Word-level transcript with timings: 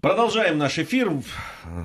Продолжаем 0.00 0.58
наш 0.58 0.78
эфир. 0.78 1.10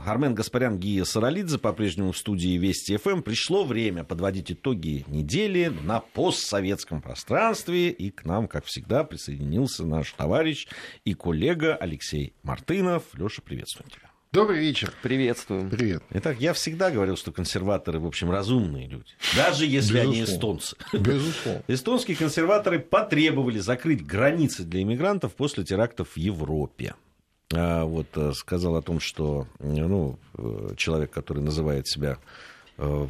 Армен 0.06 0.36
Гаспарян, 0.36 0.78
Гия 0.78 1.04
Саралидзе 1.04 1.58
по-прежнему 1.58 2.12
в 2.12 2.18
студии 2.18 2.60
Вести 2.60 2.96
ФМ. 2.98 3.24
Пришло 3.24 3.64
время 3.64 4.04
подводить 4.04 4.52
итоги 4.52 5.04
недели 5.08 5.74
на 5.82 6.00
постсоветском 6.00 7.02
пространстве. 7.02 7.90
И 7.90 8.12
к 8.12 8.24
нам, 8.24 8.48
как 8.48 8.66
всегда, 8.66 9.04
присоединился 9.04 9.84
наш 9.84 10.12
товарищ 10.12 10.68
и 11.06 11.16
коллега 11.16 11.76
Алексей 11.76 12.36
Мартынов. 12.44 13.04
Леша, 13.16 13.42
приветствую 13.42 13.90
тебя. 13.90 14.12
Добрый 14.32 14.60
вечер. 14.60 14.94
Приветствую. 15.02 15.68
Привет. 15.72 16.04
Итак, 16.12 16.40
я 16.40 16.54
всегда 16.54 16.92
говорил, 16.92 17.18
что 17.18 17.32
консерваторы, 17.32 18.00
в 18.00 18.06
общем, 18.06 18.30
разумные 18.30 18.88
люди. 18.88 19.10
Даже 19.36 19.66
если 19.66 20.02
Безусловно. 20.02 20.12
они 20.12 20.24
эстонцы. 20.24 20.76
Безусловно. 20.94 21.64
Эстонские 21.68 22.16
консерваторы 22.18 22.78
потребовали 22.78 23.58
закрыть 23.58 24.06
границы 24.06 24.66
для 24.66 24.84
иммигрантов 24.84 25.34
после 25.34 25.64
терактов 25.64 26.10
в 26.10 26.18
Европе. 26.18 26.94
А, 27.56 27.86
вот, 27.86 28.08
э, 28.16 28.34
сказал 28.34 28.76
о 28.76 28.82
том, 28.82 29.00
что 29.00 29.48
ну, 29.60 30.18
э, 30.38 30.74
человек, 30.78 31.12
который 31.12 31.44
называет 31.44 31.88
себя 31.88 32.18
э, 32.78 33.08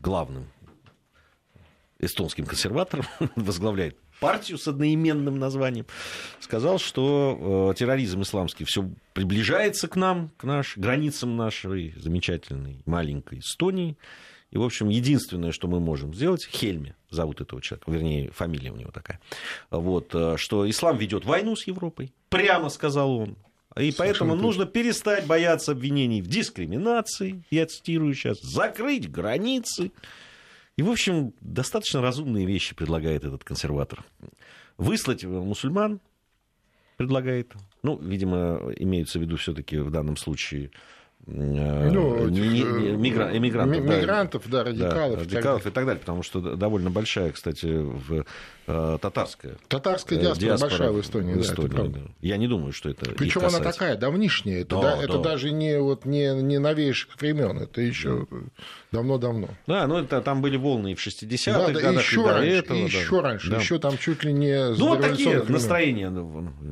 главным 0.00 0.46
эстонским 1.98 2.46
консерватором, 2.46 3.04
возглавляет 3.36 3.96
партию 4.20 4.58
с 4.58 4.66
одноименным 4.68 5.38
названием, 5.38 5.86
сказал, 6.40 6.78
что 6.78 7.74
терроризм 7.76 8.22
исламский 8.22 8.64
все 8.64 8.88
приближается 9.12 9.88
к 9.88 9.96
нам, 9.96 10.30
к 10.36 10.44
наш, 10.44 10.76
границам 10.76 11.36
нашей 11.36 11.94
замечательной 11.96 12.80
маленькой 12.86 13.40
Эстонии. 13.40 13.98
И, 14.54 14.58
в 14.58 14.62
общем, 14.62 14.88
единственное, 14.88 15.50
что 15.50 15.66
мы 15.66 15.80
можем 15.80 16.14
сделать, 16.14 16.46
Хельме 16.46 16.94
зовут 17.10 17.40
этого 17.40 17.60
человека, 17.60 17.90
вернее, 17.90 18.30
фамилия 18.30 18.70
у 18.70 18.76
него 18.76 18.92
такая, 18.92 19.20
вот, 19.70 20.14
что 20.36 20.70
ислам 20.70 20.96
ведет 20.96 21.24
войну 21.24 21.56
с 21.56 21.66
Европой, 21.66 22.12
прямо 22.28 22.68
сказал 22.68 23.10
он. 23.16 23.36
И 23.76 23.90
Совершенно 23.90 23.96
поэтому 23.98 24.30
точно. 24.34 24.46
нужно 24.46 24.66
перестать 24.66 25.26
бояться 25.26 25.72
обвинений 25.72 26.22
в 26.22 26.28
дискриминации, 26.28 27.42
я 27.50 27.66
цитирую 27.66 28.14
сейчас, 28.14 28.40
закрыть 28.40 29.10
границы. 29.10 29.90
И, 30.76 30.82
в 30.82 30.90
общем, 30.90 31.34
достаточно 31.40 32.00
разумные 32.00 32.46
вещи 32.46 32.76
предлагает 32.76 33.24
этот 33.24 33.42
консерватор. 33.42 34.04
Выслать 34.78 35.24
мусульман 35.24 36.00
предлагает. 36.96 37.52
Ну, 37.82 37.98
видимо, 37.98 38.72
имеются 38.76 39.18
в 39.18 39.22
виду 39.22 39.36
все-таки 39.36 39.78
в 39.78 39.90
данном 39.90 40.16
случае 40.16 40.70
Э, 40.70 40.70
ну, 41.26 42.28
этих, 42.28 42.66
э, 42.66 42.96
мигра, 42.96 43.36
эмигрантов, 43.36 43.82
мигрантов, 43.82 44.42
да, 44.46 44.58
да 44.58 44.64
радикалов. 44.64 45.16
Да, 45.16 45.20
радикалов 45.20 45.66
и 45.66 45.70
так 45.70 45.86
далее, 45.86 46.00
потому 46.00 46.22
что 46.22 46.40
довольно 46.56 46.90
большая, 46.90 47.32
кстати, 47.32 47.66
в, 47.66 48.24
э, 48.63 48.63
татарская. 48.66 49.56
Татарская 49.68 50.18
диаспора, 50.18 50.46
диаспора 50.46 50.70
большая 50.70 50.90
в 50.90 51.00
Эстонии. 51.00 51.34
В 51.34 51.40
Эстонии 51.40 51.68
да, 51.68 51.84
да. 51.84 52.00
Я 52.20 52.36
не 52.36 52.48
думаю, 52.48 52.72
что 52.72 52.88
это. 52.90 53.10
Причем 53.12 53.44
она 53.44 53.60
такая 53.60 53.96
давнишняя. 53.96 54.62
Это, 54.62 54.76
да, 54.76 54.96
да, 54.96 55.02
это 55.02 55.18
даже 55.18 55.50
не, 55.50 55.78
вот, 55.80 56.04
не, 56.04 56.34
не 56.42 56.58
новейших 56.58 57.20
времен, 57.20 57.58
это 57.58 57.80
еще 57.80 58.26
давно-давно. 58.92 59.48
Да, 59.66 59.86
ну 59.86 59.98
это 59.98 60.20
там 60.20 60.40
были 60.40 60.56
волны 60.56 60.92
и 60.92 60.94
в 60.94 61.04
60-х 61.04 61.58
да, 61.58 61.66
да, 61.66 61.80
годах, 61.80 62.02
еще 62.02 62.20
и 62.20 62.24
раньше, 62.24 62.50
этого. 62.50 62.76
И 62.76 62.80
да. 62.80 62.86
еще 62.86 63.20
раньше, 63.20 63.50
да. 63.50 63.56
еще 63.58 63.78
там 63.78 63.98
чуть 63.98 64.24
ли 64.24 64.32
не 64.32 64.76
Ну, 64.76 64.88
вот 64.88 65.00
такие 65.00 65.40
времен. 65.40 65.52
настроения. 65.52 66.06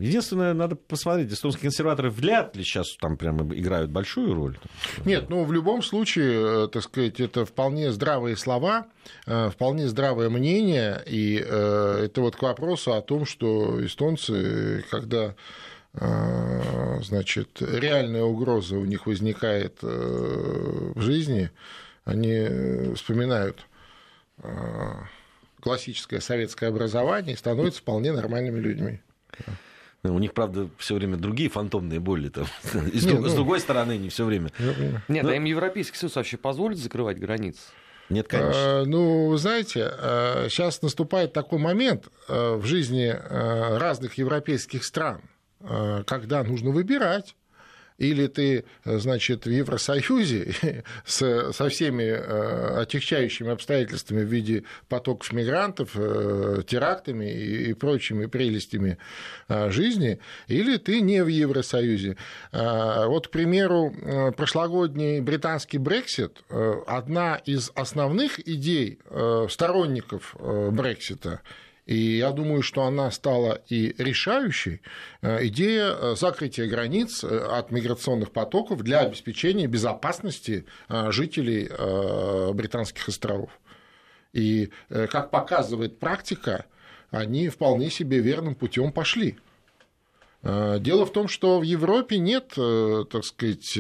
Единственное, 0.01 0.55
надо 0.55 0.77
посмотреть, 0.77 1.33
эстонские 1.33 1.63
консерваторы 1.63 2.11
вряд 2.11 2.57
ли 2.57 2.65
сейчас 2.65 2.97
там 2.97 3.17
прямо 3.17 3.53
играют 3.55 3.91
большую 3.91 4.35
роль. 4.35 4.59
Нет, 5.05 5.29
ну, 5.29 5.45
в 5.45 5.53
любом 5.53 5.83
случае, 5.83 6.65
э, 6.65 6.69
так 6.69 6.83
сказать, 6.83 7.21
это 7.21 7.45
вполне 7.45 7.93
здравые 7.93 8.37
слова, 8.37 8.87
э, 9.27 9.51
вполне 9.51 9.89
здравое 9.89 10.31
мнение, 10.31 11.03
и 11.07 11.45
э, 11.45 11.82
это 11.99 12.21
вот 12.21 12.37
к 12.37 12.43
вопросу 12.43 12.93
о 12.93 13.03
том, 13.03 13.25
что 13.27 13.85
эстонцы, 13.85 14.85
когда 14.91 15.35
значит, 17.03 17.61
реальная 17.61 18.23
угроза 18.23 18.77
у 18.77 18.85
них 18.87 19.07
возникает 19.07 19.83
в 19.83 20.99
жизни, 21.01 21.51
они 22.05 22.95
вспоминают 22.95 23.67
классическое 25.61 26.21
советское 26.21 26.69
образование 26.69 27.35
и 27.35 27.39
становятся 27.39 27.81
вполне 27.81 28.13
нормальными 28.13 28.59
людьми. 28.59 29.01
У 30.05 30.19
них, 30.19 30.35
правда, 30.35 30.69
все 30.79 30.97
время 30.97 31.17
другие 31.17 31.49
фантомные 31.49 32.01
боли. 32.01 32.29
Там. 32.29 32.47
И 32.93 32.99
с, 32.99 33.05
ну... 33.05 33.25
с 33.29 33.35
другой 33.35 33.61
стороны, 33.61 33.97
не 33.97 34.09
все 34.09 34.25
время. 34.25 34.51
Нет, 35.07 35.23
Но... 35.23 35.31
а 35.31 35.35
им 35.35 35.45
Европейский 35.45 35.97
Союз 35.97 36.17
вообще 36.17 36.37
позволит 36.37 36.79
закрывать 36.79 37.21
границы? 37.21 37.61
Нет, 38.13 38.29
конечно. 38.29 38.53
А, 38.55 38.85
ну, 38.85 39.29
вы 39.29 39.39
знаете, 39.39 39.91
сейчас 40.49 40.83
наступает 40.83 41.33
такой 41.33 41.59
момент 41.59 42.09
в 42.29 42.65
жизни 42.65 43.15
разных 43.79 44.15
европейских 44.15 44.85
стран, 44.85 45.23
когда 46.07 46.43
нужно 46.45 46.71
выбирать 46.71 47.35
или 47.99 48.27
ты, 48.27 48.65
значит, 48.85 49.47
в 49.47 49.51
Евросоюзе 49.51 50.55
с, 51.05 51.53
со 51.53 51.69
всеми 51.69 52.03
э, 52.03 52.81
отягчающими 52.81 53.51
обстоятельствами 53.51 54.23
в 54.23 54.29
виде 54.29 54.65
потоков 54.89 55.33
мигрантов, 55.33 55.91
э, 55.95 56.63
терактами 56.67 57.31
и, 57.31 57.71
и 57.71 57.73
прочими 57.75 58.27
прелестями 58.27 58.99
э, 59.49 59.71
жизни, 59.71 60.19
или 60.49 60.77
ты 60.77 61.01
не 61.01 61.23
в 61.23 61.29
Евросоюзе. 61.29 62.17
Вот, 62.53 63.29
к 63.29 63.31
примеру, 63.31 63.95
прошлогодний 64.37 65.21
британский 65.21 65.79
Брексит, 65.79 66.43
одна 66.87 67.37
из 67.37 67.71
основных 67.75 68.47
идей 68.47 68.99
сторонников 69.49 70.35
Брексита– 70.39 71.41
и 71.87 72.19
я 72.19 72.31
думаю, 72.31 72.63
что 72.63 72.85
она 72.85 73.11
стала 73.11 73.61
и 73.69 73.95
решающей. 73.99 74.83
Э, 75.21 75.45
идея 75.47 75.93
э, 75.93 76.15
закрытия 76.17 76.69
границ 76.69 77.25
э, 77.25 77.39
от 77.39 77.73
миграционных 77.73 78.31
потоков 78.31 78.83
для 78.83 79.01
обеспечения 79.01 79.67
безопасности 79.67 80.65
жителей 80.89 81.69
Британских 82.55 83.09
островов. 83.09 83.51
И, 84.33 84.71
как 84.89 85.31
показывает 85.31 85.99
практика, 85.99 86.67
они 87.11 87.49
вполне 87.49 87.91
себе 87.91 88.21
верным 88.21 88.55
путем 88.55 88.93
пошли. 88.93 89.39
Дело 90.43 91.07
в 91.07 91.13
том, 91.13 91.29
что 91.29 91.61
в 91.61 91.63
Европе 91.63 92.19
нет, 92.19 92.53
так 92.55 93.25
сказать, 93.25 93.77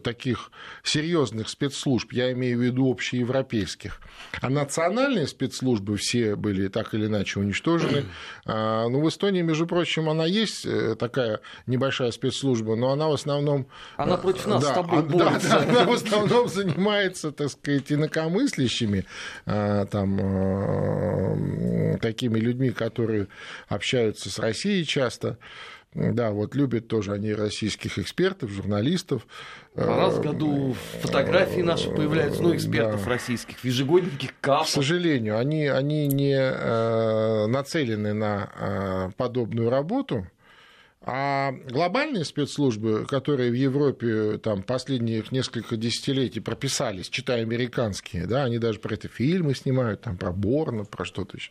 таких 0.00 0.50
серьезных 0.82 1.48
спецслужб, 1.48 2.12
я 2.12 2.32
имею 2.32 2.58
в 2.58 2.62
виду 2.62 2.90
общеевропейских. 2.90 4.00
А 4.40 4.50
национальные 4.50 5.26
спецслужбы 5.26 5.96
все 5.96 6.36
были 6.36 6.68
так 6.68 6.94
или 6.94 7.06
иначе 7.06 7.40
уничтожены. 7.40 8.04
А, 8.46 8.88
ну, 8.88 9.00
в 9.00 9.08
Эстонии, 9.08 9.42
между 9.42 9.66
прочим, 9.66 10.08
она 10.08 10.24
есть 10.24 10.66
такая 10.98 11.40
небольшая 11.66 12.10
спецслужба, 12.10 12.74
но 12.74 12.90
она 12.90 13.06
в 13.08 13.12
основном... 13.12 13.66
Она 13.96 14.16
против 14.16 14.46
нас 14.46 14.62
да, 14.62 14.70
с 14.70 14.74
тобой 14.74 15.02
борется. 15.02 15.48
Да, 15.50 15.60
да, 15.60 15.68
она 15.68 15.84
в 15.84 15.92
основном 15.92 16.48
занимается, 16.48 17.30
так 17.32 17.50
сказать, 17.50 17.92
инакомыслящими, 17.92 19.04
там, 19.44 20.16
такими 22.00 22.38
людьми, 22.38 22.70
которые 22.70 23.28
общаются 23.68 24.30
с 24.30 24.38
Россией 24.38 24.84
часто. 24.84 25.38
Да, 25.92 26.30
вот 26.30 26.54
любят 26.54 26.86
тоже 26.86 27.12
они 27.12 27.32
российских 27.32 27.98
экспертов, 27.98 28.50
журналистов. 28.50 29.26
Раз 29.74 30.18
в 30.18 30.22
году 30.22 30.76
фотографии 31.00 31.62
наши 31.62 31.90
появляются, 31.90 32.42
ну, 32.42 32.54
экспертов 32.54 33.02
да. 33.04 33.10
российских, 33.10 33.58
в 33.58 33.64
ежегодниках 33.64 34.30
КАП. 34.40 34.66
К 34.66 34.68
сожалению, 34.68 35.36
они, 35.36 35.66
они 35.66 36.06
не 36.06 36.36
э, 36.36 37.46
нацелены 37.46 38.12
на 38.12 38.52
э, 38.54 39.10
подобную 39.16 39.68
работу. 39.68 40.28
А 41.02 41.52
глобальные 41.68 42.24
спецслужбы, 42.24 43.06
которые 43.08 43.50
в 43.50 43.54
Европе 43.54 44.38
там, 44.38 44.62
последних 44.62 45.32
несколько 45.32 45.76
десятилетий 45.76 46.40
прописались, 46.40 47.08
читая 47.08 47.42
американские, 47.42 48.26
да, 48.26 48.44
они 48.44 48.58
даже 48.58 48.78
про 48.78 48.94
это 48.94 49.08
фильмы 49.08 49.54
снимают, 49.54 50.02
там, 50.02 50.18
про 50.18 50.30
Борна, 50.30 50.84
про 50.84 51.04
что-то 51.04 51.38
еще, 51.38 51.50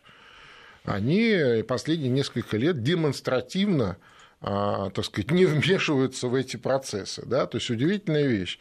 они 0.84 1.62
последние 1.64 2.10
несколько 2.10 2.56
лет 2.56 2.82
демонстративно 2.84 3.96
а, 3.98 4.19
так 4.40 5.04
сказать, 5.04 5.30
не 5.30 5.44
вмешиваются 5.44 6.28
в 6.28 6.34
эти 6.34 6.56
процессы. 6.56 7.22
Да? 7.26 7.46
То 7.46 7.58
есть 7.58 7.70
удивительная 7.70 8.26
вещь. 8.26 8.58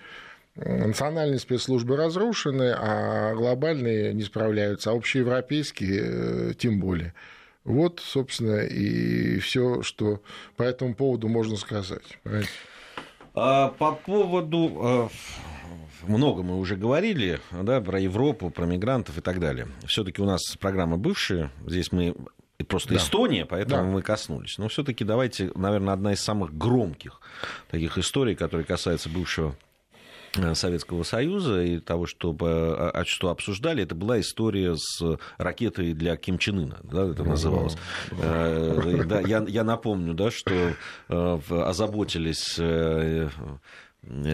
Национальные 0.56 1.39
спецслужбы 1.39 1.95
разрушены, 1.95 2.74
а 2.77 3.33
глобальные 3.33 4.13
не 4.13 4.24
справляются, 4.24 4.92
а 4.92 4.94
общеевропейские 4.95 6.01
э, 6.04 6.54
тем 6.57 6.80
более. 6.81 7.13
Вот, 7.63 8.01
собственно, 8.04 8.62
и 8.65 9.39
все, 9.39 9.83
что 9.83 10.21
по 10.57 10.63
этому 10.63 10.95
поводу 10.95 11.30
можно 11.30 11.56
сказать. 11.56 12.18
А 13.36 13.69
по 13.69 13.94
поводу 13.94 14.77
а, 14.81 15.09
много 16.07 16.44
мы 16.44 16.57
уже 16.57 16.75
говорили 16.75 17.39
да, 17.51 17.80
про 17.80 18.00
Европу, 18.00 18.50
про 18.50 18.65
мигрантов 18.65 19.18
и 19.18 19.21
так 19.21 19.39
далее. 19.39 19.68
Все-таки 19.86 20.21
у 20.21 20.25
нас 20.25 20.42
программа 20.59 20.98
бывшая. 20.98 21.51
Здесь 21.65 21.92
мы 21.92 22.15
просто 22.67 22.89
да. 22.89 22.97
Эстония, 22.97 23.45
поэтому 23.45 23.83
да. 23.83 23.89
мы 23.89 24.01
коснулись. 24.01 24.57
Но 24.57 24.67
все-таки 24.67 25.03
давайте, 25.03 25.51
наверное, 25.56 25.94
одна 25.94 26.13
из 26.13 26.21
самых 26.21 26.57
громких 26.57 27.21
таких 27.69 27.97
историй, 27.97 28.35
которая 28.35 28.65
касается 28.65 29.09
бывшего 29.09 29.56
Э, 30.35 30.53
Советского 30.53 31.03
Союза 31.03 31.61
и 31.63 31.79
того, 31.79 32.06
что, 32.06 32.35
а, 32.39 33.03
что 33.06 33.29
обсуждали, 33.29 33.83
это 33.83 33.95
была 33.95 34.19
история 34.19 34.75
с 34.75 35.01
ракетой 35.38 35.94
для 35.94 36.15
Ким 36.17 36.38
Чен 36.38 36.59
Ына, 36.59 36.79
да, 36.83 37.09
это 37.09 37.23
называлось. 37.23 37.77
Э, 38.11 39.03
да, 39.06 39.21
я, 39.21 39.44
я 39.47 39.63
напомню, 39.63 40.13
да, 40.13 40.29
что 40.29 40.73
э, 41.09 41.39
озаботились 41.50 42.59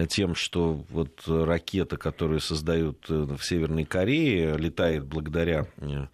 тем, 0.08 0.34
что 0.36 0.84
вот 0.90 1.22
ракета, 1.26 1.96
которую 1.96 2.40
создают 2.40 3.08
в 3.08 3.40
Северной 3.42 3.84
Корее, 3.84 4.56
летает 4.56 5.04
благодаря 5.04 5.66
Э, 5.78 6.06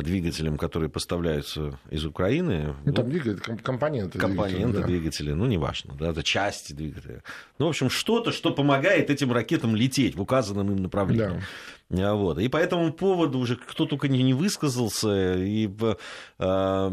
двигателям, 0.00 0.56
которые 0.56 0.88
поставляются 0.88 1.78
из 1.90 2.04
Украины. 2.06 2.74
Ну, 2.84 2.92
там 2.92 3.10
двигатели, 3.10 3.56
компоненты. 3.56 4.18
Компоненты 4.18 4.82
двигателя, 4.82 4.86
двигателя 4.86 5.34
ну, 5.34 5.46
неважно, 5.46 5.94
да, 5.98 6.10
это 6.10 6.22
части 6.22 6.72
двигателя. 6.72 7.22
Ну, 7.58 7.66
в 7.66 7.68
общем, 7.68 7.90
что-то, 7.90 8.32
что 8.32 8.52
помогает 8.52 9.10
этим 9.10 9.32
ракетам 9.32 9.76
лететь 9.76 10.16
в 10.16 10.22
указанном 10.22 10.72
им 10.72 10.82
направлении. 10.82 11.42
Да. 11.90 12.10
А, 12.10 12.14
вот. 12.14 12.38
И 12.38 12.48
по 12.48 12.56
этому 12.56 12.92
поводу 12.92 13.38
уже 13.38 13.56
кто 13.56 13.84
только 13.86 14.08
не 14.08 14.34
высказался, 14.34 15.34
и 15.34 15.68
э, 15.68 16.90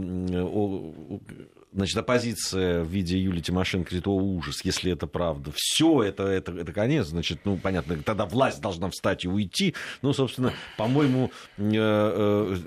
значит, 1.72 1.98
оппозиция 1.98 2.84
в 2.84 2.88
виде 2.88 3.18
Юлии 3.18 3.42
Тимошенко 3.42 3.90
говорит, 3.90 4.08
о, 4.08 4.16
ужас, 4.16 4.62
если 4.64 4.92
это 4.92 5.08
правда. 5.08 5.52
Все, 5.56 6.04
это, 6.04 6.24
это, 6.24 6.52
это 6.52 6.74
конец, 6.74 7.08
значит, 7.08 7.42
ну, 7.46 7.58
понятно, 7.58 8.02
тогда 8.04 8.26
власть 8.26 8.62
должна 8.62 8.90
встать 8.90 9.26
и 9.26 9.28
уйти. 9.28 9.76
Ну, 10.02 10.14
собственно, 10.14 10.54
по-моему, 10.78 11.32
э, 11.58 11.64
э, 11.74 12.58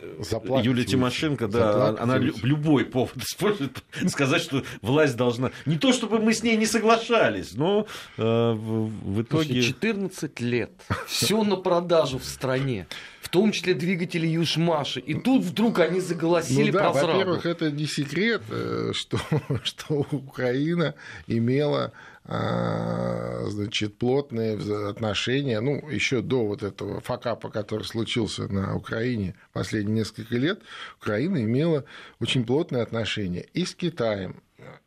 Юлия 0.63 0.85
Тимошенко, 0.85 1.49
да, 1.49 1.97
она 1.99 2.19
любой 2.19 2.85
повод 2.85 3.17
использует, 3.17 3.83
сказать, 4.09 4.43
что 4.43 4.63
власть 4.81 5.17
должна... 5.17 5.51
Не 5.67 5.79
то, 5.79 5.93
чтобы 5.93 6.21
мы 6.21 6.33
с 6.33 6.43
ней 6.43 6.57
не 6.57 6.67
соглашались, 6.67 7.55
но 7.55 7.87
э, 8.17 8.53
в 8.53 9.23
итоге... 9.23 9.63
14 9.63 10.41
лет, 10.41 10.73
все 11.07 11.43
на 11.43 11.57
продажу 11.57 12.19
в 12.19 12.25
стране 12.25 12.87
том 13.33 13.51
числе 13.51 13.73
двигатели 13.73 14.27
Южмаши. 14.27 15.01
И 15.01 15.15
тут 15.15 15.43
вдруг 15.43 15.79
они 15.79 16.01
заголосили 16.01 16.71
ну, 16.71 16.79
да, 16.79 16.91
про 16.91 17.07
Во-первых, 17.07 17.47
это 17.47 17.71
не 17.71 17.87
секрет, 17.87 18.43
э, 18.51 18.93
что, 18.93 19.19
что 19.65 20.07
Украина 20.11 20.95
имела 21.27 21.93
а, 22.25 23.47
значит, 23.49 23.97
плотные 23.97 24.59
отношения, 24.89 25.61
ну, 25.61 25.89
еще 25.89 26.21
до 26.21 26.47
вот 26.47 26.63
этого 26.63 27.01
факапа, 27.01 27.49
который 27.49 27.85
случился 27.85 28.53
на 28.53 28.77
Украине 28.77 29.35
последние 29.55 29.97
несколько 29.97 30.37
лет, 30.37 30.61
Украина 30.99 31.43
имела 31.43 31.85
очень 32.21 32.45
плотные 32.45 32.83
отношения 32.83 33.47
и 33.55 33.65
с 33.65 33.75
Китаем, 33.75 34.43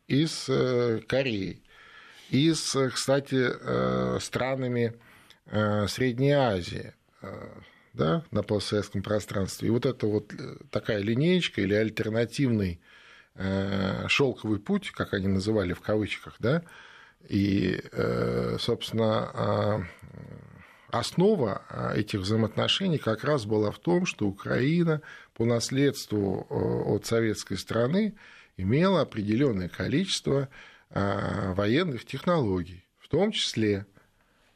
и 0.06 0.24
с 0.24 0.46
э, 0.48 1.00
Кореей, 1.08 1.64
и 2.30 2.54
с, 2.54 2.90
кстати, 2.90 3.50
э, 3.50 4.18
странами 4.20 4.94
Средней 5.88 6.32
Азии 6.32 6.92
да, 7.96 8.22
на 8.30 8.42
постсоветском 8.42 9.02
пространстве. 9.02 9.68
И 9.68 9.70
вот 9.70 9.86
это 9.86 10.06
вот 10.06 10.32
э, 10.32 10.56
такая 10.70 11.00
линеечка 11.00 11.62
или 11.62 11.74
альтернативный 11.74 12.80
э, 13.34 14.06
шелковый 14.08 14.60
путь, 14.60 14.90
как 14.90 15.14
они 15.14 15.28
называли 15.28 15.72
в 15.72 15.80
кавычках, 15.80 16.36
да, 16.38 16.62
и, 17.28 17.80
э, 17.92 18.56
собственно, 18.60 19.30
а, 19.34 19.82
основа 20.90 21.62
а, 21.68 21.94
этих 21.94 22.20
взаимоотношений 22.20 22.98
как 22.98 23.24
раз 23.24 23.44
была 23.46 23.70
в 23.70 23.78
том, 23.78 24.06
что 24.06 24.26
Украина 24.26 25.02
по 25.34 25.44
наследству 25.44 26.46
от 26.48 27.04
советской 27.06 27.58
страны 27.58 28.14
имела 28.56 29.00
определенное 29.00 29.68
количество 29.68 30.48
а, 30.90 31.52
военных 31.54 32.04
технологий, 32.04 32.84
в 32.98 33.08
том 33.08 33.32
числе 33.32 33.86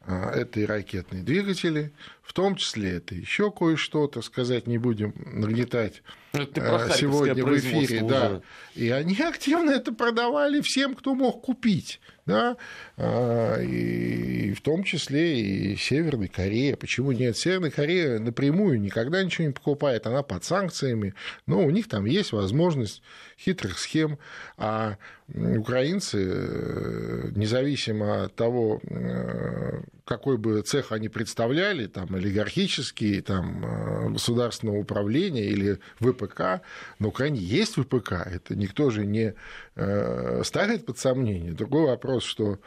это 0.07 0.59
и 0.59 0.65
ракетные 0.65 1.21
двигатели, 1.21 1.93
в 2.31 2.33
том 2.33 2.55
числе 2.55 2.91
это 2.91 3.13
еще 3.13 3.51
кое-что, 3.51 4.07
так 4.07 4.23
сказать, 4.23 4.65
не 4.65 4.77
будем 4.77 5.13
нагнетать 5.17 6.01
ну, 6.31 6.47
сегодня 6.95 7.43
в 7.43 7.57
эфире. 7.57 8.03
Да. 8.07 8.41
И 8.73 8.89
они 8.89 9.17
активно 9.19 9.71
это 9.71 9.91
продавали 9.91 10.61
всем, 10.61 10.95
кто 10.95 11.13
мог 11.13 11.41
купить. 11.41 11.99
Да? 12.25 12.55
А, 12.95 13.59
и 13.59 14.53
в 14.53 14.61
том 14.61 14.85
числе 14.85 15.41
и 15.41 15.75
Северной 15.75 16.29
Корея. 16.29 16.77
Почему 16.77 17.11
нет? 17.11 17.35
Северная 17.35 17.69
Корея 17.69 18.17
напрямую 18.19 18.79
никогда 18.79 19.21
ничего 19.21 19.47
не 19.47 19.53
покупает, 19.53 20.07
она 20.07 20.23
под 20.23 20.45
санкциями, 20.45 21.13
но 21.47 21.65
у 21.65 21.69
них 21.69 21.89
там 21.89 22.05
есть 22.05 22.31
возможность 22.31 23.01
хитрых 23.37 23.77
схем, 23.77 24.19
а 24.55 24.95
украинцы, 25.27 26.23
э, 26.23 27.31
независимо 27.35 28.23
от 28.23 28.35
того, 28.35 28.79
э, 28.89 29.81
какой 30.11 30.37
бы 30.37 30.61
цех 30.61 30.91
они 30.91 31.07
представляли, 31.07 31.87
там, 31.87 32.13
олигархический, 32.13 33.21
там, 33.21 33.63
э, 33.63 34.09
государственного 34.09 34.75
управления 34.79 35.45
или 35.45 35.79
ВПК, 36.01 36.61
на 36.99 37.07
Украине 37.07 37.39
есть 37.39 37.75
ВПК, 37.75 38.11
это 38.25 38.57
никто 38.57 38.89
же 38.89 39.05
не 39.05 39.35
э, 39.77 40.41
ставит 40.43 40.85
под 40.85 40.97
сомнение. 40.97 41.53
Другой 41.53 41.85
вопрос, 41.85 42.25
что 42.25 42.59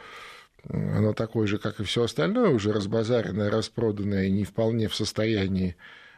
оно 0.67 1.13
такое 1.13 1.45
же, 1.45 1.59
как 1.59 1.79
и 1.79 1.83
все 1.83 2.05
остальное, 2.05 2.49
уже 2.49 2.73
разбазаренное, 2.73 3.51
распроданное, 3.51 4.27
не 4.29 4.43
вполне 4.43 4.87
в 4.87 4.95
состоянии 4.95 5.75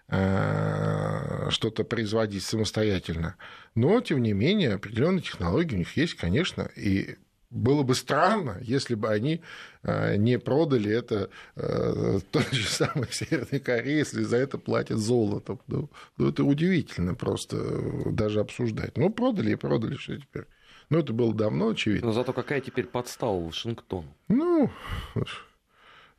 э, 0.07 1.50
что-то 1.50 1.83
производить 1.83 2.44
самостоятельно. 2.44 3.35
Но, 3.75 4.00
тем 4.00 4.24
не 4.24 4.31
менее, 4.31 4.75
определенные 4.75 5.24
технологии 5.24 5.75
у 5.75 5.79
них 5.79 5.97
есть, 5.97 6.13
конечно, 6.13 6.69
и 6.77 7.18
было 7.50 7.84
бы 7.84 7.96
странно, 7.96 8.58
если 8.62 8.96
бы 8.96 9.10
они 9.10 9.42
э, 9.84 10.18
не 10.18 10.38
продали 10.38 10.92
это 10.92 11.30
э, 11.56 12.20
той 12.32 12.46
же 12.52 12.68
самой 12.68 13.08
Северной 13.12 13.60
Корее, 13.60 14.00
если 14.00 14.24
за 14.24 14.38
это 14.38 14.58
платят 14.58 14.98
золотом. 14.98 15.62
Ну, 15.68 15.90
ну, 16.18 16.30
это 16.30 16.44
удивительно 16.44 17.16
просто 17.16 17.58
э, 17.58 18.10
даже 18.12 18.42
обсуждать. 18.42 18.98
Ну, 18.98 19.10
продали 19.10 19.52
и 19.52 19.56
продали, 19.56 19.96
что 19.96 20.18
теперь. 20.18 20.46
Ну, 20.90 21.00
это 21.00 21.14
было 21.14 21.34
давно 21.34 21.70
очевидно. 21.70 22.08
Но 22.08 22.14
зато 22.14 22.34
какая 22.34 22.62
теперь 22.62 22.86
подстава 22.86 23.40
Вашингтону? 23.40 24.08
Ну, 24.28 24.70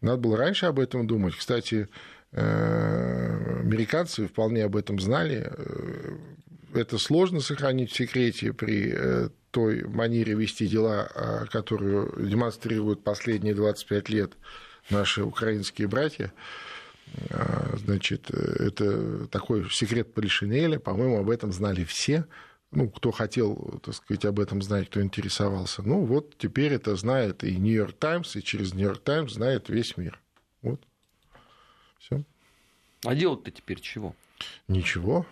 надо 0.01 0.19
было 0.19 0.37
раньше 0.37 0.67
об 0.67 0.79
этом 0.79 1.07
думать. 1.07 1.35
Кстати, 1.35 1.89
американцы 2.33 4.27
вполне 4.27 4.65
об 4.65 4.77
этом 4.77 5.01
знали. 5.01 5.51
Это 6.75 6.99
сложно 6.99 7.41
сохранить 7.41 7.91
в 7.91 7.97
секрете 7.97 8.53
при 8.53 8.95
той 9.59 9.83
манере 9.89 10.35
вести 10.35 10.69
дела, 10.69 11.11
а, 11.15 11.47
которую 11.47 12.15
демонстрируют 12.29 13.03
последние 13.03 13.55
25 13.55 14.09
лет 14.09 14.35
наши 14.89 15.25
украинские 15.25 15.89
братья. 15.89 16.33
А, 17.31 17.75
значит, 17.77 18.31
это 18.31 19.27
такой 19.27 19.69
секрет 19.71 20.15
Полишинеля, 20.15 20.79
по-моему, 20.79 21.19
об 21.19 21.29
этом 21.29 21.53
знали 21.53 21.83
все. 21.83 22.25
Ну, 22.71 22.89
кто 22.89 23.11
хотел, 23.11 23.81
так 23.83 23.97
сказать, 23.97 24.27
об 24.27 24.39
этом 24.39 24.63
знать, 24.63 24.89
кто 24.89 25.03
интересовался. 25.03 25.83
Ну, 25.83 26.05
вот 26.05 26.39
теперь 26.39 26.75
это 26.75 26.95
знает 26.95 27.43
и 27.43 27.57
Нью-Йорк 27.57 27.97
Таймс, 27.99 28.37
и 28.37 28.43
через 28.45 28.75
Нью-Йорк 28.75 29.03
Таймс 29.03 29.33
знает 29.33 29.69
весь 29.69 29.97
мир. 29.97 30.21
Вот. 30.63 30.81
Все. 31.99 32.23
А 33.05 33.15
делать-то 33.17 33.51
теперь 33.51 33.81
чего? 33.81 34.15
Ничего. 34.69 35.27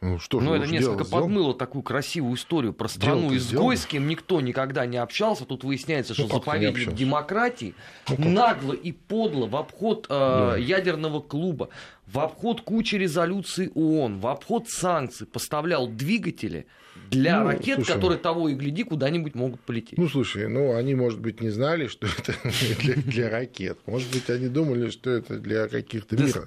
Ну, 0.00 0.20
что 0.20 0.40
ну, 0.40 0.54
это 0.54 0.66
несколько 0.66 1.04
делать? 1.04 1.10
подмыло 1.10 1.54
такую 1.54 1.82
красивую 1.82 2.36
историю 2.36 2.72
про 2.72 2.86
страну 2.88 3.34
изгой, 3.34 3.76
с 3.76 3.84
кем 3.84 4.06
никто 4.06 4.40
никогда 4.40 4.86
не 4.86 4.96
общался. 4.96 5.44
Тут 5.44 5.64
выясняется, 5.64 6.14
что 6.14 6.24
ну, 6.24 6.34
заповедник 6.34 6.92
демократии 6.92 7.74
ну, 8.08 8.28
нагло 8.28 8.74
и 8.74 8.92
подло 8.92 9.46
в 9.46 9.56
обход 9.56 10.06
э, 10.08 10.08
да. 10.08 10.56
ядерного 10.56 11.20
клуба, 11.20 11.70
в 12.06 12.20
обход 12.20 12.60
кучи 12.60 12.94
резолюций 12.94 13.72
ООН, 13.74 14.20
в 14.20 14.28
обход 14.28 14.68
санкций 14.68 15.26
поставлял 15.26 15.88
двигатели 15.88 16.66
для 17.10 17.40
ну, 17.40 17.48
ракет, 17.48 17.76
слушай, 17.76 17.92
которые 17.92 18.18
того 18.18 18.48
и 18.50 18.54
гляди 18.54 18.84
куда-нибудь 18.84 19.34
могут 19.34 19.60
полететь. 19.62 19.98
Ну, 19.98 20.08
слушай, 20.08 20.46
ну, 20.46 20.76
они, 20.76 20.94
может 20.94 21.18
быть, 21.18 21.40
не 21.40 21.50
знали, 21.50 21.88
что 21.88 22.06
это 22.18 22.34
для, 22.82 22.94
для 22.94 23.30
ракет. 23.30 23.78
Может 23.86 24.12
быть, 24.12 24.30
они 24.30 24.46
думали, 24.46 24.90
что 24.90 25.10
это 25.10 25.38
для 25.38 25.66
каких-то 25.66 26.16
мир... 26.16 26.46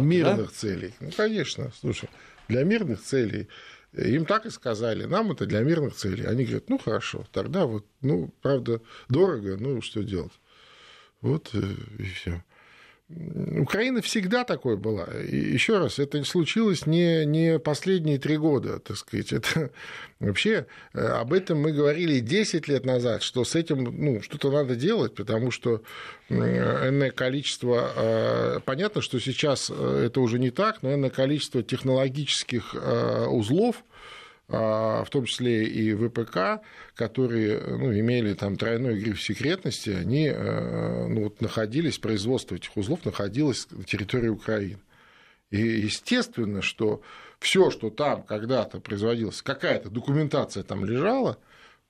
мирных 0.00 0.46
да? 0.46 0.52
целей. 0.54 0.94
Ну, 1.00 1.10
конечно, 1.16 1.72
слушай 1.80 2.08
для 2.48 2.64
мирных 2.64 3.00
целей. 3.02 3.48
Им 3.92 4.26
так 4.26 4.46
и 4.46 4.50
сказали, 4.50 5.04
нам 5.04 5.30
это 5.30 5.46
для 5.46 5.60
мирных 5.60 5.94
целей. 5.94 6.24
Они 6.24 6.44
говорят, 6.44 6.68
ну 6.68 6.78
хорошо, 6.78 7.26
тогда 7.32 7.66
вот, 7.66 7.86
ну, 8.00 8.34
правда, 8.42 8.80
дорого, 9.08 9.56
ну 9.58 9.80
что 9.82 10.02
делать. 10.02 10.32
Вот 11.20 11.50
э, 11.54 11.74
и 11.98 12.04
все. 12.04 12.44
Украина 13.10 14.00
всегда 14.00 14.44
такой 14.44 14.78
была. 14.78 15.04
И 15.28 15.36
еще 15.36 15.78
раз, 15.78 15.98
это 15.98 16.24
случилось 16.24 16.86
не, 16.86 17.26
не 17.26 17.58
последние 17.58 18.18
три 18.18 18.38
года, 18.38 18.78
так 18.78 18.96
сказать. 18.96 19.32
Это 19.34 19.70
вообще 20.20 20.66
э, 20.94 21.00
об 21.00 21.34
этом 21.34 21.60
мы 21.60 21.72
говорили 21.72 22.20
10 22.20 22.66
лет 22.66 22.86
назад, 22.86 23.22
что 23.22 23.44
с 23.44 23.54
этим 23.54 23.84
ну, 23.84 24.22
что-то 24.22 24.50
надо 24.50 24.74
делать, 24.74 25.14
потому 25.14 25.50
что 25.50 25.82
энное 26.30 27.10
количество, 27.10 27.92
э, 27.94 28.60
понятно, 28.64 29.02
что 29.02 29.20
сейчас 29.20 29.70
э, 29.70 30.04
это 30.06 30.22
уже 30.22 30.38
не 30.38 30.50
так, 30.50 30.82
но 30.82 30.94
энное 30.94 31.10
количество 31.10 31.62
технологических 31.62 32.74
узлов, 33.28 33.84
в 34.46 35.06
том 35.10 35.24
числе 35.24 35.64
и 35.64 35.94
ВПК, 35.94 36.62
которые 36.94 37.60
ну, 37.60 37.98
имели 37.98 38.34
там 38.34 38.56
тройной 38.56 38.98
гриф 39.00 39.22
секретности, 39.22 39.90
они 39.90 40.26
э, 40.26 41.06
ну, 41.08 41.24
вот, 41.24 41.40
находились, 41.40 41.98
производство 41.98 42.54
этих 42.54 42.76
узлов 42.76 43.04
находилось 43.04 43.66
на 43.70 43.84
территории 43.84 44.28
Украины. 44.28 44.78
И 45.50 45.60
естественно, 45.60 46.60
что 46.60 47.00
все, 47.38 47.70
что 47.70 47.88
там 47.88 48.22
когда-то 48.22 48.80
производилось, 48.80 49.40
какая-то 49.40 49.88
документация 49.88 50.62
там 50.62 50.84
лежала, 50.84 51.38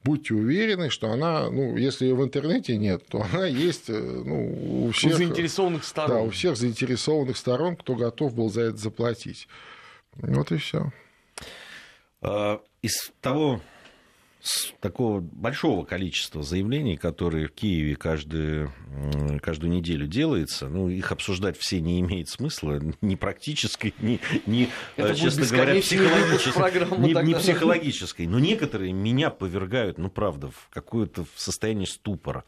будьте 0.05 0.35
уверены, 0.35 0.91
что 0.91 1.11
она, 1.11 1.51
ну, 1.51 1.77
если 1.77 2.05
ее 2.05 2.15
в 2.15 2.23
интернете 2.23 2.77
нет, 2.77 3.05
то 3.09 3.23
она 3.33 3.47
есть 3.47 3.89
э, 3.89 3.99
ну, 3.99 4.87
у 4.87 4.91
всех... 4.93 5.15
У 5.15 5.17
заинтересованных 5.17 5.85
сторон. 5.85 6.17
Да, 6.17 6.23
у 6.23 6.31
всех 6.31 6.57
заинтересованных 6.57 7.37
сторон, 7.37 7.77
кто 7.77 7.97
готов 7.97 8.35
был 8.35 8.51
за 8.51 8.63
это 8.63 8.77
заплатить. 8.77 9.49
Вот 10.15 10.53
и 10.53 10.59
все. 10.59 10.93
А, 12.25 12.61
из 12.83 13.13
того 13.21 13.61
такого 14.81 15.21
большого 15.21 15.85
количества 15.85 16.43
заявлений, 16.43 16.97
которые 16.97 17.49
в 17.49 17.53
Киеве 17.53 17.97
каждую, 17.97 18.73
каждую 19.41 19.73
неделю 19.73 20.07
делается, 20.07 20.69
ну, 20.69 20.89
их 20.89 21.13
обсуждать 21.13 21.57
все 21.59 21.81
не 21.81 22.01
имеет 22.01 22.29
смысла, 22.29 22.81
ни 23.01 23.15
практической, 23.15 23.95
ни, 24.01 24.21
ни 24.47 24.69
Это 24.97 25.15
честно 25.15 25.47
говоря, 25.47 25.81
психологической. 25.81 26.99
Не, 26.99 27.27
не 27.27 27.35
психологической. 27.35 28.27
Но 28.27 28.39
некоторые 28.39 28.93
меня 28.93 29.31
повергают, 29.31 29.99
ну, 29.99 30.11
правда, 30.11 30.51
в 30.51 30.69
какое-то 30.71 31.25
состояние 31.37 31.87
ступора. 31.87 32.45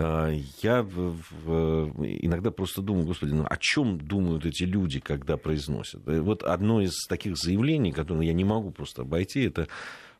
А, 0.00 0.30
я 0.62 0.80
иногда 0.80 2.52
просто 2.52 2.82
думаю, 2.82 3.04
господи, 3.04 3.32
ну 3.32 3.44
о 3.48 3.56
чем 3.56 3.98
думают 3.98 4.46
эти 4.46 4.62
люди, 4.62 5.00
когда 5.00 5.36
произносят? 5.36 6.02
Вот 6.06 6.44
одно 6.44 6.80
из 6.80 7.04
таких 7.08 7.36
заявлений, 7.36 7.90
которое 7.90 8.26
я 8.26 8.32
не 8.32 8.44
могу 8.44 8.70
просто 8.70 9.02
обойти, 9.02 9.42
это 9.42 9.66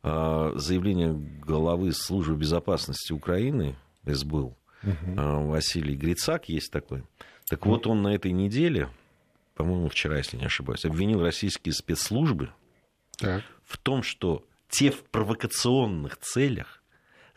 а, 0.02 0.52
заявление 0.56 1.12
главы 1.12 1.92
службы 1.92 2.34
безопасности 2.34 3.12
Украины, 3.12 3.76
СБУ, 4.04 4.56
угу. 4.82 5.12
Василий 5.14 5.94
Грицак 5.94 6.48
есть 6.48 6.72
такой. 6.72 7.04
Так 7.48 7.64
вот, 7.64 7.86
он 7.86 8.02
на 8.02 8.14
этой 8.14 8.32
неделе, 8.32 8.88
по-моему, 9.54 9.88
вчера, 9.88 10.18
если 10.18 10.36
не 10.36 10.46
ошибаюсь, 10.46 10.84
обвинил 10.84 11.22
российские 11.22 11.72
спецслужбы 11.72 12.50
так. 13.16 13.44
в 13.64 13.78
том, 13.78 14.02
что 14.02 14.44
те 14.68 14.90
в 14.90 15.04
провокационных 15.04 16.18
целях 16.18 16.77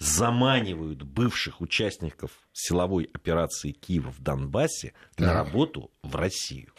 заманивают 0.02 1.04
бывших 1.04 1.62
участников 1.62 2.32
силовой 2.54 3.08
операции 3.14 3.72
Киева 3.72 4.12
в 4.12 4.20
Донбассе 4.20 4.94
так. 5.16 5.28
на 5.28 5.34
работу 5.34 5.92
в 6.02 6.16
Россию. 6.16 6.70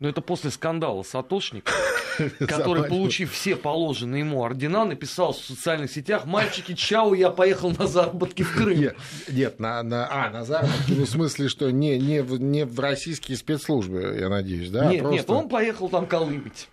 Но 0.00 0.08
это 0.08 0.22
после 0.22 0.50
скандала 0.50 1.02
Сатошник, 1.02 1.70
который, 2.40 2.88
получив 2.88 3.32
все 3.32 3.56
положенные 3.56 4.20
ему 4.20 4.42
ордена, 4.42 4.86
написал 4.86 5.34
в 5.34 5.38
социальных 5.38 5.90
сетях 5.90 6.24
«Мальчики, 6.24 6.74
чау, 6.74 7.12
я 7.12 7.30
поехал 7.30 7.70
на 7.70 7.86
заработки 7.86 8.42
в 8.42 8.56
Крым». 8.56 8.80
Нет, 8.80 8.96
нет 9.28 9.60
на, 9.60 9.82
на, 9.82 10.08
а, 10.10 10.30
на 10.30 10.44
заработки, 10.44 10.92
ну, 10.92 11.04
в 11.04 11.08
смысле, 11.08 11.48
что 11.48 11.70
не, 11.70 11.98
не, 11.98 12.22
в, 12.22 12.40
не 12.40 12.64
в 12.64 12.80
российские 12.80 13.36
спецслужбы, 13.36 14.16
я 14.18 14.28
надеюсь, 14.30 14.70
да? 14.70 14.86
Нет, 14.86 15.00
Просто... 15.00 15.18
нет, 15.18 15.30
он 15.30 15.48
поехал 15.48 15.88
там 15.90 16.06
колымить. 16.06 16.68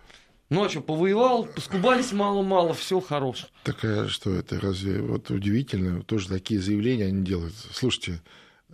Ночью 0.52 0.82
повоевал, 0.82 1.46
поскубались 1.46 2.12
мало-мало, 2.12 2.74
все 2.74 3.00
хорошо. 3.00 3.48
Так 3.64 3.86
а 3.86 4.10
что 4.10 4.36
это, 4.36 4.60
разве 4.60 5.02
вот 5.02 5.30
удивительно, 5.30 6.04
тоже 6.04 6.28
такие 6.28 6.60
заявления 6.60 7.06
они 7.06 7.24
делают. 7.24 7.54
Слушайте, 7.72 8.22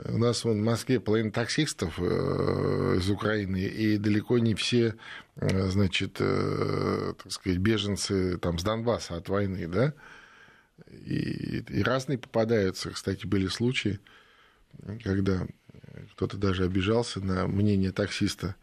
у 0.03 0.17
нас 0.17 0.43
вон, 0.43 0.59
в 0.59 0.65
Москве 0.65 0.99
половина 0.99 1.31
таксистов 1.31 1.99
э, 1.99 2.95
из 2.97 3.07
Украины, 3.11 3.57
и 3.57 3.97
далеко 3.99 4.39
не 4.39 4.55
все, 4.55 4.95
э, 5.35 5.67
значит, 5.69 6.17
э, 6.19 7.13
так 7.21 7.31
сказать, 7.31 7.59
беженцы 7.59 8.39
там, 8.39 8.57
с 8.57 8.63
Донбасса 8.63 9.15
от 9.15 9.29
войны, 9.29 9.67
да? 9.67 9.93
И, 11.05 11.63
и 11.69 11.83
разные 11.83 12.17
попадаются. 12.17 12.89
Кстати, 12.89 13.27
были 13.27 13.45
случаи, 13.45 13.99
когда 15.03 15.45
кто-то 16.13 16.37
даже 16.37 16.63
обижался 16.63 17.19
на 17.19 17.45
мнение 17.45 17.91
таксиста, 17.91 18.55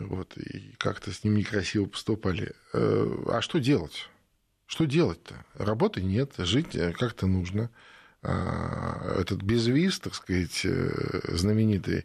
вот, 0.00 0.36
и 0.36 0.74
как-то 0.78 1.12
с 1.12 1.24
ним 1.24 1.36
некрасиво 1.36 1.86
поступали. 1.86 2.54
А 2.72 3.40
что 3.40 3.58
делать? 3.58 4.08
Что 4.66 4.84
делать-то? 4.84 5.44
Работы 5.54 6.02
нет, 6.02 6.32
жить 6.38 6.76
как-то 6.98 7.26
нужно. 7.26 7.70
А, 8.22 9.16
этот 9.20 9.42
безвиз, 9.42 10.00
так 10.00 10.14
сказать, 10.14 10.62
э, 10.64 11.20
знаменитый 11.36 12.04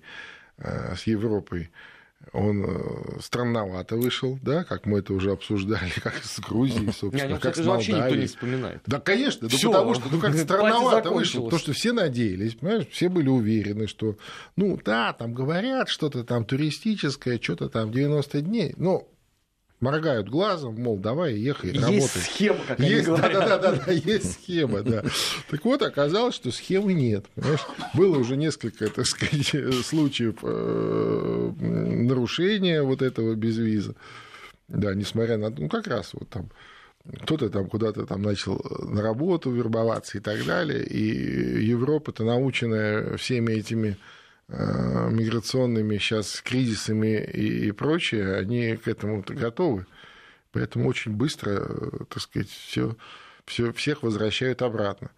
э, 0.57 0.95
с 0.95 1.07
Европой, 1.07 1.71
он 2.32 2.65
э, 2.65 3.20
странновато 3.22 3.96
вышел, 3.96 4.39
да, 4.42 4.63
как 4.63 4.86
мы 4.86 5.00
это 5.00 5.13
уже 5.13 5.32
обсуждали, 5.32 5.92
как 6.03 6.15
с 6.24 6.39
Грузией, 6.39 6.92
собственно, 6.92 7.34
не, 7.34 7.39
как 7.39 7.56
с 7.56 7.60
Молдавией. 7.60 7.68
вообще 7.68 7.94
никто 7.94 8.15
не 8.15 8.25
вспоминает. 8.27 8.82
Да, 8.86 9.00
конечно, 9.00 9.50
ну, 9.51 9.70
потому 9.70 9.94
что 9.94 10.03
ну, 10.12 10.20
как 10.20 10.36
странновато 10.38 11.12
вышел, 11.12 11.50
то, 11.50 11.58
что 11.58 11.74
все 11.74 11.92
надеялись, 11.92 12.56
понимаешь, 12.56 12.88
все 12.89 13.10
были 13.10 13.30
уверены, 13.30 13.88
что, 13.88 14.18
ну, 14.56 14.80
да, 14.84 15.13
там 15.13 15.34
говорят 15.34 15.89
что-то 15.89 16.24
там 16.24 16.46
туристическое, 16.46 17.39
что-то 17.42 17.70
там 17.70 17.92
90 17.92 18.42
дней, 18.42 18.74
но 18.77 19.08
моргают 19.83 20.29
глазом, 20.29 20.81
мол, 20.81 20.97
давай 20.97 21.35
ехай, 21.35 21.71
есть 21.71 21.81
работай. 21.81 22.01
Есть 22.01 22.23
схема, 22.23 22.59
как 22.67 22.79
есть, 22.79 23.07
они 23.07 23.17
говорят. 23.17 23.31
Да, 23.33 23.57
да, 23.57 23.71
да, 23.71 23.83
да, 23.85 23.91
есть 23.91 24.33
схема, 24.33 24.81
да. 24.81 25.03
Так 25.49 25.65
вот, 25.65 25.81
оказалось, 25.81 26.35
что 26.35 26.51
схемы 26.51 26.93
нет. 26.93 27.25
Понимаешь? 27.35 27.65
Было 27.93 28.17
уже 28.17 28.37
несколько, 28.37 28.89
так 28.89 29.05
сказать, 29.05 29.53
случаев 29.85 30.37
э, 30.41 31.51
нарушения 31.59 32.81
вот 32.81 33.01
этого 33.01 33.35
безвиза. 33.35 33.95
Да, 34.69 34.95
несмотря 34.95 35.37
на... 35.37 35.49
Ну, 35.49 35.67
как 35.67 35.87
раз 35.87 36.11
вот 36.13 36.29
там 36.29 36.49
кто-то 37.23 37.49
там 37.49 37.67
куда-то 37.67 38.05
там 38.05 38.21
начал 38.21 38.65
на 38.79 39.01
работу 39.01 39.51
вербоваться 39.51 40.17
и 40.17 40.21
так 40.21 40.45
далее, 40.45 40.85
и 40.85 41.65
Европа-то 41.65 42.23
наученная 42.23 43.17
всеми 43.17 43.51
этими 43.51 43.89
Э, 43.91 43.99
миграционными 44.53 45.98
сейчас 45.98 46.41
кризисами 46.41 47.24
и, 47.24 47.72
прочее, 47.72 48.36
они 48.38 48.75
к 48.75 48.88
этому 48.88 49.24
готовы. 49.27 49.86
Поэтому 50.51 50.88
очень 50.88 51.13
быстро, 51.13 51.51
э, 51.51 51.89
так 52.10 52.22
сказать, 52.22 52.50
все, 52.50 52.95
все, 53.45 53.74
всех 53.74 54.03
возвращают 54.03 54.62
обратно. 54.62 55.10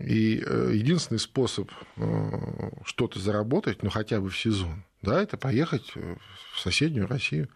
И 0.00 0.42
э, 0.44 0.70
единственный 0.74 1.18
способ 1.18 1.70
что-то 2.84 3.20
заработать, 3.20 3.84
ну 3.84 3.90
хотя 3.90 4.20
бы 4.20 4.30
в 4.30 4.36
сезон, 4.36 4.82
да, 5.02 5.22
это 5.22 5.36
поехать 5.36 5.94
в 5.94 6.60
соседнюю 6.60 7.06
Россию. 7.06 7.48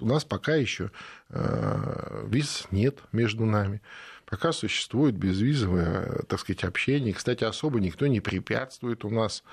У 0.00 0.06
нас 0.06 0.24
пока 0.24 0.56
еще 0.56 0.90
виз 1.28 2.66
нет 2.72 2.98
между 3.12 3.44
нами. 3.44 3.80
Пока 4.26 4.52
существует 4.52 5.16
безвизовое, 5.16 6.22
так 6.28 6.40
сказать, 6.40 6.64
общение. 6.64 7.12
Кстати, 7.12 7.44
особо 7.44 7.78
никто 7.80 8.06
не 8.06 8.20
препятствует 8.20 9.04
у 9.04 9.10
нас 9.10 9.44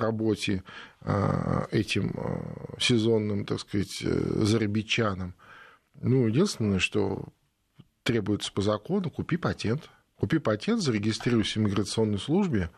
работе 0.00 0.62
а, 1.00 1.66
этим 1.70 2.12
а, 2.16 2.78
сезонным, 2.78 3.44
так 3.44 3.60
сказать, 3.60 4.02
э, 4.02 4.08
зарабичанам. 4.44 5.34
Ну, 5.94 6.26
единственное, 6.26 6.78
что 6.78 7.26
требуется 8.02 8.52
по 8.52 8.62
закону, 8.62 9.10
купи 9.10 9.36
патент. 9.36 9.88
Купи 10.16 10.38
патент, 10.38 10.80
зарегистрируйся 10.82 11.58
в 11.58 11.62
миграционной 11.62 12.18
службе, 12.18 12.70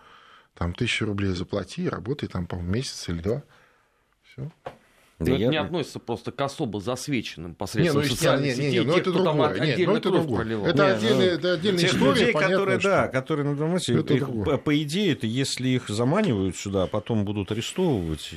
там 0.54 0.74
тысячу 0.74 1.06
рублей 1.06 1.32
заплати, 1.32 1.88
работай 1.88 2.28
там, 2.28 2.46
по 2.46 2.56
месяц 2.56 3.08
или 3.08 3.20
два. 3.20 3.42
Все. 4.22 4.50
Да 5.18 5.32
это 5.32 5.40
я... 5.40 5.48
не 5.48 5.56
относится 5.56 5.98
просто 5.98 6.30
к 6.30 6.40
особо 6.40 6.80
засвеченным 6.80 7.56
посредством 7.56 8.02
не, 8.02 8.08
ну, 8.08 8.14
социальных 8.14 8.56
не, 8.56 8.64
не, 8.64 8.70
не, 8.70 8.80
ну, 8.82 8.96
это 8.96 9.12
другое. 9.12 9.54
Там 9.54 9.66
нет, 9.66 9.78
ну, 9.86 9.96
это 9.96 10.10
другое. 10.10 10.36
Проливал. 10.44 10.66
Это, 10.66 10.84
не, 10.84 10.90
отдельная, 10.92 11.16
ну, 11.16 11.32
это 11.32 11.52
отдельная 11.54 11.80
тех 11.80 11.92
история, 11.94 12.20
людей, 12.20 12.32
понятно, 12.32 12.56
которые, 12.56 12.80
что... 12.80 12.88
да, 12.88 13.08
которые, 13.08 13.46
ну, 13.46 13.56
думаете, 13.56 13.92
их, 13.94 14.62
по 14.64 14.82
идее, 14.82 15.12
это 15.12 15.26
если 15.26 15.68
их 15.68 15.88
заманивают 15.88 16.56
сюда, 16.56 16.84
а 16.84 16.86
потом 16.86 17.24
будут 17.24 17.50
арестовывать, 17.50 18.30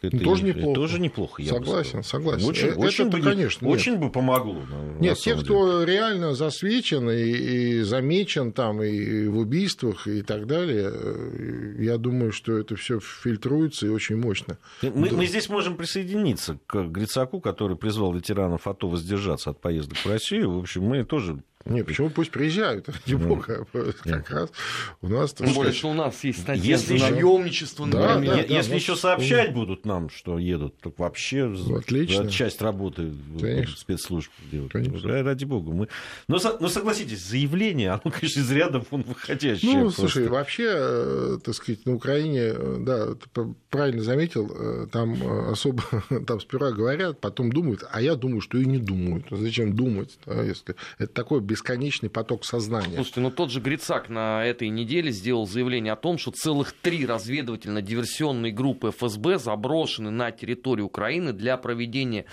это 0.00 0.16
ну, 0.16 0.22
тоже 0.22 0.44
неплохо. 0.44 0.74
Тоже 0.74 1.00
неплохо, 1.00 1.42
я 1.42 1.48
Согласен, 1.48 2.04
согласен. 2.04 2.46
Очень, 2.46 2.68
это, 2.68 2.78
очень, 2.78 3.10
бы, 3.10 3.20
конечно, 3.20 3.68
очень 3.68 3.96
бы 3.96 4.10
помогло. 4.10 4.62
Нет, 5.00 5.18
те, 5.18 5.34
кто 5.34 5.82
реально 5.82 6.34
засвечен 6.34 7.10
и, 7.10 7.16
и 7.16 7.82
замечен 7.82 8.52
там 8.52 8.80
и 8.80 9.26
в 9.26 9.38
убийствах 9.38 10.06
и 10.06 10.22
так 10.22 10.46
далее, 10.46 10.90
э, 10.92 11.74
я 11.80 11.98
думаю, 11.98 12.30
что 12.30 12.56
это 12.56 12.76
все 12.76 13.00
фильтруется 13.00 13.86
и 13.86 13.88
очень 13.88 14.16
мощно. 14.16 14.58
Мы, 14.82 15.10
да. 15.10 15.16
мы 15.16 15.26
здесь 15.26 15.48
можем 15.48 15.76
присоединиться 15.76 16.58
к 16.66 16.84
Грицаку, 16.84 17.40
который 17.40 17.76
призвал 17.76 18.12
ветеранов 18.12 18.68
АТО 18.68 18.88
воздержаться 18.88 19.50
от 19.50 19.60
поездок 19.60 19.98
в 19.98 20.06
Россию. 20.06 20.52
В 20.52 20.58
общем, 20.58 20.84
мы 20.84 21.04
тоже 21.04 21.42
Не, 21.68 21.84
почему 21.84 22.10
пусть 22.10 22.30
приезжают, 22.30 22.88
ради 22.88 23.14
ну, 23.14 23.28
бога. 23.28 23.66
Как 24.04 24.30
раз 24.30 24.50
у 25.02 25.08
нас... 25.08 25.32
Тем 25.34 25.52
более, 25.52 25.72
что 25.72 25.90
у 25.90 25.94
нас 25.94 26.24
есть 26.24 26.40
статья 26.40 26.64
если 26.64 26.98
наемничество, 26.98 27.86
да, 27.86 28.18
да, 28.18 28.34
Если 28.36 28.74
еще 28.74 28.96
сообщать 28.96 29.52
будут 29.52 29.84
нам, 29.84 30.10
что 30.10 30.38
едут, 30.38 30.78
так 30.80 30.98
вообще 30.98 31.54
Отлично. 31.74 32.28
часть 32.30 32.62
работы 32.62 33.12
спецслужб 33.76 34.30
делают. 34.50 34.74
Ради 34.74 35.44
бога. 35.44 35.72
Мы... 35.72 35.88
Но, 36.26 36.38
но 36.60 36.68
согласитесь, 36.68 37.24
заявление, 37.24 37.90
оно, 37.90 38.10
конечно, 38.10 38.40
из 38.40 38.50
ряда 38.50 38.82
вон 38.90 39.02
выходящее. 39.02 39.78
Ну, 39.78 39.90
слушай, 39.90 40.28
вообще, 40.28 40.68
э, 40.68 41.38
так 41.42 41.54
сказать, 41.54 41.84
на 41.86 41.94
Украине, 41.94 42.52
да, 42.80 43.14
ты 43.14 43.54
правильно 43.70 44.02
заметил, 44.02 44.50
э, 44.54 44.86
там 44.90 45.50
особо, 45.50 45.82
там 46.26 46.40
сперва 46.40 46.72
говорят, 46.72 47.20
потом 47.20 47.50
думают, 47.50 47.84
а 47.90 48.00
я 48.00 48.14
думаю, 48.14 48.40
что 48.40 48.58
и 48.58 48.64
не 48.64 48.78
думают. 48.78 49.26
Зачем 49.30 49.74
думать, 49.74 50.18
если 50.26 50.74
это 50.98 51.12
такой 51.12 51.40
бесконечный 51.58 52.08
поток 52.08 52.44
сознания. 52.44 52.94
Слушайте, 52.94 53.20
ну 53.20 53.30
тот 53.30 53.50
же 53.50 53.60
Грицак 53.60 54.08
на 54.08 54.44
этой 54.44 54.68
неделе 54.68 55.10
сделал 55.10 55.46
заявление 55.46 55.92
о 55.92 55.96
том, 55.96 56.18
что 56.18 56.30
целых 56.30 56.72
три 56.72 57.04
разведывательно-диверсионные 57.04 58.52
группы 58.52 58.90
ФСБ 58.90 59.38
заброшены 59.38 60.10
на 60.10 60.30
территорию 60.30 60.86
Украины 60.86 61.32
для 61.32 61.56
проведения 61.56 62.26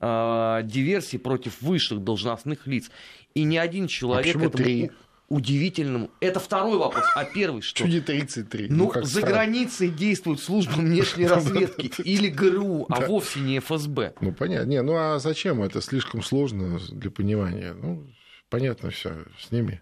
э, 0.00 0.60
диверсий 0.64 1.18
против 1.18 1.62
высших 1.62 2.02
должностных 2.02 2.66
лиц. 2.66 2.90
И 3.34 3.44
ни 3.44 3.56
один 3.56 3.86
человек... 3.86 4.26
А 4.26 4.38
почему 4.38 4.48
этому... 4.48 4.64
три? 4.64 4.90
удивительному. 5.28 6.10
Это 6.20 6.40
второй 6.40 6.76
вопрос. 6.76 7.04
А 7.14 7.24
первый 7.24 7.62
что? 7.62 7.84
Чуди 7.84 8.02
33. 8.02 8.66
Ну, 8.68 8.92
ну 8.94 9.02
за 9.02 9.08
странно. 9.08 9.28
границей 9.28 9.88
действует 9.88 10.40
служба 10.40 10.72
внешней 10.72 11.26
разведки 11.26 11.90
или 12.02 12.28
ГРУ, 12.28 12.84
а 12.90 13.00
вовсе 13.00 13.40
не 13.40 13.58
ФСБ. 13.58 14.12
Ну, 14.20 14.32
понятно. 14.32 14.68
Не, 14.68 14.82
ну 14.82 14.94
а 14.94 15.18
зачем 15.18 15.62
это? 15.62 15.80
Слишком 15.80 16.22
сложно 16.22 16.78
для 16.90 17.10
понимания. 17.10 17.72
Ну, 17.72 18.04
понятно 18.52 18.90
все 18.90 19.24
с 19.40 19.50
ними. 19.50 19.80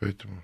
Поэтому... 0.00 0.42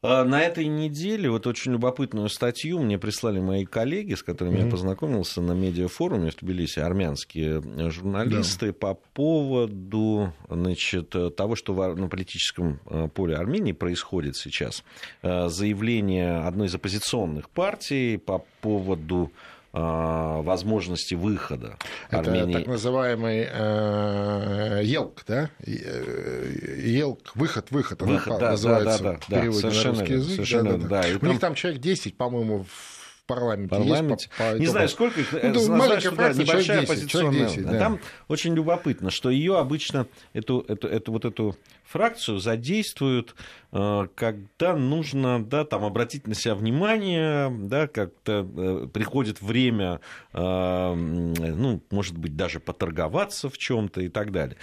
А, 0.00 0.22
на 0.22 0.42
этой 0.42 0.66
неделе 0.66 1.28
вот 1.30 1.46
очень 1.46 1.72
любопытную 1.72 2.28
статью 2.28 2.78
мне 2.78 2.98
прислали 2.98 3.40
мои 3.40 3.64
коллеги, 3.64 4.14
с 4.14 4.22
которыми 4.22 4.58
mm-hmm. 4.58 4.64
я 4.66 4.70
познакомился 4.70 5.40
на 5.40 5.52
медиафоруме 5.52 6.30
в 6.30 6.36
Тбилиси, 6.36 6.78
армянские 6.78 7.62
журналисты, 7.90 8.66
да. 8.66 8.72
по 8.74 8.94
поводу 8.94 10.32
значит, 10.48 11.14
того, 11.36 11.56
что 11.56 11.94
на 11.94 12.08
политическом 12.08 12.80
э, 12.86 13.08
поле 13.12 13.34
Армении 13.34 13.72
происходит 13.72 14.36
сейчас. 14.36 14.84
Э, 15.22 15.48
заявление 15.48 16.46
одной 16.46 16.68
из 16.68 16.74
оппозиционных 16.74 17.50
партий 17.50 18.18
по 18.18 18.44
поводу 18.60 19.32
возможности 19.80 21.14
выхода 21.14 21.76
Это 22.08 22.20
Армении. 22.20 22.52
так 22.52 22.66
называемый 22.66 23.48
э, 23.50 24.82
ЕЛК, 24.84 25.24
да? 25.26 25.50
Э, 25.66 26.80
ЕЛК, 26.84 27.32
выход, 27.34 27.70
выход, 27.70 28.02
выход 28.02 28.38
да, 28.38 28.50
называется 28.52 29.02
да, 29.02 29.12
да, 29.12 29.18
да, 29.28 29.42
да, 29.46 29.52
совершенно, 29.52 29.98
на 29.98 30.04
язык. 30.04 30.34
Совершенно, 30.34 30.78
да, 30.78 30.88
да. 30.88 31.02
Да. 31.02 31.16
У 31.16 31.18
там... 31.18 31.30
них 31.30 31.40
там 31.40 31.54
человек 31.54 31.80
10, 31.80 32.16
по-моему, 32.16 32.64
в 32.64 33.26
парламенте. 33.26 33.70
парламенте. 33.70 34.12
Есть, 34.12 34.30
по, 34.36 34.52
по, 34.52 34.58
не 34.58 34.66
знаю, 34.66 34.88
сколько 34.88 35.20
их. 35.20 35.32
Ну, 35.32 35.58
знаю, 35.58 36.00
что, 36.00 36.10
да, 36.12 36.32
небольшая 36.32 36.80
10, 36.80 36.90
оппозиционная. 36.90 37.48
10, 37.48 37.66
да. 37.66 37.78
Там 37.78 38.00
очень 38.28 38.54
любопытно, 38.54 39.10
что 39.10 39.30
ее 39.30 39.58
обычно, 39.58 40.06
эту, 40.32 40.64
эту, 40.68 40.88
эту, 40.88 41.12
вот 41.12 41.24
эту 41.24 41.56
фракцию 41.84 42.38
задействуют 42.38 43.34
Э, 43.74 44.06
когда 44.14 44.76
нужно 44.76 45.44
да, 45.44 45.64
там, 45.64 45.84
обратить 45.84 46.28
на 46.28 46.34
себя 46.34 46.54
внимание, 46.54 47.50
да, 47.50 47.88
как-то 47.88 48.48
э, 48.56 48.86
приходит 48.86 49.42
время, 49.42 50.00
э, 50.32 50.94
ну, 50.94 51.82
может 51.90 52.16
быть, 52.16 52.36
даже 52.36 52.60
поторговаться 52.60 53.50
в 53.50 53.58
чем-то 53.58 54.00
и 54.00 54.08
так 54.08 54.30
далее. 54.30 54.56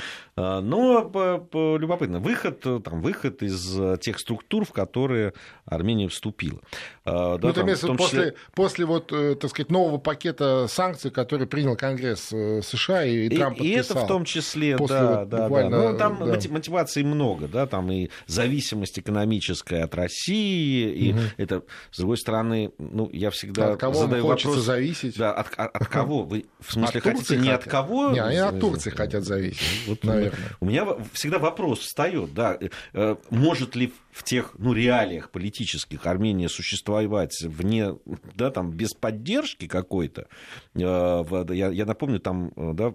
Но 0.62 1.10
по, 1.10 1.38
по, 1.38 1.78
любопытно, 1.78 2.20
выход, 2.20 2.62
там, 2.62 3.02
выход 3.02 3.44
из 3.44 4.00
тех 4.00 4.20
структур, 4.20 4.66
в 4.66 4.72
которые 4.72 5.34
Армения 5.66 6.08
вступила. 6.08 6.60
Да, 7.06 7.38
ну, 7.42 7.50
это 7.50 7.64
место 7.64 7.94
после, 7.94 8.20
числе... 8.20 8.36
после 8.54 8.86
вот, 8.86 9.08
так 9.08 9.50
сказать, 9.50 9.72
нового 9.72 9.98
пакета 9.98 10.68
санкций, 10.68 11.12
который 11.12 11.48
принял 11.48 11.76
Конгресс 11.76 12.28
США 12.28 13.06
и, 13.06 13.28
и 13.28 13.38
Трамп. 13.38 13.60
И 13.60 13.70
это 13.70 13.96
в 13.96 14.08
том 14.08 14.26
числе, 14.26 14.78
да, 14.78 14.78
вот 14.78 14.90
да, 15.30 15.44
буквально, 15.44 15.70
да. 15.70 15.92
Ну, 15.92 15.98
там 15.98 16.18
да. 16.20 16.40
мотиваций 16.50 17.04
много, 17.04 17.48
да, 17.48 17.68
там 17.68 17.92
и 17.92 18.10
зависимость 18.28 19.00
экономическая 19.00 19.84
от 19.84 19.96
России, 19.96 20.92
и 20.92 21.14
угу. 21.14 21.22
это, 21.38 21.64
с 21.92 21.98
другой 21.98 22.18
стороны, 22.18 22.72
ну, 22.78 23.10
я 23.12 23.30
всегда 23.32 23.74
от 23.74 23.80
кого 23.80 23.94
задаю 23.94 24.28
вопрос... 24.28 24.58
зависеть? 24.58 25.18
Да, 25.18 25.34
от, 25.34 25.48
от, 25.58 25.76
от 25.76 25.88
кого? 25.88 26.24
Вы, 26.24 26.46
в 26.60 26.72
смысле, 26.72 27.00
от 27.00 27.04
хотите 27.04 27.38
не 27.38 27.46
хотят. 27.46 27.62
от 27.62 27.72
кого? 27.72 28.12
Не, 28.12 28.20
они 28.20 28.38
от 28.38 28.60
Турции 28.60 28.90
хотят 28.90 29.24
зависеть, 29.24 29.88
вот, 29.88 30.04
наверное. 30.04 30.31
У 30.60 30.66
меня 30.66 30.88
всегда 31.14 31.40
вопрос 31.40 31.80
встает, 31.80 32.34
да, 32.34 32.58
э, 32.94 33.16
может 33.30 33.76
ли 33.76 33.94
в 34.12 34.24
тех 34.24 34.54
ну, 34.58 34.74
реалиях 34.74 35.30
политических 35.30 36.06
Армения 36.06 36.50
существовать 36.50 37.42
вне, 37.42 37.96
да, 38.36 38.52
там, 38.52 38.72
без 38.72 38.94
поддержки 38.94 39.68
какой-то. 39.68 40.28
Э, 40.76 41.24
я, 41.50 41.70
я 41.70 41.86
напомню, 41.86 42.20
там 42.20 42.52
э, 42.56 42.74
да, 42.74 42.94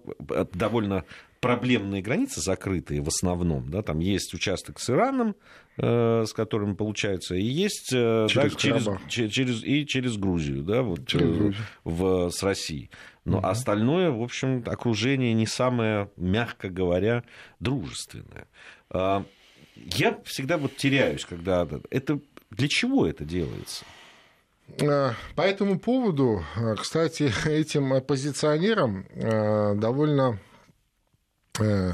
довольно 0.52 1.04
проблемные 1.40 2.02
границы 2.02 2.40
закрытые 2.40 3.00
в 3.00 3.08
основном. 3.08 3.70
Да, 3.70 3.82
там 3.82 4.00
есть 4.00 4.34
участок 4.34 4.78
с 4.78 4.90
Ираном, 4.90 5.36
э, 5.78 6.24
с 6.26 6.32
которым 6.32 6.76
получается, 6.76 7.34
и 7.34 7.44
есть 7.44 7.90
через, 7.90 8.34
да, 8.34 8.50
через, 9.08 9.32
через, 9.32 9.64
и 9.64 9.86
через 9.86 10.16
Грузию, 10.16 10.62
да, 10.62 10.82
вот, 10.82 11.06
через 11.06 11.36
Грузию. 11.36 11.54
В, 11.84 12.30
с 12.30 12.42
Россией. 12.42 12.90
Но 13.26 13.38
угу. 13.38 13.46
остальное, 13.48 14.10
в 14.10 14.22
общем, 14.22 14.62
окружение 14.64 15.34
не 15.34 15.46
самое, 15.46 16.10
мягко 16.16 16.68
говоря, 16.68 17.24
дружественное. 17.58 18.46
А, 18.88 19.24
я 19.74 20.18
всегда 20.24 20.56
вот 20.58 20.76
теряюсь, 20.76 21.24
когда 21.24 21.66
это 21.90 22.20
для 22.50 22.68
чего 22.68 23.04
это 23.04 23.24
делается? 23.24 23.84
А, 24.80 25.14
по 25.34 25.42
этому 25.42 25.80
поводу, 25.80 26.44
а, 26.54 26.76
кстати, 26.76 27.32
этим 27.48 27.92
оппозиционерам 27.92 29.06
а, 29.16 29.74
довольно, 29.74 30.38
э, 31.58 31.90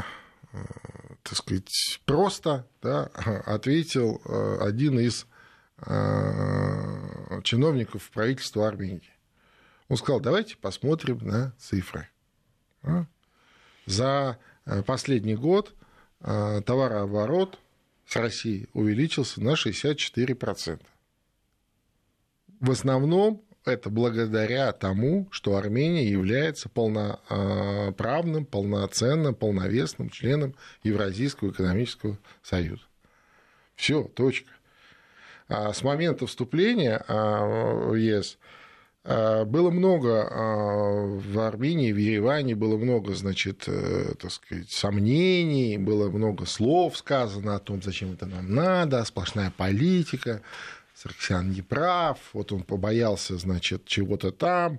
так 1.23 1.35
сказать, 1.35 2.01
просто 2.05 2.69
да, 2.83 3.05
ответил 3.47 4.21
один 4.61 5.01
из 5.01 5.27
чиновников 7.43 8.11
правительства 8.11 8.69
Армении. 8.69 9.11
Он 9.93 9.99
сказал, 9.99 10.21
давайте 10.21 10.57
посмотрим 10.57 11.19
на 11.19 11.53
цифры. 11.59 12.09
За 13.85 14.39
э, 14.65 14.83
последний 14.85 15.35
год 15.35 15.75
товарооборот 16.19 17.59
с 18.07 18.17
Россией 18.17 18.71
увеличился 18.73 19.43
на 19.43 19.53
64%. 19.53 20.81
В 22.61 22.71
основном 22.71 23.43
это 23.67 23.91
благодаря 23.91 24.73
тому, 24.73 25.29
что 25.31 25.57
Армения 25.57 26.09
является 26.09 26.71
полноправным, 26.71 28.47
полноценным, 28.47 29.35
полновесным 29.35 30.09
членом 30.09 30.55
Евразийского 30.85 31.51
экономического 31.51 32.17
союза. 32.43 32.85
Все, 33.75 34.05
точка. 34.05 34.49
А 35.49 35.75
с 35.75 35.83
момента 35.83 36.27
вступления 36.27 37.05
а, 37.09 37.91
в 37.91 37.95
ЕС 37.95 38.39
а, 38.41 38.62
было 39.05 39.71
много 39.71 40.29
а, 40.31 41.07
в 41.07 41.41
Армении, 41.41 41.91
в 41.91 41.97
Ереване 41.97 42.55
было 42.55 42.77
много, 42.77 43.15
значит, 43.15 43.65
э, 43.67 44.15
так 44.17 44.31
сказать, 44.31 44.71
сомнений, 44.71 45.77
было 45.77 46.09
много 46.09 46.47
слов 46.47 46.97
сказано 46.97 47.57
о 47.57 47.59
том, 47.59 47.83
зачем 47.83 48.13
это 48.13 48.27
нам 48.27 48.55
надо, 48.55 49.05
сплошная 49.05 49.53
политика, 49.57 50.41
Саркисян 50.95 51.51
не 51.51 51.63
прав, 51.63 52.19
вот 52.33 52.53
он 52.53 52.63
побоялся, 52.63 53.37
значит, 53.39 53.87
чего-то 53.87 54.31
там, 54.31 54.79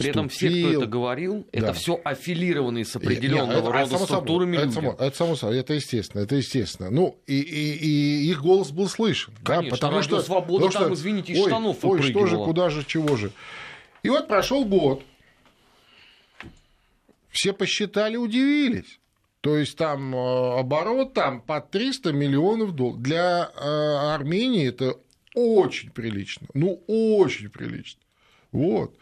при 0.00 0.10
этом 0.10 0.28
все, 0.28 0.48
кто 0.48 0.72
это 0.72 0.86
говорил, 0.86 1.46
да. 1.52 1.58
это 1.58 1.72
все 1.74 2.00
аффилированные 2.02 2.84
с 2.84 2.96
определенного 2.96 3.58
это, 3.58 3.72
рода 3.72 3.94
это, 3.94 4.04
структурами 4.04 4.56
это 4.56 4.70
само, 4.72 4.92
это 4.98 5.16
само 5.16 5.36
собой, 5.36 5.58
это 5.58 5.74
естественно, 5.74 6.22
это 6.22 6.36
естественно. 6.36 6.90
Ну, 6.90 7.18
и, 7.26 7.38
и, 7.38 7.76
и 7.76 8.30
их 8.30 8.42
голос 8.42 8.70
был 8.70 8.88
слышен. 8.88 9.34
Конечно, 9.44 9.70
да, 9.70 9.76
потому 9.76 10.02
что 10.02 10.22
свобода 10.22 10.66
потому 10.66 10.72
там, 10.72 10.94
что, 10.94 10.94
извините, 10.94 11.32
из 11.34 11.40
ой, 11.40 11.48
штанов 11.48 11.84
Ой, 11.84 12.02
что 12.02 12.26
же, 12.26 12.36
куда 12.36 12.70
же, 12.70 12.84
чего 12.84 13.16
же. 13.16 13.30
И 14.02 14.08
вот 14.08 14.28
прошел 14.28 14.64
год. 14.64 15.02
Все 17.30 17.52
посчитали, 17.52 18.16
удивились. 18.16 18.98
То 19.40 19.56
есть 19.56 19.76
там 19.76 20.14
э, 20.14 20.58
оборот 20.58 21.14
там 21.14 21.40
по 21.40 21.60
300 21.60 22.12
миллионов 22.12 22.72
долларов. 22.72 23.00
Для 23.02 23.50
э, 23.54 24.14
Армении 24.14 24.68
это 24.68 24.96
очень 25.34 25.90
прилично. 25.90 26.46
Ну, 26.54 26.82
очень 26.86 27.48
прилично. 27.48 28.00
Вот. 28.52 28.94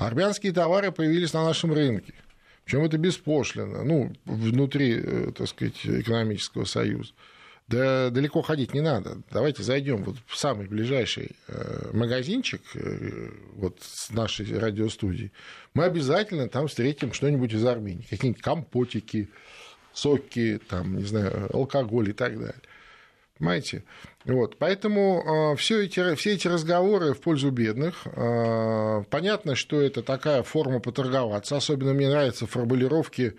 Армянские 0.00 0.52
товары 0.52 0.92
появились 0.92 1.34
на 1.34 1.44
нашем 1.44 1.74
рынке. 1.74 2.14
Причем 2.64 2.84
это 2.84 2.96
беспошлино, 2.96 3.84
ну, 3.84 4.12
внутри, 4.24 4.98
э, 4.98 5.32
так 5.36 5.46
сказать, 5.46 5.76
экономического 5.84 6.64
союза. 6.64 7.12
Да 7.68 8.08
далеко 8.08 8.40
ходить 8.40 8.72
не 8.72 8.80
надо. 8.80 9.18
Давайте 9.30 9.62
зайдем 9.62 10.02
вот 10.04 10.16
в 10.26 10.36
самый 10.36 10.66
ближайший 10.66 11.36
э, 11.48 11.90
магазинчик 11.92 12.62
э, 12.74 13.30
вот 13.56 13.76
с 13.82 14.10
нашей 14.10 14.58
радиостудии. 14.58 15.32
Мы 15.74 15.84
обязательно 15.84 16.48
там 16.48 16.68
встретим 16.68 17.12
что-нибудь 17.12 17.52
из 17.52 17.64
Армении. 17.66 18.06
Какие-нибудь 18.08 18.42
компотики, 18.42 19.28
соки, 19.92 20.60
там, 20.66 20.96
не 20.96 21.04
знаю, 21.04 21.54
алкоголь 21.54 22.08
и 22.08 22.14
так 22.14 22.38
далее. 22.38 22.62
Понимаете? 23.40 23.84
Вот, 24.26 24.58
поэтому 24.58 25.54
э, 25.54 25.56
все, 25.56 25.82
эти, 25.84 26.14
все 26.14 26.34
эти 26.34 26.46
разговоры 26.46 27.14
в 27.14 27.20
пользу 27.22 27.50
бедных, 27.50 28.02
э, 28.04 29.02
понятно, 29.08 29.54
что 29.54 29.80
это 29.80 30.02
такая 30.02 30.42
форма 30.42 30.78
поторговаться. 30.78 31.56
Особенно 31.56 31.94
мне 31.94 32.10
нравятся 32.10 32.46
формулировки 32.46 33.38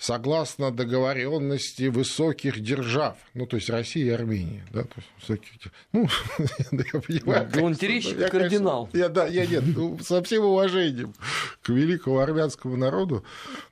согласно 0.00 0.70
договоренности 0.70 1.88
высоких 1.88 2.60
держав, 2.60 3.18
ну, 3.34 3.46
то 3.46 3.56
есть 3.56 3.68
России 3.68 4.06
и 4.06 4.08
Армении, 4.08 4.64
да, 4.72 4.84
то 4.84 4.94
есть 4.96 5.08
высоких, 5.20 5.50
ну, 5.92 6.08
я 6.72 7.00
понимаю. 7.00 7.48
Галантерейщик 7.52 8.18
я, 8.18 8.28
кардинал. 8.28 8.88
Я, 8.94 9.10
да, 9.10 9.26
я 9.26 9.44
нет, 9.44 9.62
ну, 9.66 9.98
со 9.98 10.22
всем 10.22 10.46
уважением 10.46 11.14
к 11.62 11.68
великому 11.68 12.18
армянскому 12.18 12.78
народу, 12.78 13.24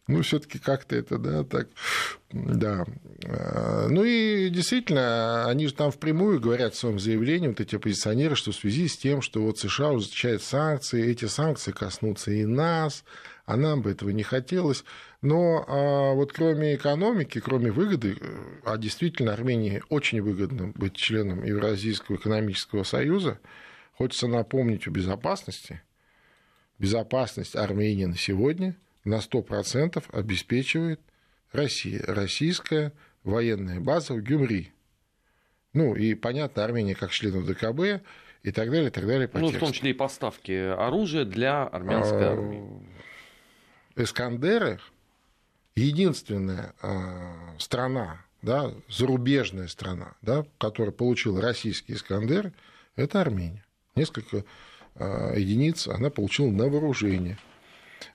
ну, 0.07 0.21
все 0.21 0.39
таки 0.39 0.59
как-то 0.59 0.97
это, 0.97 1.17
да, 1.17 1.45
так, 1.45 1.69
да. 2.31 2.85
А, 3.27 3.89
ну, 3.89 4.05
и 4.05 4.51
действительно, 4.51 5.47
они 5.47 5.67
же 5.67 5.73
там 5.73 5.91
впрямую 5.91 6.41
говорят 6.41 6.75
в 6.75 6.79
своем 6.79 6.99
заявлении, 6.99 7.49
вот 7.49 7.61
эти 7.61 7.75
оппозиционеры, 7.77 8.37
что 8.37 8.53
в 8.53 8.57
связи 8.57 8.87
с 8.87 8.99
тем, 8.99 9.23
что 9.23 9.41
вот 9.41 9.59
США 9.59 9.93
ужесточают 9.93 10.43
санкции, 10.43 11.11
эти 11.11 11.25
санкции 11.25 11.73
коснутся 11.73 12.33
и 12.33 12.45
нас, 12.45 13.03
а 13.47 13.57
нам 13.57 13.81
бы 13.81 13.93
этого 13.93 14.11
не 14.11 14.23
хотелось. 14.23 14.85
Но 15.21 15.65
а, 15.67 16.15
вот 16.15 16.33
кроме 16.33 16.77
экономики, 16.77 17.41
кроме 17.41 17.73
выгоды, 17.73 18.19
а 18.65 18.77
действительно 18.77 19.33
Армении 19.33 19.83
очень 19.89 20.23
выгодно 20.23 20.73
быть 20.75 20.95
членом 20.95 21.43
Евразийского 21.45 22.17
экономического 22.17 22.85
союза, 22.85 23.41
хочется 23.95 24.29
напомнить 24.29 24.87
о 24.87 24.91
безопасности. 24.91 25.83
Безопасность 26.79 27.57
Армении 27.57 28.05
на 28.05 28.17
сегодня 28.17 28.77
на 29.05 29.17
100% 29.19 30.05
обеспечивает 30.13 31.01
Россия, 31.51 32.05
российская 32.07 32.93
военная 33.25 33.81
база 33.81 34.15
в 34.15 34.23
Гюмри. 34.23 34.73
Ну 35.73 35.97
и 35.97 36.15
понятно, 36.15 36.63
Армения 36.63 36.95
как 36.95 37.11
член 37.11 37.45
ДКБ 37.45 38.05
и 38.45 38.53
так 38.53 38.71
далее, 38.71 38.89
и 38.89 38.91
так 38.91 39.07
далее. 39.07 39.27
По 39.27 39.41
ну, 39.41 39.49
тексту. 39.49 39.65
в 39.65 39.69
том 39.69 39.73
числе 39.73 39.91
и 39.91 39.95
поставки 39.95 40.53
оружия 40.53 41.25
для 41.25 41.65
армянской 41.65 42.25
а, 42.25 42.33
армии. 42.33 42.65
Эскандеры 43.97 44.79
единственная 45.79 46.75
а, 46.83 47.55
страна, 47.59 48.25
да, 48.43 48.73
зарубежная 48.89 49.69
страна, 49.69 50.15
да, 50.23 50.45
которая 50.59 50.93
получила 50.93 51.41
российский 51.41 51.95
Искандер, 51.95 52.53
это 52.97 53.21
Армения. 53.21 53.65
Несколько 53.95 54.45
а, 54.95 55.35
единиц 55.35 55.89
она 55.89 56.11
получила 56.11 56.51
на 56.51 56.69
вооружение. 56.69 57.39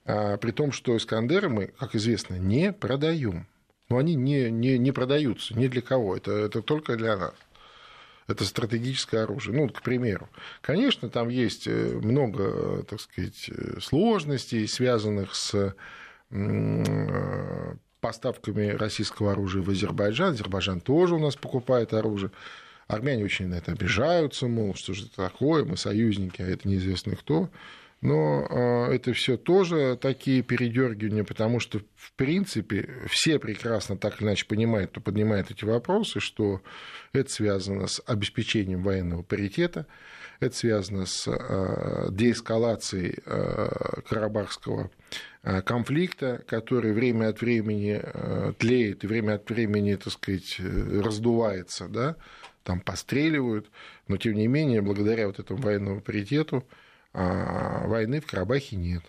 А, 0.06 0.38
при 0.38 0.52
том, 0.52 0.72
что 0.72 0.98
Искандеры 0.98 1.50
мы, 1.50 1.68
как 1.68 1.96
известно, 1.96 2.36
не 2.36 2.72
продаем. 2.72 3.48
Но 3.90 3.98
они 3.98 4.16
не, 4.16 4.50
не, 4.50 4.78
не 4.78 4.92
продаются 4.92 5.58
ни 5.58 5.68
для 5.68 5.82
кого. 5.82 6.16
Это, 6.16 6.32
это 6.32 6.62
только 6.62 6.96
для 6.96 7.18
нас. 7.18 7.36
Это 8.28 8.46
стратегическое 8.46 9.24
оружие. 9.24 9.56
Ну, 9.56 9.70
к 9.70 9.82
примеру. 9.82 10.30
Конечно, 10.62 11.10
там 11.10 11.28
есть 11.28 11.68
э, 11.68 12.00
много, 12.02 12.84
так 12.84 13.02
сказать, 13.02 13.50
э, 13.50 13.80
сложностей, 13.82 14.68
связанных 14.68 15.36
с 15.36 15.76
поставками 18.00 18.68
российского 18.70 19.32
оружия 19.32 19.62
в 19.62 19.70
Азербайджан. 19.70 20.34
Азербайджан 20.34 20.82
тоже 20.82 21.16
у 21.16 21.20
нас 21.20 21.36
покупает 21.36 21.94
оружие. 21.94 22.32
Армяне 22.88 23.24
очень 23.24 23.48
на 23.48 23.56
это 23.56 23.72
обижаются, 23.72 24.48
мол, 24.48 24.76
что 24.76 24.94
же 24.94 25.06
это 25.06 25.16
такое, 25.16 25.64
мы 25.64 25.78
союзники, 25.78 26.42
а 26.42 26.46
это 26.46 26.68
неизвестно 26.68 27.16
кто. 27.16 27.50
Но 28.02 28.46
а, 28.50 28.92
это 28.92 29.14
все 29.14 29.38
тоже 29.38 29.98
такие 30.00 30.44
передергивания, 30.44 31.24
потому 31.24 31.62
что, 31.62 31.80
в 31.96 32.12
принципе, 32.18 32.90
все 33.08 33.40
прекрасно 33.40 33.96
так 33.96 34.20
или 34.20 34.28
иначе 34.28 34.46
понимают, 34.46 34.92
кто 34.92 35.00
поднимает 35.00 35.50
эти 35.52 35.64
вопросы, 35.64 36.20
что 36.20 36.62
это 37.14 37.32
связано 37.32 37.88
с 37.88 38.04
обеспечением 38.06 38.84
военного 38.84 39.24
паритета, 39.24 39.88
это 40.44 40.56
связано 40.56 41.06
с 41.06 41.28
а, 41.28 42.10
деэскалацией 42.12 43.20
а, 43.26 44.02
Карабахского 44.08 44.90
конфликта, 45.66 46.42
который 46.48 46.94
время 46.94 47.28
от 47.28 47.42
времени 47.42 48.02
тлеет 48.60 49.04
и 49.04 49.08
время 49.08 49.34
от 49.34 49.50
времени, 49.50 49.96
так 49.96 50.14
сказать, 50.14 50.58
раздувается, 50.58 51.90
да, 51.90 52.16
там 52.64 52.80
постреливают, 52.80 53.70
но 54.08 54.16
тем 54.16 54.36
не 54.36 54.48
менее, 54.48 54.82
благодаря 54.82 55.28
вот 55.28 55.40
этому 55.40 55.62
военному 55.62 56.00
паритету, 56.00 56.66
войны 57.12 58.22
в 58.22 58.26
Карабахе 58.26 58.78
нет. 58.78 59.04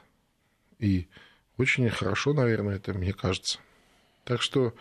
И 0.81 1.07
очень 1.57 1.89
хорошо, 1.89 2.33
наверное, 2.33 2.77
это 2.77 2.95
мне 2.95 3.13
кажется. 3.13 3.61
Так 4.25 4.43
что 4.43 4.75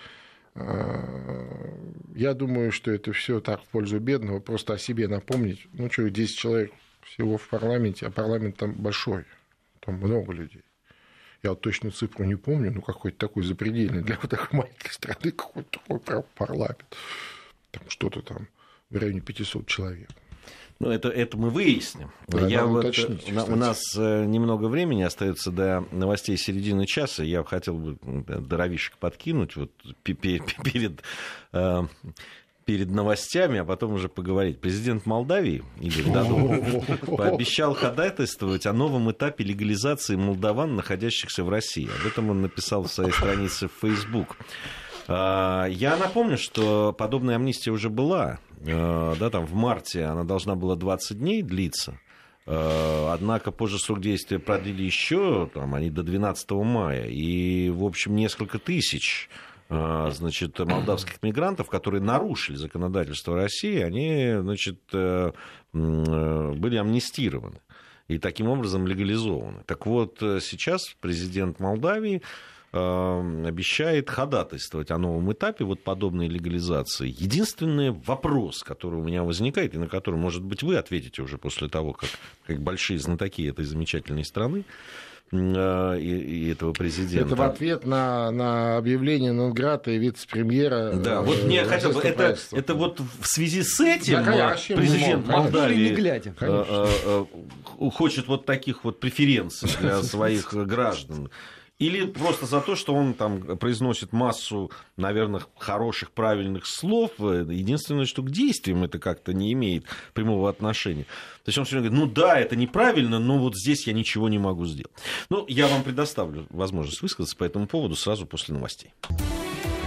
я 0.55 2.33
думаю, 2.33 2.71
что 2.71 2.91
это 2.91 3.11
все 3.11 3.39
так 3.39 3.61
в 3.61 3.67
пользу 3.67 3.99
бедного, 3.99 4.39
просто 4.39 4.73
о 4.73 4.77
себе 4.77 5.07
напомнить. 5.07 5.67
Ну 5.73 5.89
что, 5.91 6.09
10 6.09 6.37
человек 6.37 6.71
всего 7.01 7.37
в 7.37 7.47
парламенте, 7.47 8.07
а 8.07 8.11
парламент 8.11 8.57
там 8.57 8.73
большой, 8.73 9.25
там 9.79 9.95
много 9.95 10.33
людей. 10.33 10.63
Я 11.41 11.49
вот 11.49 11.61
точную 11.61 11.91
цифру 11.91 12.23
не 12.23 12.35
помню, 12.35 12.71
но 12.71 12.81
какой-то 12.81 13.17
такой 13.17 13.43
запредельный 13.43 14.01
для 14.01 14.17
вот 14.21 14.31
такой 14.31 14.59
маленькой 14.59 14.91
страны 14.91 15.31
какой-то 15.31 15.79
такой 15.79 16.23
парламент. 16.35 16.95
Там 17.71 17.83
что-то 17.89 18.21
там 18.21 18.47
в 18.89 18.97
районе 18.97 19.19
500 19.19 19.67
человек. 19.67 20.09
Ну, 20.79 20.89
это, 20.89 21.09
это 21.09 21.37
мы 21.37 21.49
выясним. 21.49 22.11
Да, 22.27 22.47
я 22.47 22.65
вот, 22.65 22.85
уточнить, 22.85 23.31
у, 23.31 23.53
у 23.53 23.55
нас 23.55 23.79
э, 23.97 24.25
немного 24.25 24.65
времени 24.65 25.03
остается 25.03 25.51
до 25.51 25.85
новостей 25.91 26.37
середины 26.37 26.85
часа. 26.85 27.23
Я 27.23 27.43
хотел 27.43 27.75
бы 27.75 27.97
дровишек 28.03 28.97
подкинуть 28.97 29.55
вот 29.55 29.71
перед 30.03 31.03
э, 31.53 31.83
перед 32.65 32.89
новостями, 32.89 33.59
а 33.59 33.65
потом 33.65 33.93
уже 33.93 34.09
поговорить. 34.09 34.59
Президент 34.59 35.05
Молдавии 35.05 35.63
Игорь 35.79 36.11
Дадон 36.13 36.81
пообещал 37.17 37.73
ходатайствовать 37.73 38.65
о 38.65 38.73
новом 38.73 39.11
этапе 39.11 39.43
легализации 39.43 40.15
молдаван, 40.15 40.75
находящихся 40.75 41.43
в 41.43 41.49
России. 41.49 41.89
Об 42.01 42.07
этом 42.07 42.29
он 42.29 42.41
написал 42.41 42.83
в 42.83 42.91
своей 42.91 43.11
странице 43.11 43.67
в 43.67 43.73
Facebook. 43.81 44.37
А, 45.07 45.65
я 45.65 45.97
напомню, 45.97 46.37
что 46.37 46.93
подобная 46.93 47.35
амнистия 47.35 47.71
уже 47.71 47.89
была. 47.89 48.39
А, 48.65 49.15
да, 49.19 49.29
там 49.29 49.45
в 49.45 49.53
марте 49.53 50.03
она 50.05 50.23
должна 50.23 50.55
была 50.55 50.75
20 50.75 51.19
дней 51.19 51.41
длиться. 51.41 51.99
А, 52.45 53.13
однако 53.13 53.51
позже 53.51 53.79
срок 53.79 54.01
действия 54.01 54.39
продлили 54.39 54.83
еще, 54.83 55.49
там, 55.53 55.75
они 55.75 55.89
до 55.89 56.03
12 56.03 56.51
мая. 56.51 57.07
И, 57.07 57.69
в 57.69 57.83
общем, 57.83 58.15
несколько 58.15 58.59
тысяч 58.59 59.29
значит, 59.69 60.59
молдавских 60.59 61.23
мигрантов, 61.23 61.67
которые 61.67 61.99
нарушили 61.99 62.57
законодательство 62.57 63.35
России, 63.35 63.79
они 63.79 64.35
значит, 64.39 64.81
э, 64.91 65.31
были 65.71 66.77
амнистированы 66.77 67.59
и 68.07 68.19
таким 68.19 68.49
образом 68.49 68.85
легализованы. 68.87 69.63
Так 69.65 69.85
вот, 69.85 70.21
э, 70.21 70.39
сейчас 70.41 70.95
президент 70.99 71.59
Молдавии 71.59 72.21
обещает 72.73 74.09
ходатайствовать 74.09 74.89
о 74.89 74.97
новом 74.97 75.31
этапе 75.31 75.63
вот 75.63 75.83
подобной 75.83 76.27
легализации. 76.27 77.07
Единственный 77.07 77.91
вопрос, 77.91 78.63
который 78.63 78.99
у 78.99 79.03
меня 79.03 79.23
возникает, 79.23 79.75
и 79.75 79.77
на 79.77 79.87
который, 79.87 80.15
может 80.15 80.43
быть, 80.43 80.63
вы 80.63 80.77
ответите 80.77 81.21
уже 81.21 81.37
после 81.37 81.69
того, 81.69 81.93
как, 81.93 82.09
как 82.47 82.61
большие 82.61 82.97
знатоки 82.97 83.47
этой 83.47 83.65
замечательной 83.65 84.25
страны, 84.25 84.65
э, 85.31 85.99
и, 85.99 86.17
и 86.17 86.51
этого 86.51 86.73
президента. 86.73 87.27
Это 87.27 87.35
в 87.35 87.41
ответ 87.43 87.85
на, 87.85 88.31
на 88.31 88.77
объявление 88.77 89.33
Нонграта 89.33 89.91
и 89.91 89.99
вице-премьера. 89.99 90.93
Да, 90.93 91.17
э, 91.17 91.21
вот 91.21 91.43
мне 91.43 91.65
хотел 91.65 91.91
бы, 91.91 92.01
это, 92.01 92.35
это 92.51 92.73
вот 92.73 92.99
в 93.19 93.27
связи 93.27 93.61
с 93.61 93.79
этим 93.81 94.25
да, 94.25 94.57
президент 94.69 95.27
Молдавии 95.27 95.89
не 95.89 95.95
глядя. 95.95 96.33
Э, 96.39 97.25
хочет 97.91 98.27
вот 98.27 98.47
таких 98.47 98.83
вот 98.83 98.99
преференций 98.99 99.69
для 99.79 100.01
своих 100.03 100.55
граждан. 100.55 101.29
Или 101.83 102.05
просто 102.05 102.45
за 102.45 102.61
то, 102.61 102.77
что 102.77 102.93
он 102.93 103.13
там 103.13 103.57
произносит 103.57 104.13
массу, 104.13 104.71
наверное, 104.95 105.41
хороших, 105.57 106.11
правильных 106.11 106.65
слов. 106.65 107.11
Единственное, 107.19 108.05
что 108.05 108.21
к 108.21 108.31
действиям 108.31 108.85
это 108.85 108.99
как-то 108.99 109.33
не 109.33 109.51
имеет 109.51 109.83
прямого 110.13 110.49
отношения. 110.49 111.03
То 111.43 111.49
есть 111.49 111.57
он 111.57 111.65
все 111.65 111.75
время 111.75 111.89
говорит, 111.89 112.07
ну 112.07 112.13
да, 112.13 112.39
это 112.39 112.55
неправильно, 112.55 113.19
но 113.19 113.37
вот 113.37 113.57
здесь 113.57 113.85
я 113.85 113.91
ничего 113.91 114.29
не 114.29 114.39
могу 114.39 114.65
сделать. 114.65 114.93
Ну, 115.29 115.43
я 115.49 115.67
вам 115.67 115.83
предоставлю 115.83 116.47
возможность 116.51 117.01
высказаться 117.01 117.35
по 117.35 117.43
этому 117.43 117.67
поводу 117.67 117.97
сразу 117.97 118.25
после 118.25 118.53
новостей. 118.53 118.93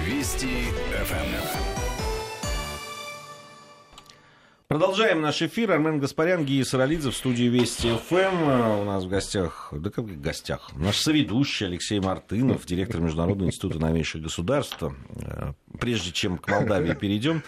Вести 0.05 0.67
ФМ. 1.03 1.66
Продолжаем 4.77 5.23
наш 5.23 5.41
эфир. 5.41 5.73
Армен 5.73 6.01
Гаспарян, 6.01 6.45
Гия 6.45 6.63
Саралидзе 6.63 7.11
в 7.11 7.17
студии 7.17 7.45
Вести 7.45 7.97
ФМ. 7.97 8.43
У 8.81 8.85
нас 8.85 9.05
в 9.05 9.09
гостях, 9.09 9.73
да 9.73 9.89
как 9.89 10.05
в 10.05 10.21
гостях, 10.21 10.71
наш 10.77 10.99
соведущий 10.99 11.65
Алексей 11.65 11.99
Мартынов, 11.99 12.67
директор 12.67 13.01
Международного 13.01 13.49
института 13.49 13.79
новейших 13.79 14.21
государств. 14.21 14.85
Прежде 15.81 16.13
чем 16.13 16.37
к 16.37 16.47
Молдавии 16.49 16.93
перейдем, 16.93 17.43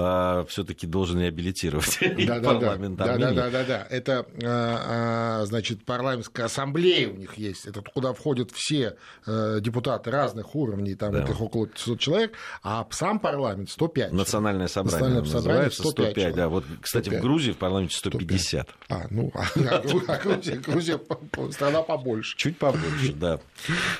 а, 0.00 0.44
все-таки 0.48 0.86
должен 0.86 1.20
реабилитировать 1.20 1.98
да, 2.26 2.40
парламент 2.40 2.96
да, 2.96 3.16
да, 3.16 3.32
да, 3.32 3.50
да, 3.50 3.64
да. 3.64 3.86
Это, 3.90 4.26
а, 4.44 5.40
а, 5.40 5.46
значит, 5.46 5.84
парламентская 5.84 6.46
ассамблея 6.46 7.08
у 7.08 7.16
них 7.16 7.36
есть. 7.36 7.66
Это 7.66 7.82
куда 7.82 8.12
входят 8.12 8.52
все 8.52 8.96
э, 9.26 9.58
депутаты 9.60 10.10
разных 10.10 10.54
уровней, 10.54 10.94
там 10.94 11.12
да. 11.12 11.24
их 11.24 11.40
около 11.40 11.66
500 11.66 11.98
человек, 11.98 12.32
а 12.62 12.86
сам 12.90 13.18
парламент 13.18 13.70
105. 13.70 14.12
Национальное 14.12 14.68
собрание 14.68 15.20
Национальное 15.20 15.40
собрание 15.40 15.70
105, 15.70 16.12
105 16.12 16.34
да. 16.34 16.48
Вот, 16.48 16.64
кстати, 16.80 17.06
105. 17.06 17.18
в 17.18 17.22
Грузии 17.22 17.52
в 17.52 17.56
парламенте 17.56 17.96
150. 17.96 18.68
105. 18.68 18.76
А, 18.88 19.06
ну, 19.10 19.32
а 19.34 20.18
Грузия, 20.22 20.56
Грузия 20.56 21.00
страна 21.50 21.82
побольше. 21.82 22.36
Чуть 22.36 22.56
побольше, 22.58 23.12
да. 23.14 23.40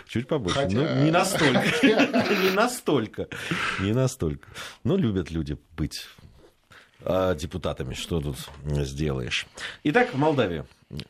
Чуть 0.06 0.28
побольше. 0.28 0.60
Хотя... 0.60 0.76
Ну, 0.76 1.04
не 1.04 1.10
настолько. 1.10 1.64
Не 1.82 2.54
настолько. 2.54 3.28
Не 3.80 3.92
настолько. 3.92 4.48
Но 4.84 4.96
любят 4.96 5.30
люди 5.30 5.58
быть 5.76 5.87
а, 7.02 7.34
депутатами. 7.34 7.94
Что 7.94 8.20
тут 8.20 8.36
сделаешь? 8.64 9.46
Итак, 9.84 10.14
в 10.14 10.18
Молдавии. 10.18 10.64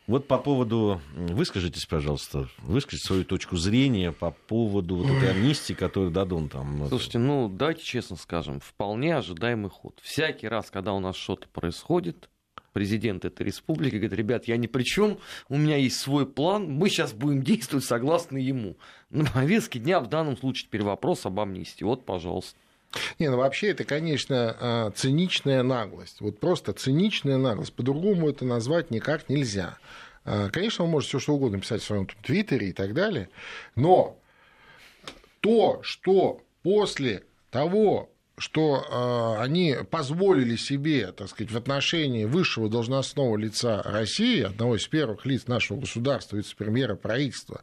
Вот 0.07 0.27
по 0.27 0.37
поводу... 0.37 1.01
Выскажитесь, 1.15 1.85
пожалуйста, 1.85 2.49
выскажите 2.59 3.07
свою 3.07 3.23
точку 3.23 3.55
зрения 3.55 4.11
по 4.11 4.31
поводу 4.31 4.97
вот 4.97 5.09
этой 5.09 5.31
амнистии, 5.31 5.73
которую 5.73 6.11
дадут 6.11 6.51
там. 6.51 6.87
Слушайте, 6.89 7.17
ну, 7.17 7.47
давайте 7.47 7.83
честно 7.83 8.17
скажем, 8.17 8.59
вполне 8.59 9.15
ожидаемый 9.15 9.69
ход. 9.69 9.97
Всякий 10.03 10.47
раз, 10.47 10.69
когда 10.69 10.93
у 10.93 10.99
нас 10.99 11.15
что-то 11.15 11.47
происходит, 11.47 12.29
президент 12.73 13.25
этой 13.25 13.43
республики 13.43 13.95
говорит, 13.95 14.13
ребят, 14.13 14.47
я 14.47 14.57
ни 14.57 14.67
при 14.67 14.83
чем, 14.83 15.17
у 15.47 15.57
меня 15.57 15.77
есть 15.77 15.97
свой 15.97 16.25
план, 16.25 16.69
мы 16.71 16.89
сейчас 16.89 17.13
будем 17.13 17.41
действовать 17.41 17.85
согласно 17.85 18.37
ему. 18.37 18.77
На 19.09 19.25
повестке 19.25 19.79
дня 19.79 19.99
в 20.01 20.07
данном 20.07 20.37
случае 20.37 20.67
теперь 20.67 20.83
вопрос 20.83 21.25
об 21.25 21.39
амнистии. 21.39 21.83
Вот, 21.83 22.05
пожалуйста. 22.05 22.57
Не, 23.19 23.29
ну 23.29 23.37
вообще 23.37 23.69
это, 23.69 23.83
конечно, 23.83 24.55
а, 24.59 24.91
циничная 24.91 25.63
наглость. 25.63 26.21
Вот 26.21 26.39
просто 26.39 26.73
циничная 26.73 27.37
наглость. 27.37 27.73
По-другому 27.73 28.29
это 28.29 28.45
назвать 28.45 28.91
никак 28.91 29.29
нельзя. 29.29 29.77
А, 30.25 30.49
конечно, 30.49 30.85
он 30.85 30.91
может 30.91 31.09
все 31.09 31.19
что 31.19 31.35
угодно 31.35 31.59
писать 31.59 31.81
в 31.81 31.85
своем 31.85 32.07
твиттере 32.23 32.69
и 32.69 32.73
так 32.73 32.93
далее, 32.93 33.29
но 33.75 34.17
то, 35.41 35.79
что 35.83 36.41
после 36.63 37.23
того, 37.51 38.09
что 38.37 39.37
э, 39.37 39.41
они 39.41 39.75
позволили 39.89 40.55
себе, 40.55 41.11
так 41.11 41.29
сказать, 41.29 41.51
в 41.51 41.57
отношении 41.57 42.25
высшего 42.25 42.69
должностного 42.69 43.35
лица 43.37 43.81
России, 43.83 44.43
одного 44.43 44.77
из 44.77 44.87
первых 44.87 45.25
лиц 45.25 45.47
нашего 45.47 45.79
государства, 45.79 46.37
вице-премьера 46.37 46.95
правительства, 46.95 47.61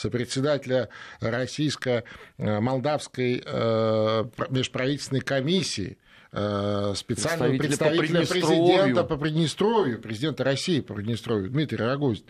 сопредседателя 0.00 0.88
российско-молдавской 1.20 3.42
э, 3.44 4.24
межправительственной 4.48 5.20
комиссии, 5.20 5.98
э, 6.32 6.94
специального 6.96 7.58
представителя, 7.58 7.98
представителя 7.98 8.26
по 8.26 8.32
президента 8.32 9.04
по 9.04 9.18
Приднестровью, 9.18 10.00
президента 10.00 10.44
России 10.44 10.80
по 10.80 10.94
Приднестровью, 10.94 11.50
Дмитрий 11.50 11.84
Рогозин. 11.84 12.24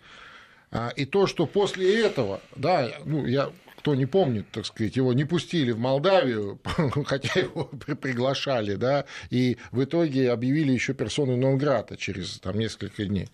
А, 0.72 0.92
и 0.94 1.04
то, 1.04 1.26
что 1.26 1.46
после 1.46 2.04
этого, 2.04 2.40
да, 2.56 2.88
ну, 3.04 3.26
я 3.26 3.50
кто 3.80 3.94
не 3.94 4.04
помнит, 4.04 4.50
так 4.52 4.66
сказать, 4.66 4.96
его 4.96 5.14
не 5.14 5.24
пустили 5.24 5.72
в 5.72 5.78
Молдавию, 5.78 6.60
хотя 7.06 7.40
его 7.40 7.64
приглашали, 7.64 8.74
да, 8.74 9.06
и 9.30 9.56
в 9.72 9.82
итоге 9.82 10.30
объявили 10.30 10.70
еще 10.72 10.92
персону 10.92 11.38
Нонграта 11.38 11.96
через 11.96 12.38
там, 12.40 12.58
несколько 12.58 13.06
дней. 13.06 13.30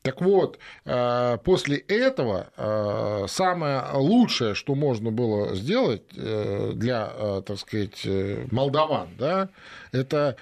Так 0.00 0.22
вот, 0.22 0.58
э, 0.86 1.36
после 1.44 1.76
этого 1.76 2.50
э, 2.56 3.26
самое 3.28 3.82
лучшее, 3.92 4.54
что 4.54 4.74
можно 4.74 5.10
было 5.10 5.54
сделать 5.54 6.04
э, 6.16 6.72
для, 6.74 7.42
так 7.46 7.58
сказать, 7.58 8.06
молдаван, 8.50 9.08
да, 9.18 9.50
это 9.92 10.36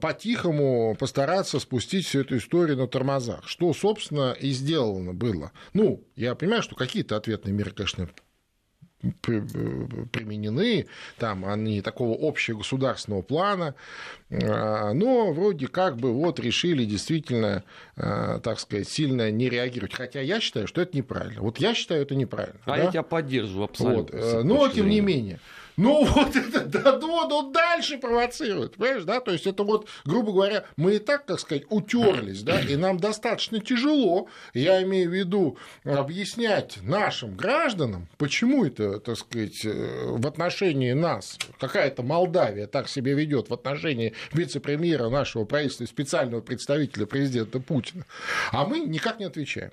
по-тихому 0.00 0.96
постараться 0.98 1.60
спустить 1.60 2.06
всю 2.06 2.20
эту 2.20 2.38
историю 2.38 2.78
на 2.78 2.88
тормозах, 2.88 3.46
что, 3.46 3.74
собственно, 3.74 4.32
и 4.32 4.50
сделано 4.50 5.12
было. 5.12 5.52
Ну, 5.74 6.02
я 6.16 6.34
понимаю, 6.34 6.62
что 6.62 6.74
какие-то 6.74 7.16
ответные 7.16 7.52
меры, 7.52 7.70
конечно, 7.70 8.08
применены, 9.22 10.86
там 11.18 11.44
они 11.44 11.80
такого 11.82 12.16
общего 12.20 12.58
государственного 12.58 13.22
плана, 13.22 13.74
а, 14.30 14.92
но 14.92 15.32
вроде 15.32 15.68
как 15.68 15.96
бы 15.96 16.12
вот 16.12 16.40
решили 16.40 16.84
действительно, 16.84 17.62
а, 17.96 18.40
так 18.40 18.58
сказать, 18.58 18.88
сильно 18.88 19.30
не 19.30 19.48
реагировать. 19.48 19.94
Хотя 19.94 20.20
я 20.20 20.40
считаю, 20.40 20.66
что 20.66 20.80
это 20.80 20.96
неправильно. 20.96 21.42
Вот 21.42 21.58
я 21.58 21.74
считаю, 21.74 22.02
это 22.02 22.14
неправильно. 22.14 22.60
А 22.64 22.70
да? 22.70 22.76
я 22.76 22.90
тебя 22.90 23.02
поддерживаю 23.02 23.64
абсолютно. 23.64 24.20
Вот. 24.20 24.44
Но, 24.44 24.68
тем 24.68 24.88
не 24.88 25.00
менее, 25.00 25.38
ну, 25.78 26.04
вот 26.14 26.34
это 26.34 26.64
да, 26.64 26.98
ну, 27.00 27.28
ну, 27.28 27.52
дальше 27.52 27.98
провоцирует, 27.98 28.74
понимаешь, 28.76 29.04
да? 29.04 29.20
То 29.20 29.30
есть 29.30 29.46
это 29.46 29.62
вот, 29.62 29.88
грубо 30.04 30.32
говоря, 30.32 30.64
мы 30.76 30.96
и 30.96 30.98
так, 30.98 31.24
так 31.24 31.38
сказать, 31.38 31.64
утерлись, 31.70 32.42
да, 32.42 32.60
и 32.60 32.76
нам 32.76 32.98
достаточно 32.98 33.60
тяжело, 33.60 34.28
я 34.54 34.82
имею 34.82 35.08
в 35.08 35.14
виду, 35.14 35.56
объяснять 35.84 36.78
нашим 36.82 37.36
гражданам, 37.36 38.08
почему 38.18 38.64
это, 38.64 38.98
так 38.98 39.16
сказать, 39.16 39.64
э, 39.64 40.06
в 40.08 40.26
отношении 40.26 40.92
нас 40.92 41.38
какая-то 41.60 42.02
Молдавия 42.02 42.66
так 42.66 42.88
себя 42.88 43.14
ведет 43.14 43.48
в 43.48 43.54
отношении 43.54 44.14
вице-премьера 44.32 45.08
нашего 45.08 45.44
правительства 45.44 45.86
специального 45.86 46.40
представителя 46.40 47.06
президента 47.06 47.60
Путина, 47.60 48.04
а 48.50 48.66
мы 48.66 48.80
никак 48.80 49.20
не 49.20 49.26
отвечаем. 49.26 49.70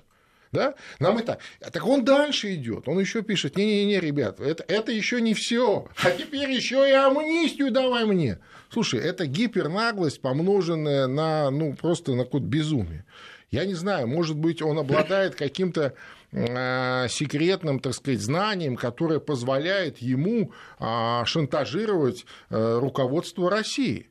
Да? 0.56 0.74
Нам 1.00 1.18
это. 1.18 1.38
Так 1.60 1.86
он 1.86 2.02
дальше 2.02 2.54
идет. 2.54 2.88
Он 2.88 2.98
еще 2.98 3.20
пишет: 3.20 3.58
не-не-не, 3.58 4.00
ребят, 4.00 4.40
это, 4.40 4.64
это 4.66 4.90
еще 4.90 5.20
не 5.20 5.34
все. 5.34 5.86
А 6.02 6.10
теперь 6.10 6.50
еще 6.50 6.88
и 6.88 6.92
амнистию 6.92 7.70
давай 7.70 8.06
мне. 8.06 8.38
Слушай, 8.70 9.00
это 9.00 9.26
гипернаглость, 9.26 10.22
помноженная 10.22 11.08
на 11.08 11.50
ну, 11.50 11.74
просто 11.74 12.14
на 12.14 12.24
какое-то 12.24 12.46
безумие. 12.46 13.04
Я 13.50 13.66
не 13.66 13.74
знаю, 13.74 14.08
может 14.08 14.36
быть, 14.38 14.62
он 14.62 14.78
обладает 14.78 15.34
каким-то 15.34 15.94
э, 16.32 17.06
секретным, 17.10 17.78
так 17.78 17.92
сказать, 17.92 18.20
знанием, 18.20 18.76
которое 18.76 19.20
позволяет 19.20 19.98
ему 19.98 20.52
э, 20.80 21.22
шантажировать 21.26 22.24
э, 22.48 22.78
руководство 22.80 23.50
России. 23.50 24.08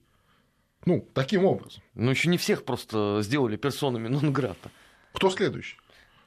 Ну, 0.85 1.09
таким 1.15 1.45
образом. 1.45 1.81
Но 1.95 2.11
еще 2.11 2.29
не 2.29 2.37
всех 2.37 2.63
просто 2.65 3.21
сделали 3.23 3.57
персонами 3.57 4.07
нон-грата. 4.07 4.69
Кто 5.13 5.31
следующий? 5.31 5.77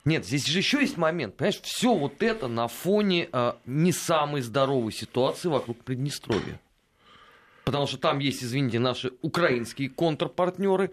Нет, 0.08 0.24
здесь 0.24 0.46
же 0.46 0.56
еще 0.56 0.80
есть 0.80 0.96
момент, 0.96 1.36
понимаешь, 1.36 1.60
все 1.60 1.94
вот 1.94 2.22
это 2.22 2.48
на 2.48 2.66
фоне 2.66 3.28
э, 3.30 3.52
не 3.66 3.92
самой 3.92 4.40
здоровой 4.40 4.90
ситуации 4.90 5.48
вокруг 5.50 5.84
Приднестровья. 5.84 6.58
Потому 7.66 7.86
что 7.86 7.98
там 7.98 8.18
есть, 8.18 8.42
извините, 8.42 8.78
наши 8.78 9.12
украинские 9.20 9.90
контрпартнеры, 9.90 10.92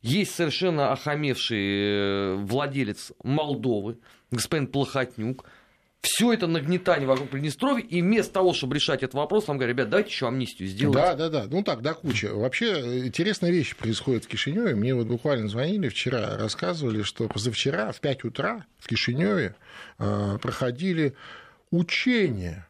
есть 0.00 0.34
совершенно 0.34 0.92
охамевший 0.92 1.58
э, 1.58 2.34
владелец 2.36 3.12
Молдовы, 3.22 3.98
господин 4.30 4.66
Плохотнюк, 4.68 5.44
все 6.04 6.32
это 6.32 6.46
нагнетание 6.46 7.08
вокруг 7.08 7.30
Приднестровья, 7.30 7.84
и 7.84 8.02
вместо 8.02 8.34
того, 8.34 8.52
чтобы 8.52 8.76
решать 8.76 9.02
этот 9.02 9.14
вопрос, 9.14 9.48
нам 9.48 9.56
говорят, 9.56 9.76
ребят, 9.76 9.90
давайте 9.90 10.10
еще 10.10 10.28
амнистию 10.28 10.68
сделаем. 10.68 10.94
Да, 10.94 11.14
да, 11.14 11.28
да. 11.28 11.46
Ну 11.50 11.62
так, 11.62 11.82
да, 11.82 11.94
куча. 11.94 12.32
Вообще 12.32 12.66
э, 12.66 13.06
интересная 13.06 13.50
вещь 13.50 13.74
происходит 13.74 14.24
в 14.24 14.28
Кишиневе. 14.28 14.74
Мне 14.74 14.94
вот 14.94 15.06
буквально 15.06 15.48
звонили 15.48 15.88
вчера, 15.88 16.36
рассказывали, 16.36 17.02
что 17.02 17.26
позавчера 17.28 17.90
в 17.92 18.00
5 18.00 18.24
утра 18.24 18.66
в 18.78 18.86
Кишиневе 18.86 19.56
э, 19.98 20.38
проходили 20.40 21.14
учения 21.70 22.68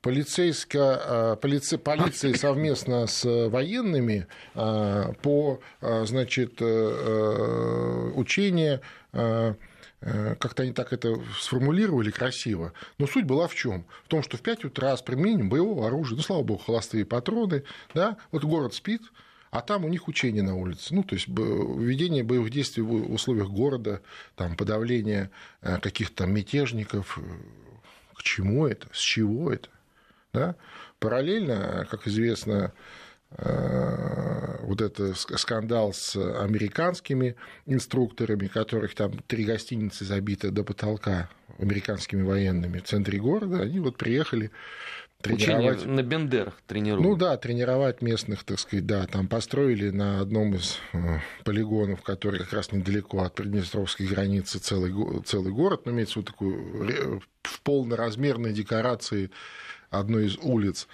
полицейская, 0.00 1.00
э, 1.04 1.36
полиция, 1.36 1.78
полиция 1.78 2.34
совместно 2.34 3.06
с 3.06 3.22
военными 3.48 4.26
по 4.54 5.60
значит, 5.80 6.62
учения 8.16 8.80
Э, 9.12 9.54
как-то 10.00 10.62
они 10.62 10.72
так 10.72 10.92
это 10.92 11.20
сформулировали 11.38 12.10
красиво. 12.10 12.72
Но 12.98 13.06
суть 13.06 13.24
была 13.24 13.48
в 13.48 13.54
чем? 13.54 13.84
В 14.04 14.08
том, 14.08 14.22
что 14.22 14.36
в 14.36 14.40
5 14.40 14.64
утра 14.64 14.96
с 14.96 15.02
применением 15.02 15.48
боевого 15.48 15.86
оружия, 15.86 16.16
ну, 16.16 16.22
слава 16.22 16.42
богу, 16.42 16.62
холостые 16.64 17.04
патроны, 17.04 17.64
да, 17.94 18.16
вот 18.32 18.44
город 18.44 18.74
спит, 18.74 19.02
а 19.50 19.60
там 19.60 19.84
у 19.84 19.88
них 19.88 20.08
учение 20.08 20.42
на 20.42 20.56
улице. 20.56 20.94
Ну, 20.94 21.02
то 21.02 21.14
есть 21.14 21.28
ведение 21.28 22.22
боевых 22.22 22.50
действий 22.50 22.82
в 22.82 23.12
условиях 23.12 23.50
города, 23.50 24.00
там, 24.36 24.56
подавление 24.56 25.30
э, 25.60 25.78
каких-то 25.78 26.26
мятежников. 26.26 27.18
Э, 27.18 27.22
к 28.14 28.22
чему 28.22 28.66
это? 28.66 28.86
С 28.92 29.00
чего 29.00 29.52
это? 29.52 29.68
Да? 30.32 30.56
Параллельно, 30.98 31.86
как 31.90 32.06
известно, 32.06 32.72
Э, 32.72 32.76
вот 33.38 34.80
это 34.80 35.14
скандал 35.14 35.92
с 35.92 36.16
американскими 36.16 37.36
инструкторами, 37.66 38.48
которых 38.48 38.94
там 38.94 39.12
три 39.26 39.44
гостиницы 39.44 40.04
забиты 40.04 40.50
до 40.50 40.64
потолка 40.64 41.30
американскими 41.58 42.22
военными 42.22 42.78
в 42.78 42.84
центре 42.84 43.18
города, 43.18 43.60
они 43.60 43.78
вот 43.80 43.96
приехали 43.96 44.50
тренировать... 45.20 45.78
Учение 45.78 45.96
на 45.96 46.02
Бендерах 46.02 46.60
тренируют. 46.66 47.06
Ну 47.06 47.16
да, 47.16 47.36
тренировать 47.36 48.02
местных, 48.02 48.44
так 48.44 48.58
сказать, 48.58 48.86
да, 48.86 49.06
там 49.06 49.28
построили 49.28 49.90
на 49.90 50.20
одном 50.20 50.54
из 50.54 50.78
э, 50.92 51.18
полигонов, 51.44 52.02
который 52.02 52.40
как 52.40 52.52
раз 52.52 52.72
недалеко 52.72 53.22
от 53.22 53.34
Приднестровской 53.34 54.06
границы 54.06 54.58
целый, 54.58 54.92
целый 55.24 55.52
город, 55.52 55.82
но 55.84 55.92
имеется 55.92 56.18
вот 56.18 56.26
такую 56.26 57.22
в 57.42 57.60
полноразмерной 57.62 58.52
декорации 58.52 59.30
одной 59.90 60.26
из 60.26 60.36
улиц 60.38 60.88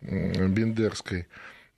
Бендерской. 0.00 1.26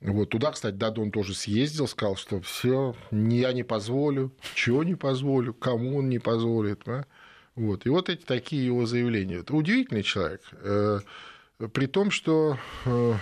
Вот 0.01 0.29
туда, 0.29 0.51
кстати, 0.51 0.75
Дадон 0.75 1.11
тоже 1.11 1.35
съездил, 1.35 1.87
сказал, 1.87 2.15
что 2.15 2.41
все, 2.41 2.95
я 3.11 3.53
не 3.53 3.61
позволю, 3.61 4.33
чего 4.55 4.83
не 4.83 4.95
позволю, 4.95 5.53
кому 5.53 5.99
он 5.99 6.09
не 6.09 6.17
позволит. 6.17 6.81
Да? 6.85 7.05
Вот. 7.55 7.85
И 7.85 7.89
вот 7.89 8.09
эти 8.09 8.23
такие 8.23 8.65
его 8.65 8.87
заявления. 8.87 9.37
Это 9.37 9.55
удивительный 9.55 10.01
человек. 10.01 10.41
Э, 10.53 11.01
при 11.71 11.85
том, 11.85 12.09
что 12.09 12.57
э, 12.85 13.13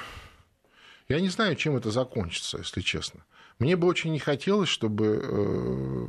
я 1.09 1.19
не 1.19 1.27
знаю, 1.27 1.57
чем 1.57 1.75
это 1.75 1.91
закончится, 1.91 2.59
если 2.59 2.79
честно. 2.79 3.25
Мне 3.59 3.75
бы 3.75 3.85
очень 3.85 4.13
не 4.13 4.19
хотелось, 4.19 4.69
чтобы 4.69 5.17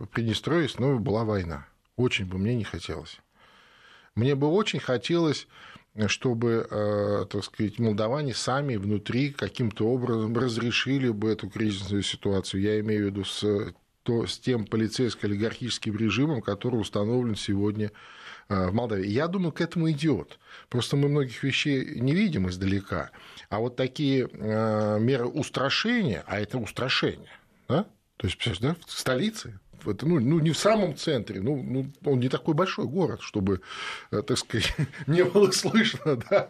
в 0.02 0.06
Приднестровье 0.06 0.68
снова 0.68 0.98
была 0.98 1.24
война. 1.24 1.66
Очень 1.96 2.26
бы 2.26 2.38
мне 2.38 2.54
не 2.54 2.62
хотелось. 2.62 3.18
Мне 4.14 4.36
бы 4.36 4.46
очень 4.46 4.78
хотелось 4.78 5.48
чтобы, 6.06 6.66
э, 6.70 7.26
так 7.30 7.44
сказать, 7.44 7.78
молдаване 7.78 8.34
сами 8.34 8.76
внутри 8.76 9.30
каким-то 9.30 9.88
образом 9.88 10.36
разрешили 10.36 11.08
бы 11.08 11.30
эту 11.30 11.48
кризисную 11.48 12.02
ситуацию. 12.02 12.62
Я 12.62 12.80
имею 12.80 13.04
в 13.04 13.06
виду 13.06 13.24
с, 13.24 13.74
то, 14.04 14.26
с 14.26 14.38
тем 14.38 14.66
полицейско-олигархическим 14.66 15.96
режимом, 15.96 16.42
который 16.42 16.80
установлен 16.80 17.34
сегодня 17.34 17.90
э, 18.48 18.68
в 18.68 18.72
Молдавии. 18.72 19.08
Я 19.08 19.26
думаю, 19.26 19.52
к 19.52 19.60
этому 19.60 19.90
идет. 19.90 20.38
Просто 20.68 20.96
мы 20.96 21.08
многих 21.08 21.42
вещей 21.42 22.00
не 22.00 22.14
видим 22.14 22.48
издалека. 22.48 23.10
А 23.48 23.58
вот 23.58 23.76
такие 23.76 24.28
э, 24.30 24.98
меры 25.00 25.26
устрашения, 25.26 26.22
а 26.26 26.40
это 26.40 26.58
устрашение, 26.58 27.32
да? 27.68 27.86
То 28.16 28.26
есть, 28.26 28.60
да, 28.60 28.76
в 28.86 28.92
столице 28.92 29.58
это, 29.86 30.06
ну, 30.06 30.20
ну, 30.20 30.38
не 30.38 30.50
в 30.50 30.58
самом 30.58 30.96
центре, 30.96 31.40
ну, 31.40 31.62
ну, 31.62 31.86
он 32.04 32.20
не 32.20 32.28
такой 32.28 32.54
большой 32.54 32.86
город, 32.86 33.20
чтобы, 33.22 33.60
э, 34.10 34.22
так 34.22 34.38
сказать, 34.38 34.72
не 35.06 35.24
было 35.24 35.50
слышно 35.50 36.16
да, 36.30 36.48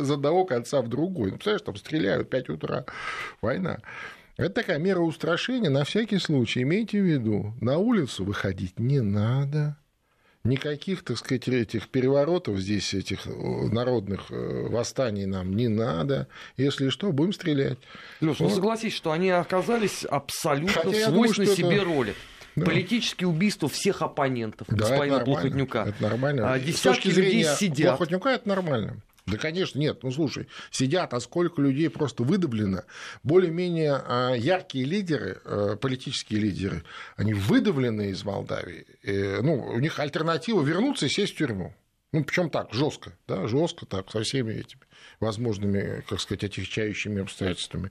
из 0.00 0.10
одного 0.10 0.44
конца 0.44 0.80
в 0.82 0.88
другой. 0.88 1.30
Ну, 1.30 1.36
представляешь, 1.36 1.62
там 1.62 1.76
стреляют 1.76 2.26
в 2.26 2.30
5 2.30 2.48
утра, 2.50 2.84
война. 3.40 3.78
Это 4.36 4.50
такая 4.50 4.78
мера 4.78 5.00
устрашения, 5.00 5.68
на 5.68 5.84
всякий 5.84 6.18
случай, 6.18 6.62
имейте 6.62 7.00
в 7.00 7.04
виду, 7.04 7.54
на 7.60 7.78
улицу 7.78 8.24
выходить 8.24 8.78
не 8.78 9.00
надо, 9.00 9.76
никаких, 10.44 11.04
так 11.04 11.18
сказать, 11.18 11.48
этих 11.48 11.88
переворотов 11.88 12.58
здесь, 12.58 12.94
этих 12.94 13.26
э, 13.26 13.30
народных 13.30 14.30
э, 14.30 14.68
восстаний 14.68 15.26
нам 15.26 15.54
не 15.54 15.68
надо. 15.68 16.28
Если 16.56 16.88
что, 16.88 17.12
будем 17.12 17.32
стрелять. 17.32 17.78
Леш, 18.20 18.38
ну 18.38 18.44
вот. 18.44 18.50
ну 18.50 18.50
согласись, 18.50 18.94
что 18.94 19.12
они 19.12 19.30
оказались 19.30 20.04
абсолютно 20.04 20.82
Хотя 20.82 21.10
в 21.10 21.12
свойственной 21.12 21.54
себе 21.54 21.76
это... 21.76 21.84
роли. 21.84 22.14
Да. 22.56 22.66
Политические 22.66 23.28
убийства 23.28 23.68
всех 23.68 24.02
оппонентов 24.02 24.66
да, 24.70 24.76
господина 24.76 25.20
Плохотнюка. 25.20 25.86
Это 25.86 26.02
нормально. 26.02 26.52
А, 26.52 26.58
десятки 26.58 27.08
людей 27.08 27.44
сидят. 27.44 27.96
Плохотнюка 27.96 28.32
это 28.32 28.48
нормально. 28.48 28.96
Да, 29.26 29.36
конечно, 29.36 29.78
нет. 29.78 30.02
Ну, 30.02 30.10
слушай, 30.10 30.48
сидят, 30.70 31.14
а 31.14 31.20
сколько 31.20 31.62
людей 31.62 31.88
просто 31.88 32.24
выдавлено. 32.24 32.82
Более-менее 33.22 34.02
а, 34.04 34.34
яркие 34.34 34.84
лидеры, 34.84 35.40
а, 35.44 35.76
политические 35.76 36.40
лидеры, 36.40 36.82
они 37.16 37.34
выдавлены 37.34 38.10
из 38.10 38.24
Молдавии. 38.24 38.86
Ну, 39.04 39.54
у 39.54 39.78
них 39.78 39.98
альтернатива 40.00 40.62
вернуться 40.62 41.06
и 41.06 41.08
сесть 41.08 41.34
в 41.34 41.38
тюрьму. 41.38 41.74
Ну, 42.12 42.24
причем 42.24 42.50
так, 42.50 42.72
жестко, 42.72 43.12
да, 43.28 43.46
жестко 43.46 43.86
так, 43.86 44.10
со 44.10 44.22
всеми 44.22 44.52
этими 44.52 44.82
возможными, 45.20 46.02
как 46.08 46.20
сказать, 46.20 46.44
отягчающими 46.44 47.22
обстоятельствами. 47.22 47.90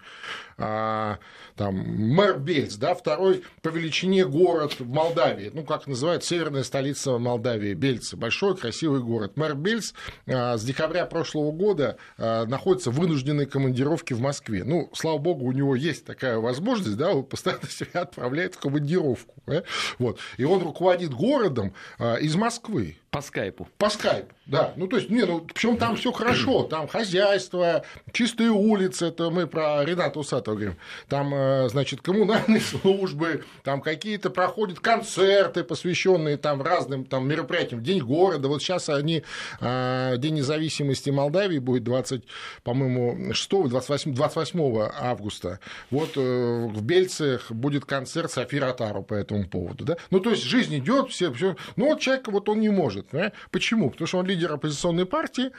А, 0.58 1.20
там, 1.56 1.76
мэр 1.76 2.40
Бельц, 2.40 2.76
да, 2.76 2.96
второй 2.96 3.44
по 3.62 3.70
величине 3.70 4.26
город 4.26 4.80
в 4.80 4.88
Молдавии, 4.88 5.52
ну, 5.54 5.64
как 5.64 5.88
называют, 5.88 6.24
северная 6.24 6.64
столица 6.64 7.18
Молдавии, 7.18 7.74
Бельцы, 7.74 8.18
большой 8.18 8.58
красивый 8.58 9.02
город. 9.02 9.38
Мэр 9.38 9.56
Бельц 9.56 9.94
а, 10.28 10.58
с 10.58 10.64
декабря 10.64 11.06
прошлого 11.06 11.52
года 11.52 11.98
а, 12.18 12.46
находится 12.46 12.92
в 12.92 12.96
вынужденной 12.96 13.46
командировке 13.46 14.16
в 14.16 14.22
Москве. 14.22 14.64
Ну, 14.64 14.90
слава 14.94 15.18
богу, 15.20 15.46
у 15.46 15.52
него 15.52 15.76
есть 15.76 16.06
такая 16.06 16.40
возможность, 16.40 16.98
да, 16.98 17.12
он 17.12 17.24
постоянно 17.24 17.68
себя 17.70 18.02
отправляет 18.02 18.56
в 18.56 18.60
командировку. 18.60 19.36
Да? 19.46 19.64
Вот. 20.00 20.20
И 20.38 20.44
он 20.44 20.64
руководит 20.64 21.14
городом 21.14 21.74
а, 22.00 22.16
из 22.16 22.36
Москвы. 22.36 22.98
По 23.12 23.22
скайпу. 23.22 23.68
По 23.78 23.90
скайпу, 23.90 24.09
да. 24.50 24.74
Ну, 24.78 24.88
то 24.88 24.98
есть, 24.98 25.12
не, 25.12 25.24
ну, 25.26 25.42
причем 25.42 25.78
там 25.78 25.96
все 25.96 26.12
хорошо, 26.12 26.64
там 26.64 26.88
хозяйство, 26.88 27.84
чистые 28.12 28.50
улицы, 28.50 29.08
это 29.08 29.30
мы 29.30 29.46
про 29.46 29.86
Рената 29.86 30.18
Усатова 30.20 30.56
говорим. 30.56 30.76
Там, 31.08 31.34
э, 31.36 31.70
значит, 31.70 32.02
коммунальные 32.02 32.60
службы, 32.82 33.44
там 33.64 33.80
какие-то 33.80 34.32
проходят 34.32 34.80
концерты, 34.80 35.64
посвященные 35.64 36.38
там 36.38 36.64
разным 36.64 37.06
там 37.06 37.28
мероприятиям, 37.28 37.84
День 37.84 38.02
города. 38.02 38.48
Вот 38.48 38.64
сейчас 38.64 38.90
они, 38.90 39.24
э, 39.62 40.16
День 40.18 40.36
независимости 40.36 41.12
Молдавии 41.12 41.60
будет 41.60 41.84
20, 41.84 42.24
по-моему, 42.64 43.34
6 43.34 43.50
28, 43.70 44.16
28 44.16 44.90
августа. 45.00 45.60
Вот 45.92 46.14
э, 46.16 46.68
в 46.68 46.82
Бельцах 46.82 47.52
будет 47.52 47.86
концерт 47.86 48.32
Софи 48.32 48.60
Ротару 48.60 49.04
по 49.04 49.14
этому 49.14 49.48
поводу. 49.48 49.86
Да? 49.86 49.98
Ну, 50.10 50.20
то 50.20 50.32
есть, 50.32 50.44
жизнь 50.44 50.76
идет, 50.80 51.12
все, 51.12 51.32
все. 51.32 51.56
Ну, 51.76 51.90
вот 51.90 52.00
человек, 52.00 52.28
вот 52.30 52.50
он 52.50 52.62
не 52.62 52.70
может. 52.70 53.08
Да? 53.12 53.32
Почему? 53.52 53.92
Потому 54.00 54.08
что 54.08 54.18
он 54.20 54.28
лидер 54.28 54.54
оппозиционной 54.54 55.06
партии, 55.06 55.52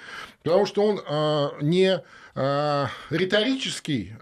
потому 0.42 0.64
что 0.64 0.83
он 0.83 1.00
а, 1.07 1.50
не 1.61 2.03
а, 2.35 2.88
риторический 3.11 4.14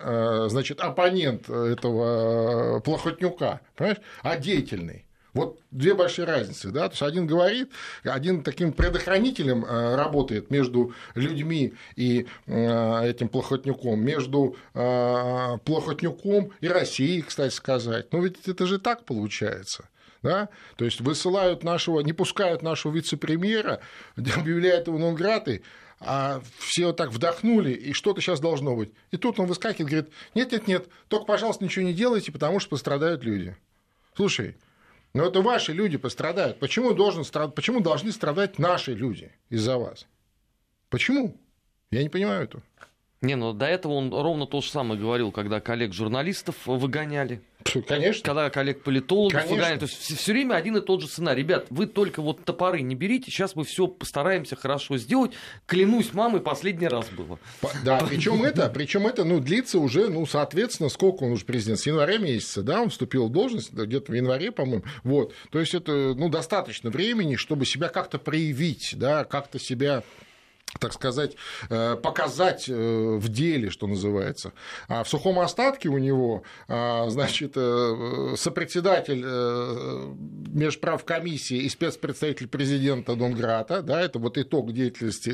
значит, 0.49 0.81
оппонент 0.81 1.49
этого 1.49 2.81
Плохотнюка, 2.81 3.61
понимаешь? 3.77 3.99
а 4.23 4.37
деятельный. 4.37 5.05
Вот 5.35 5.61
две 5.71 5.95
большие 5.95 6.27
разницы. 6.27 6.73
Да? 6.73 6.89
То 6.89 6.95
есть 6.95 7.03
один 7.03 7.29
говорит, 7.29 7.71
один 8.03 8.43
таким 8.43 8.73
предохранителем 8.73 9.65
работает 9.65 10.51
между 10.51 10.95
людьми 11.15 11.75
и 11.95 12.27
этим 12.47 13.29
Плохотнюком, 13.29 14.01
между 14.05 14.57
Плохотнюком 14.73 16.51
и 16.61 16.67
Россией, 16.67 17.23
кстати 17.23 17.55
сказать. 17.55 18.13
Но 18.13 18.19
ведь 18.19 18.49
это 18.49 18.67
же 18.67 18.81
так 18.81 19.05
получается 19.05 19.89
да? 20.23 20.49
то 20.77 20.85
есть 20.85 21.01
высылают 21.01 21.65
нашего, 21.65 22.01
не 22.01 22.13
пускают 22.13 22.63
нашего 22.63 22.93
вице-премьера, 22.93 23.81
объявляют 24.17 24.87
его 24.87 24.99
Нонграты, 24.99 25.63
а 26.01 26.41
все 26.59 26.87
вот 26.87 26.97
так 26.97 27.11
вдохнули, 27.11 27.73
и 27.73 27.93
что-то 27.93 28.21
сейчас 28.21 28.41
должно 28.41 28.77
быть. 28.77 28.93
И 29.11 29.17
тут 29.17 29.41
он 29.41 29.47
выскакивает, 29.47 29.91
говорит, 29.91 30.13
нет-нет-нет, 30.35 30.89
только, 31.09 31.27
пожалуйста, 31.27 31.65
ничего 31.65 31.85
не 31.85 31.93
делайте, 31.93 32.31
потому 32.31 32.61
что 32.61 32.71
пострадают 32.71 33.25
люди. 33.25 33.57
Слушай, 34.15 34.57
ну 35.15 35.25
это 35.25 35.41
ваши 35.41 35.73
люди 35.73 35.97
пострадают. 35.97 36.61
Почему, 36.61 36.93
должен, 36.95 37.25
почему 37.53 37.81
должны 37.81 38.13
страдать 38.13 38.59
наши 38.59 38.95
люди 38.95 39.33
из-за 39.49 39.79
вас? 39.79 40.07
Почему? 40.91 41.37
Я 41.91 42.03
не 42.03 42.09
понимаю 42.09 42.45
этого. 42.45 42.63
Не, 43.21 43.35
ну 43.35 43.53
до 43.53 43.67
этого 43.67 43.95
он 43.95 44.13
ровно 44.13 44.47
то 44.47 44.61
же 44.61 44.71
самое 44.71 45.01
говорил, 45.01 45.33
когда 45.33 45.61
коллег-журналистов 45.61 46.55
выгоняли. 46.67 47.43
Конечно. 47.87 48.23
Когда 48.23 48.49
коллег-политологов 48.49 49.47
выгоняли. 49.49 49.79
То 49.81 49.87
есть 49.87 49.97
все 49.97 50.33
время 50.33 50.55
один 50.55 50.77
и 50.77 50.81
тот 50.81 51.03
же 51.03 51.09
сценарий. 51.09 51.43
Ребят, 51.43 51.67
вы 51.71 51.87
только 51.87 52.23
вот 52.23 52.45
топоры 52.45 52.81
не 52.81 52.95
берите, 52.95 53.31
сейчас 53.31 53.57
мы 53.57 53.65
все 53.65 53.89
постараемся 53.89 54.55
хорошо 54.55 54.97
сделать. 54.99 55.33
Клянусь, 55.67 56.15
мамой 56.15 56.41
последний 56.41 56.87
раз 56.87 57.09
было. 57.11 57.39
Да, 57.85 57.99
причем 58.09 58.43
это, 58.45 58.71
причем 58.71 59.07
это, 59.07 59.25
ну, 59.25 59.41
длится 59.41 59.81
уже, 59.81 60.09
ну, 60.09 60.25
соответственно, 60.25 60.89
сколько 60.89 61.25
он 61.25 61.33
уже 61.33 61.45
президент, 61.45 61.81
с 61.81 61.87
января 61.87 62.19
месяца, 62.19 62.63
да, 62.63 62.81
он 62.81 62.91
вступил 62.91 63.27
в 63.29 63.33
должность, 63.33 63.73
где-то 63.73 64.13
в 64.13 64.15
январе, 64.15 64.53
по-моему, 64.53 64.85
вот. 65.03 65.35
То 65.51 65.59
есть 65.59 65.75
это, 65.75 66.15
ну, 66.15 66.29
достаточно 66.29 66.91
времени, 66.91 67.37
чтобы 67.37 67.67
себя 67.67 67.89
как-то 67.89 68.19
проявить, 68.19 68.95
да, 68.97 69.25
как-то 69.25 69.59
себя 69.59 70.05
так 70.79 70.93
сказать, 70.93 71.37
э, 71.71 71.97
показать 71.97 72.69
э, 72.69 72.73
в 72.75 73.29
деле, 73.29 73.71
что 73.71 73.87
называется. 73.87 74.53
А 74.89 75.03
в 75.03 75.09
сухом 75.09 75.41
остатке 75.41 75.89
у 75.89 75.99
него, 75.99 76.43
а, 76.69 77.09
значит, 77.09 77.53
э, 77.57 78.35
сопредседатель 78.37 79.25
межправкомиссии 80.55 81.59
и 81.59 81.69
спецпредставитель 81.69 82.49
президента 82.49 83.17
Донграта, 83.17 83.83
да, 83.83 84.01
это 84.01 84.19
вот 84.19 84.39
итог 84.39 84.73
деятельности 84.73 85.33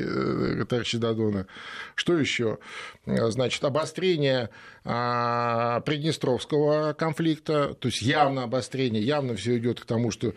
товарища 0.65 0.97
Дадона. 0.97 1.47
Что 1.95 2.17
еще? 2.17 2.57
Значит, 3.05 3.63
обострение 3.63 4.49
Приднестровского 4.85 6.93
конфликта, 6.93 7.73
то 7.73 7.87
есть 7.87 8.03
явно 8.03 8.43
обострение, 8.43 9.01
явно 9.01 9.35
все 9.35 9.57
идет 9.57 9.79
к 9.79 9.85
тому, 9.85 10.11
что 10.11 10.35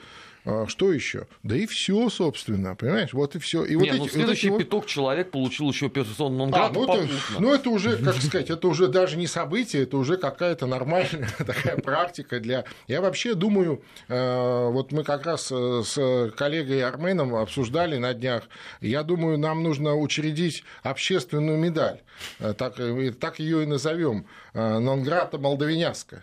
а 0.51 0.67
что 0.67 0.93
еще? 0.93 1.27
Да 1.43 1.57
и 1.57 1.67
все, 1.67 2.09
собственно, 2.09 2.75
понимаешь? 2.75 3.13
Вот 3.13 3.37
и 3.37 3.39
все. 3.39 3.65
И 3.65 3.77
вот 3.77 3.83
Не, 3.83 3.91
эти, 3.91 3.99
ну, 3.99 4.09
следующий 4.09 4.49
вот 4.49 4.61
эти 4.61 4.65
пяток 4.65 4.85
вот... 4.85 4.89
человек 4.89 5.31
получил 5.31 5.71
еще 5.71 5.91
персон 5.91 6.39
нон 6.39 6.55
а, 6.55 6.71
ну, 6.71 6.85
это, 6.85 7.09
ну, 7.39 7.53
это 7.53 7.69
уже, 7.69 7.99
как 7.99 8.17
сказать, 8.17 8.49
это 8.49 8.67
уже 8.67 8.89
даже 8.89 9.19
не 9.19 9.27
событие, 9.27 9.83
это 9.83 9.99
уже 9.99 10.17
какая-то 10.17 10.67
нормальная 10.67 11.29
такая 11.39 11.77
практика 11.77 12.41
для. 12.41 12.65
Я 12.87 13.03
вообще 13.03 13.35
думаю, 13.35 13.83
э, 14.09 14.69
вот 14.71 14.91
мы 14.91 15.05
как 15.05 15.27
раз 15.27 15.53
с 15.53 16.33
коллегой 16.37 16.83
Арменом 16.83 17.35
обсуждали 17.35 17.99
на 17.99 18.15
днях. 18.15 18.45
Я 18.81 19.03
думаю, 19.03 19.39
нам 19.39 19.63
нужно 19.63 19.97
учредить 19.97 20.65
общественную 20.83 21.59
медаль. 21.59 22.01
Так, 22.39 22.81
так 23.21 23.39
ее 23.39 23.65
и 23.65 23.67
назовем. 23.67 24.27
Нонграта 24.55 25.38
Молдавиняска. 25.38 26.22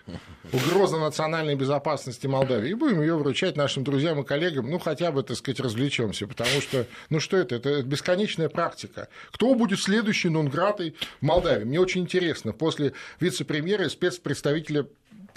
Угроза 0.51 0.97
национальной 0.97 1.55
безопасности 1.55 2.27
Молдавии. 2.27 2.71
И 2.71 2.73
будем 2.73 3.01
ее 3.01 3.15
вручать 3.15 3.55
нашим 3.55 3.83
друзьям 3.83 4.21
и 4.21 4.25
коллегам, 4.25 4.69
ну, 4.69 4.79
хотя 4.79 5.11
бы, 5.11 5.23
так 5.23 5.37
сказать, 5.37 5.59
развлечемся. 5.59 6.27
Потому 6.27 6.61
что, 6.61 6.85
ну, 7.09 7.19
что 7.19 7.37
это? 7.37 7.55
Это 7.55 7.83
бесконечная 7.83 8.49
практика. 8.49 9.07
Кто 9.31 9.53
будет 9.55 9.79
следующий 9.79 10.29
Нонгратой 10.29 10.95
в 11.21 11.25
Молдавии? 11.25 11.63
Мне 11.63 11.79
очень 11.79 12.01
интересно. 12.01 12.51
После 12.51 12.93
вице-премьера 13.19 13.85
и 13.85 13.89
спецпредставителя 13.89 14.87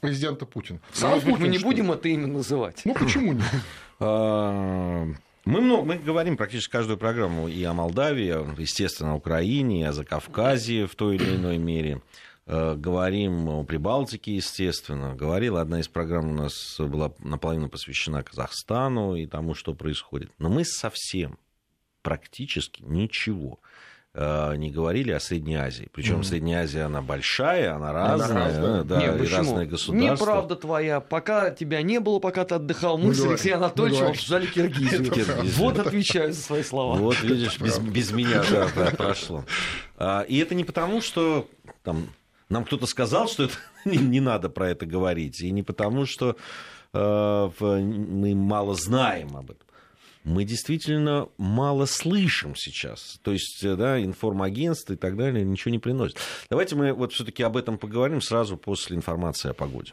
президента 0.00 0.46
Путина. 0.46 0.80
Сам 0.92 1.10
Может 1.10 1.24
Путин, 1.24 1.42
мы 1.42 1.48
не 1.48 1.58
будем 1.58 1.92
это 1.92 2.08
имя 2.08 2.26
называть? 2.26 2.82
Ну, 2.84 2.94
почему 2.94 3.32
нет? 3.32 3.44
А, 4.00 5.04
мы, 5.44 5.60
много, 5.60 5.84
мы 5.84 5.96
говорим 5.96 6.36
практически 6.36 6.70
каждую 6.70 6.98
программу 6.98 7.48
и 7.48 7.64
о 7.64 7.72
Молдавии, 7.72 8.60
естественно, 8.60 9.14
о 9.14 9.16
Украине, 9.16 9.80
и 9.80 9.84
о 9.84 9.92
Закавказье 9.92 10.86
в 10.86 10.94
той 10.94 11.16
или 11.16 11.34
иной 11.34 11.58
мере. 11.58 12.00
Э, 12.50 12.74
говорим 12.76 13.46
о 13.48 13.62
Прибалтике, 13.62 14.36
естественно. 14.36 15.14
Говорила, 15.14 15.60
одна 15.60 15.80
из 15.80 15.88
программ 15.88 16.30
у 16.30 16.34
нас 16.34 16.76
была 16.78 17.12
наполовину 17.18 17.68
посвящена 17.68 18.22
Казахстану 18.22 19.16
и 19.16 19.26
тому, 19.26 19.54
что 19.54 19.74
происходит. 19.74 20.32
Но 20.38 20.48
мы 20.48 20.64
совсем 20.64 21.38
практически 22.02 22.82
ничего 22.82 23.60
Э, 24.20 24.56
не 24.56 24.70
говорили 24.70 25.12
о 25.12 25.20
Средней 25.20 25.54
Азии. 25.54 25.88
Причем 25.92 26.20
mm-hmm. 26.20 26.24
Средняя 26.24 26.64
Азия, 26.64 26.82
она 26.82 27.02
большая, 27.02 27.74
она 27.74 27.92
разная, 27.92 28.58
она 28.58 28.82
да, 28.82 29.00
Нет, 29.00 29.20
и 29.20 29.32
разные 29.32 29.66
государства. 29.66 30.24
Неправда 30.24 30.56
твоя. 30.56 31.00
Пока 31.00 31.50
тебя 31.50 31.82
не 31.82 32.00
было, 32.00 32.18
пока 32.18 32.44
ты 32.44 32.56
отдыхал, 32.56 32.98
мы 32.98 33.08
ну, 33.08 33.14
с 33.14 33.24
Алексеем 33.24 33.58
Анатольевичем 33.58 34.06
обсуждали 34.06 34.46
Киргизию. 34.46 35.12
Вот 35.56 35.78
отвечаю 35.78 36.32
за 36.32 36.40
свои 36.40 36.64
слова. 36.64 36.96
Вот 36.96 37.22
видишь, 37.22 37.60
без, 37.60 37.78
без 37.78 38.10
меня 38.10 38.42
да, 38.50 38.90
прошло. 38.96 39.44
А, 39.98 40.22
и 40.22 40.38
это 40.38 40.56
не 40.56 40.64
потому, 40.64 41.00
что 41.00 41.46
там, 41.84 42.08
нам 42.48 42.64
кто-то 42.64 42.86
сказал, 42.86 43.28
что 43.28 43.44
это, 43.44 43.54
не, 43.84 43.98
не 43.98 44.20
надо 44.20 44.48
про 44.48 44.70
это 44.70 44.86
говорить, 44.86 45.40
и 45.40 45.50
не 45.50 45.62
потому, 45.62 46.06
что 46.06 46.36
э, 46.92 47.50
мы 47.60 48.34
мало 48.34 48.74
знаем 48.74 49.36
об 49.36 49.50
этом 49.50 49.68
мы 50.28 50.44
действительно 50.44 51.28
мало 51.38 51.86
слышим 51.86 52.54
сейчас. 52.54 53.18
То 53.22 53.32
есть, 53.32 53.64
э, 53.64 53.76
да, 53.76 54.02
информагентство 54.02 54.92
и 54.92 54.96
так 54.96 55.16
далее 55.16 55.44
ничего 55.44 55.72
не 55.72 55.78
приносит. 55.78 56.18
Давайте 56.50 56.76
мы 56.76 56.92
вот 56.92 57.12
все-таки 57.12 57.42
об 57.42 57.56
этом 57.56 57.78
поговорим 57.78 58.20
сразу 58.20 58.56
после 58.56 58.96
информации 58.96 59.50
о 59.50 59.54
погоде. 59.54 59.92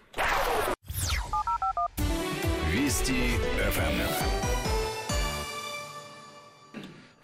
Вести 2.71 3.37
ФМ. 3.71 4.04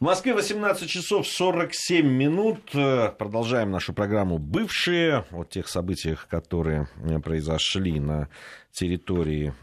В 0.02 0.04
Москве 0.04 0.34
18 0.34 0.90
часов 0.90 1.28
47 1.28 2.08
минут. 2.08 2.74
Э, 2.74 3.12
продолжаем 3.16 3.70
нашу 3.70 3.94
программу 3.94 4.40
«Бывшие» 4.40 5.26
о 5.30 5.44
тех 5.44 5.68
событиях, 5.68 6.28
которые 6.28 6.88
э, 7.04 7.20
произошли 7.20 8.00
на 8.00 8.28
территории 8.72 9.54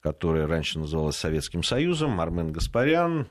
которая 0.00 0.46
раньше 0.46 0.78
называлась 0.78 1.16
Советским 1.16 1.64
Союзом, 1.64 2.20
Армен 2.20 2.52
Гаспарян, 2.52 3.26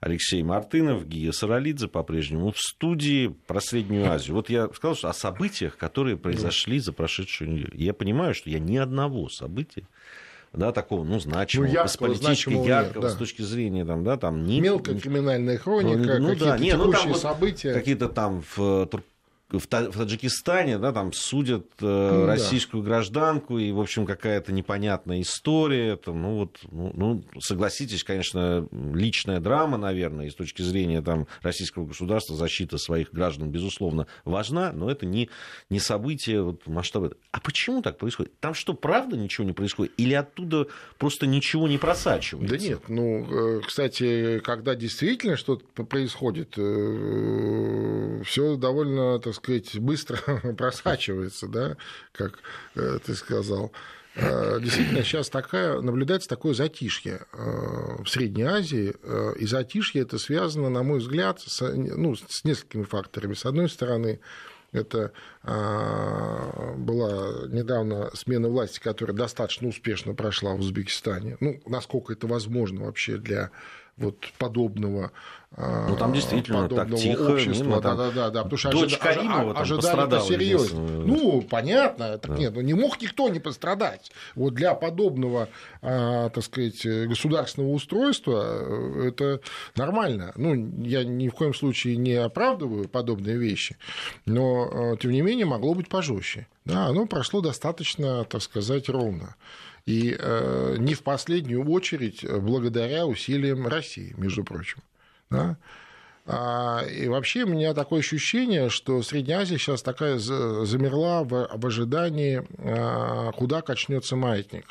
Алексей 0.00 0.42
Мартынов, 0.42 1.06
Гия 1.06 1.32
Саралидзе 1.32 1.88
по-прежнему 1.88 2.50
в 2.52 2.58
студии 2.58 3.28
про 3.46 3.60
Среднюю 3.60 4.10
Азию. 4.10 4.36
Вот 4.36 4.48
я 4.48 4.68
сказал, 4.70 4.96
что 4.96 5.10
о 5.10 5.12
событиях, 5.12 5.76
которые 5.76 6.16
произошли 6.16 6.78
за 6.78 6.94
прошедшую 6.94 7.50
неделю. 7.50 7.72
Я 7.74 7.92
понимаю, 7.92 8.34
что 8.34 8.48
я 8.48 8.58
ни 8.58 8.78
одного 8.78 9.28
события 9.28 9.86
да, 10.52 10.72
такого, 10.72 11.04
ну, 11.04 11.20
значимого, 11.20 11.68
ну, 11.68 11.74
яркого, 11.74 12.06
политически 12.08 12.50
яркого 12.50 13.02
нет, 13.02 13.10
да. 13.10 13.10
с 13.10 13.14
точки 13.16 13.42
зрения, 13.42 13.84
там, 13.84 14.02
да, 14.02 14.16
там... 14.16 14.44
Ни... 14.44 14.60
Мелкая 14.60 14.98
криминальная 14.98 15.58
хроника, 15.58 16.18
ну, 16.18 16.30
какие-то 16.30 16.44
да, 16.44 16.58
нет, 16.58 16.76
ну, 16.76 16.90
там 16.90 17.14
события. 17.14 17.72
Какие-то 17.72 18.08
там 18.08 18.42
в 18.56 18.86
в 19.52 19.66
Таджикистане, 19.66 20.78
да, 20.78 20.92
там 20.92 21.12
судят 21.12 21.66
э, 21.80 21.84
ну, 21.86 22.26
российскую 22.26 22.82
да. 22.82 22.90
гражданку, 22.90 23.58
и, 23.58 23.72
в 23.72 23.80
общем, 23.80 24.06
какая-то 24.06 24.52
непонятная 24.52 25.20
история. 25.22 25.94
Это, 25.94 26.12
ну, 26.12 26.36
вот, 26.36 26.58
ну, 26.70 26.92
ну, 26.94 27.24
согласитесь, 27.40 28.04
конечно, 28.04 28.68
личная 28.72 29.40
драма, 29.40 29.76
наверное, 29.76 30.26
и 30.26 30.30
с 30.30 30.34
точки 30.34 30.62
зрения 30.62 31.02
там, 31.02 31.26
российского 31.42 31.86
государства 31.86 32.36
защита 32.36 32.78
своих 32.78 33.12
граждан, 33.12 33.50
безусловно, 33.50 34.06
важна, 34.24 34.72
но 34.72 34.90
это 34.90 35.06
не, 35.06 35.28
не 35.68 35.80
событие 35.80 36.42
вот, 36.42 36.66
масштаба. 36.66 37.12
А 37.32 37.40
почему 37.40 37.82
так 37.82 37.98
происходит? 37.98 38.38
Там 38.40 38.54
что, 38.54 38.74
правда 38.74 39.16
ничего 39.16 39.46
не 39.46 39.52
происходит? 39.52 39.92
Или 39.96 40.14
оттуда 40.14 40.68
просто 40.98 41.26
ничего 41.26 41.66
не 41.66 41.78
просачивается? 41.78 42.56
Да 42.56 42.62
нет, 42.62 42.82
ну, 42.88 43.58
э, 43.58 43.60
кстати, 43.66 44.40
когда 44.40 44.74
действительно 44.76 45.36
что-то 45.36 45.64
происходит, 45.84 46.54
э, 46.56 48.22
все 48.24 48.56
довольно, 48.56 49.18
так 49.18 49.34
сказать, 49.34 49.39
быстро 49.76 50.16
просачивается, 50.56 51.48
да, 51.48 51.76
как 52.12 52.38
э, 52.74 52.98
ты 53.04 53.14
сказал. 53.14 53.72
Э, 54.16 54.58
действительно, 54.60 55.02
сейчас 55.02 55.30
такая, 55.30 55.80
наблюдается 55.80 56.28
такое 56.28 56.54
затишье 56.54 57.26
э, 57.32 58.02
в 58.02 58.08
Средней 58.08 58.44
Азии, 58.44 58.94
и 59.38 59.46
затишье 59.46 60.02
это 60.02 60.18
связано, 60.18 60.68
на 60.68 60.82
мой 60.82 60.98
взгляд, 60.98 61.40
с, 61.40 61.60
ну, 61.62 62.16
с 62.16 62.44
несколькими 62.44 62.84
факторами. 62.84 63.34
С 63.34 63.46
одной 63.46 63.68
стороны, 63.68 64.20
это 64.72 65.12
была 65.42 67.48
недавно 67.48 68.10
смена 68.14 68.48
власти, 68.48 68.78
которая 68.78 69.16
достаточно 69.16 69.66
успешно 69.66 70.14
прошла 70.14 70.54
в 70.54 70.60
Узбекистане. 70.60 71.36
Ну, 71.40 71.60
насколько 71.66 72.12
это 72.12 72.28
возможно 72.28 72.84
вообще 72.84 73.16
для 73.16 73.50
вот 74.00 74.16
подобного 74.38 75.12
ну, 75.56 75.96
там 75.96 76.12
действительно 76.12 76.68
так 76.68 76.94
тихо, 76.94 77.32
общества. 77.32 77.64
Мимо, 77.64 77.80
там... 77.80 77.96
Да, 77.96 78.06
да, 78.06 78.12
да, 78.12 78.30
да, 78.30 78.42
потому 78.44 78.56
что 78.56 78.70
Дочь 78.70 78.94
ожида... 78.94 79.02
Каримова 79.02 79.58
ожидали 79.58 80.06
это 80.06 80.20
серьезно. 80.20 80.80
Ну, 80.80 81.42
понятно, 81.42 82.18
так 82.18 82.32
да. 82.32 82.38
нет, 82.38 82.54
ну, 82.54 82.60
не 82.60 82.74
мог 82.74 83.00
никто 83.02 83.28
не 83.28 83.40
пострадать. 83.40 84.12
Вот 84.36 84.54
для 84.54 84.74
подобного, 84.74 85.48
а, 85.82 86.28
так 86.28 86.44
сказать, 86.44 86.86
государственного 86.86 87.72
устройства 87.72 88.44
э, 88.44 89.08
это 89.08 89.40
нормально. 89.74 90.32
Ну, 90.36 90.54
я 90.84 91.02
ни 91.02 91.28
в 91.28 91.34
коем 91.34 91.52
случае 91.52 91.96
не 91.96 92.14
оправдываю 92.14 92.88
подобные 92.88 93.36
вещи, 93.36 93.76
но, 94.26 94.92
э, 94.94 94.96
тем 94.98 95.10
не 95.10 95.20
менее, 95.20 95.46
могло 95.46 95.74
быть 95.74 95.88
пожестче. 95.88 96.46
Да, 96.64 96.86
оно 96.86 97.06
прошло 97.06 97.40
достаточно, 97.40 98.24
так 98.24 98.40
сказать, 98.42 98.88
ровно. 98.88 99.34
И 99.90 100.16
э, 100.16 100.76
не 100.78 100.94
в 100.94 101.02
последнюю 101.02 101.68
очередь 101.68 102.24
благодаря 102.24 103.06
усилиям 103.06 103.66
России, 103.66 104.14
между 104.16 104.44
прочим. 104.44 104.78
Да? 105.30 105.56
А, 106.26 106.84
и 106.84 107.08
вообще 107.08 107.42
у 107.42 107.48
меня 107.48 107.74
такое 107.74 107.98
ощущение, 107.98 108.68
что 108.68 109.02
Средняя 109.02 109.40
Азия 109.40 109.58
сейчас 109.58 109.82
такая 109.82 110.18
замерла 110.18 111.24
в, 111.24 111.48
в 111.52 111.66
ожидании, 111.66 112.46
а, 112.58 113.32
куда 113.32 113.62
качнется 113.62 114.14
маятник. 114.14 114.66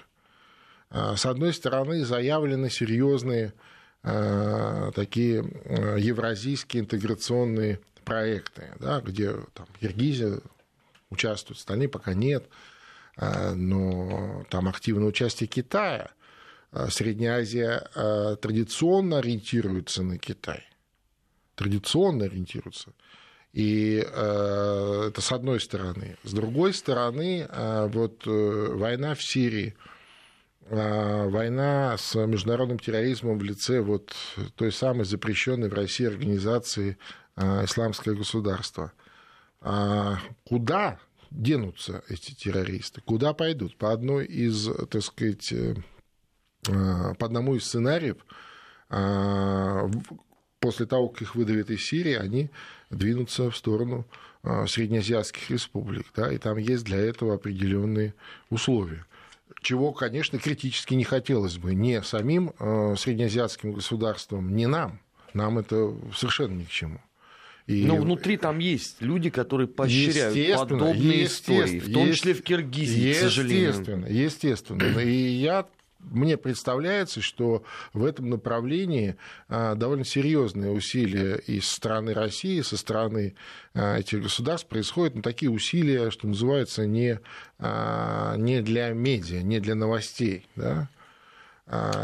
А, 0.90 1.18
с 1.18 1.26
одной 1.26 1.54
стороны, 1.54 2.06
заявлены 2.06 2.70
серьезные 2.70 3.54
такие 4.02 5.44
евразийские 5.98 6.84
интеграционные 6.84 7.82
проекты, 8.06 8.72
да, 8.80 9.02
где 9.02 9.34
там, 9.54 9.68
Киргизия 9.82 10.40
участвует, 11.10 11.60
остальные 11.60 11.90
пока 11.90 12.14
нет, 12.14 12.46
но 13.20 14.46
там 14.50 14.68
активное 14.68 15.08
участие 15.08 15.48
Китая– 15.48 16.12
а, 16.72 16.90
Средняя 16.90 17.40
Азия 17.40 17.90
а, 17.96 18.36
традиционно 18.36 19.20
ориентируется 19.20 20.04
на 20.04 20.18
Китай. 20.18 20.68
Традиционно 21.56 22.26
ориентируется. 22.26 22.94
И 23.54 24.06
а, 24.06 25.08
это 25.08 25.22
с 25.22 25.32
одной 25.32 25.60
стороны. 25.60 26.18
С 26.24 26.34
другой 26.34 26.74
стороны, 26.74 27.48
вот 27.92 28.28
э, 28.28 28.74
война 28.74 29.16
в 29.16 29.24
Сирии, 29.24 29.76
война 30.70 31.98
с 31.98 32.14
международным 32.14 32.78
терроризмом 32.78 33.40
в 33.40 33.44
лице 33.44 33.82
вот 33.82 34.14
той 34.56 34.72
самой 34.72 35.06
запрещенной 35.06 35.68
в 35.68 35.74
России 35.74 36.06
организации 36.06 37.00
«Исламское 37.36 38.14
государство». 38.14 38.92
Куда 40.46 41.00
денутся 41.32 42.04
эти 42.10 42.34
террористы? 42.34 43.02
Куда 43.02 43.34
пойдут? 43.34 43.78
По 43.78 43.92
одной 43.92 44.26
из, 44.26 44.70
так 44.90 45.04
сказать, 45.04 45.52
э, 45.52 45.76
Э, 46.68 47.14
по 47.18 47.26
одному 47.26 47.56
из 47.56 47.66
сценариев, 47.66 48.18
э, 48.90 49.90
после 50.60 50.86
того, 50.86 51.10
как 51.10 51.22
их 51.22 51.36
выдавят 51.36 51.70
из 51.70 51.86
Сирии, 51.86 52.14
они 52.14 52.50
двинутся 52.90 53.50
в 53.50 53.58
сторону 53.58 54.06
среднеазиатских 54.68 55.50
республик, 55.50 56.08
да, 56.16 56.32
и 56.32 56.38
там 56.38 56.58
есть 56.58 56.86
для 56.86 56.98
этого 56.98 57.36
определенные 57.36 58.14
условия. 58.50 59.06
Чего, 59.62 59.92
конечно, 59.92 60.40
критически 60.40 60.94
не 60.94 61.04
хотелось 61.04 61.58
бы 61.58 61.76
ни 61.76 62.00
самим 62.00 62.54
среднеазиатским 62.98 63.74
государствам, 63.74 64.56
ни 64.56 64.66
нам. 64.66 65.02
Нам 65.34 65.60
это 65.60 65.94
совершенно 66.16 66.54
ни 66.54 66.64
к 66.64 66.70
чему. 66.70 67.02
И... 67.70 67.86
Но 67.86 67.98
внутри 67.98 68.36
там 68.38 68.58
есть 68.58 69.00
люди, 69.00 69.30
которые 69.30 69.68
поощряют 69.68 70.58
подобные 70.58 71.26
истории, 71.26 71.80
в 71.80 71.94
том 71.94 72.12
числе 72.12 72.34
в 72.34 72.42
Киргизии, 72.42 73.14
к 73.14 73.18
сожалению. 73.18 73.70
Естественно, 73.70 74.06
естественно. 74.08 75.00
И 75.04 75.12
я 75.12 75.68
мне 76.00 76.36
представляется, 76.36 77.22
что 77.22 77.64
в 77.94 78.06
этом 78.06 78.30
направлении 78.30 79.18
а, 79.50 79.76
довольно 79.76 80.04
серьезные 80.04 80.72
усилия 80.72 81.36
и 81.36 81.60
со 81.60 81.76
стороны 81.76 82.14
России, 82.14 82.62
со 82.62 82.76
стороны 82.78 83.36
этих 83.76 84.24
государств 84.24 84.68
происходят, 84.68 85.16
но 85.16 85.22
такие 85.22 85.52
усилия, 85.52 86.10
что 86.10 86.28
называется, 86.28 86.88
не, 86.88 87.20
а, 87.60 88.36
не 88.38 88.62
для 88.62 88.90
медиа, 88.94 89.44
не 89.44 89.60
для 89.60 89.76
новостей. 89.76 90.48
Да? 90.56 90.90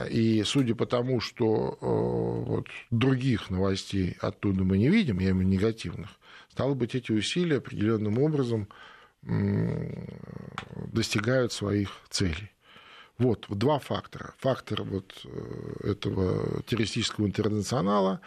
И 0.10 0.44
судя 0.46 0.76
по 0.76 0.86
тому, 0.86 1.20
что 1.20 1.78
вот, 1.82 2.68
других 2.92 3.50
новостей 3.50 4.16
оттуда 4.22 4.64
мы 4.64 4.78
не 4.78 4.90
видим, 4.90 5.20
я 5.20 5.32
имею 5.32 5.38
в 5.38 5.40
виду 5.40 5.50
негативных, 5.50 6.10
стало 6.50 6.76
быть, 6.76 6.94
эти 6.94 7.12
усилия 7.12 7.58
определенным 7.58 8.20
образом 8.20 8.68
достигают 10.94 11.52
своих 11.52 11.90
целей. 12.10 12.52
Вот 13.18 13.46
два 13.50 13.80
фактора. 13.80 14.34
Фактор 14.40 14.84
вот 14.84 15.14
э, 15.24 15.92
этого 15.92 16.62
террористического 16.64 17.26
интернационала, 17.26 18.20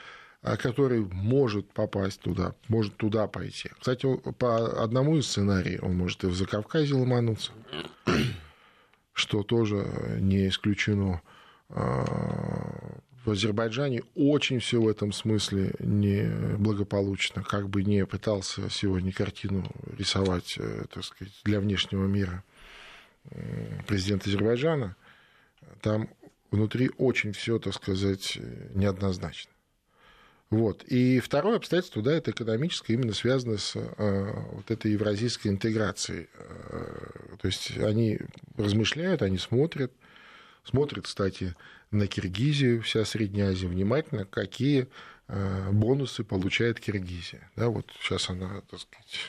э, 0.42 0.56
который 0.56 1.00
может 1.00 1.70
попасть 1.72 2.20
туда, 2.20 2.54
может 2.68 2.96
туда 2.96 3.26
пойти. 3.26 3.70
Кстати, 3.78 4.06
по 4.38 4.82
одному 4.82 5.18
из 5.18 5.28
сценариев 5.28 5.82
он 5.82 5.96
может 5.96 6.24
и 6.24 6.28
в 6.28 6.34
Закавказье 6.34 6.96
ломануться, 6.96 7.52
что 9.28 9.42
тоже 9.42 10.16
не 10.20 10.48
исключено. 10.48 11.20
Э, 11.68 12.04
в 13.24 13.30
Азербайджане 13.30 14.04
очень 14.14 14.58
все 14.58 14.80
в 14.80 14.88
этом 14.88 15.12
смысле 15.12 15.74
неблагополучно. 15.80 17.42
Как 17.42 17.68
бы 17.68 17.84
не 17.84 18.06
пытался 18.06 18.70
сегодня 18.70 19.12
картину 19.12 19.66
рисовать 19.98 20.58
так 20.90 21.04
сказать, 21.04 21.34
для 21.44 21.60
внешнего 21.60 22.06
мира 22.06 22.42
президент 23.86 24.26
Азербайджана, 24.26 24.96
там 25.82 26.08
внутри 26.50 26.90
очень 26.96 27.32
все, 27.32 27.58
так 27.58 27.74
сказать, 27.74 28.38
неоднозначно. 28.72 29.52
Вот. 30.50 30.82
И 30.84 31.20
второе 31.20 31.56
обстоятельство, 31.56 32.02
да, 32.02 32.12
это 32.12 32.30
экономическое, 32.30 32.94
именно 32.94 33.12
связано 33.12 33.58
с 33.58 33.76
э, 33.76 34.32
вот 34.52 34.70
этой 34.70 34.92
евразийской 34.92 35.50
интеграцией. 35.50 36.28
Э, 36.34 37.36
то 37.38 37.46
есть 37.46 37.76
они 37.76 38.18
размышляют, 38.56 39.20
они 39.20 39.36
смотрят, 39.36 39.92
смотрят, 40.64 41.04
кстати, 41.04 41.54
на 41.90 42.06
Киргизию, 42.06 42.80
вся 42.82 43.04
Средняя 43.04 43.50
Азия, 43.50 43.66
внимательно, 43.66 44.24
какие 44.24 44.88
э, 45.28 45.70
бонусы 45.70 46.24
получает 46.24 46.80
Киргизия. 46.80 47.50
Да, 47.54 47.68
вот 47.68 47.90
сейчас 48.00 48.30
она, 48.30 48.62
так 48.70 48.80
сказать, 48.80 49.20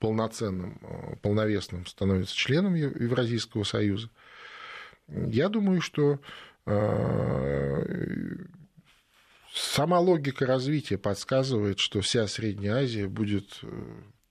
полноценным, 0.00 0.80
э, 0.82 1.16
полновесным 1.22 1.86
становится 1.86 2.34
членом 2.34 2.74
Евразийского 2.74 3.62
союза, 3.62 4.10
я 5.06 5.48
думаю, 5.48 5.80
что 5.80 6.18
э, 6.66 8.36
сама 9.52 9.98
логика 9.98 10.46
развития 10.46 10.98
подсказывает, 10.98 11.78
что 11.78 12.00
вся 12.00 12.26
Средняя 12.26 12.76
Азия 12.76 13.06
будет 13.06 13.58
э, 13.62 13.68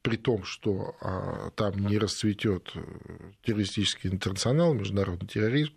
при 0.02 0.18
том, 0.18 0.44
что 0.44 0.96
а, 1.02 1.52
там 1.52 1.78
не 1.88 1.98
расцветет 1.98 2.74
террористический 3.44 4.10
интернационал, 4.10 4.74
международный 4.74 5.28
терроризм, 5.28 5.74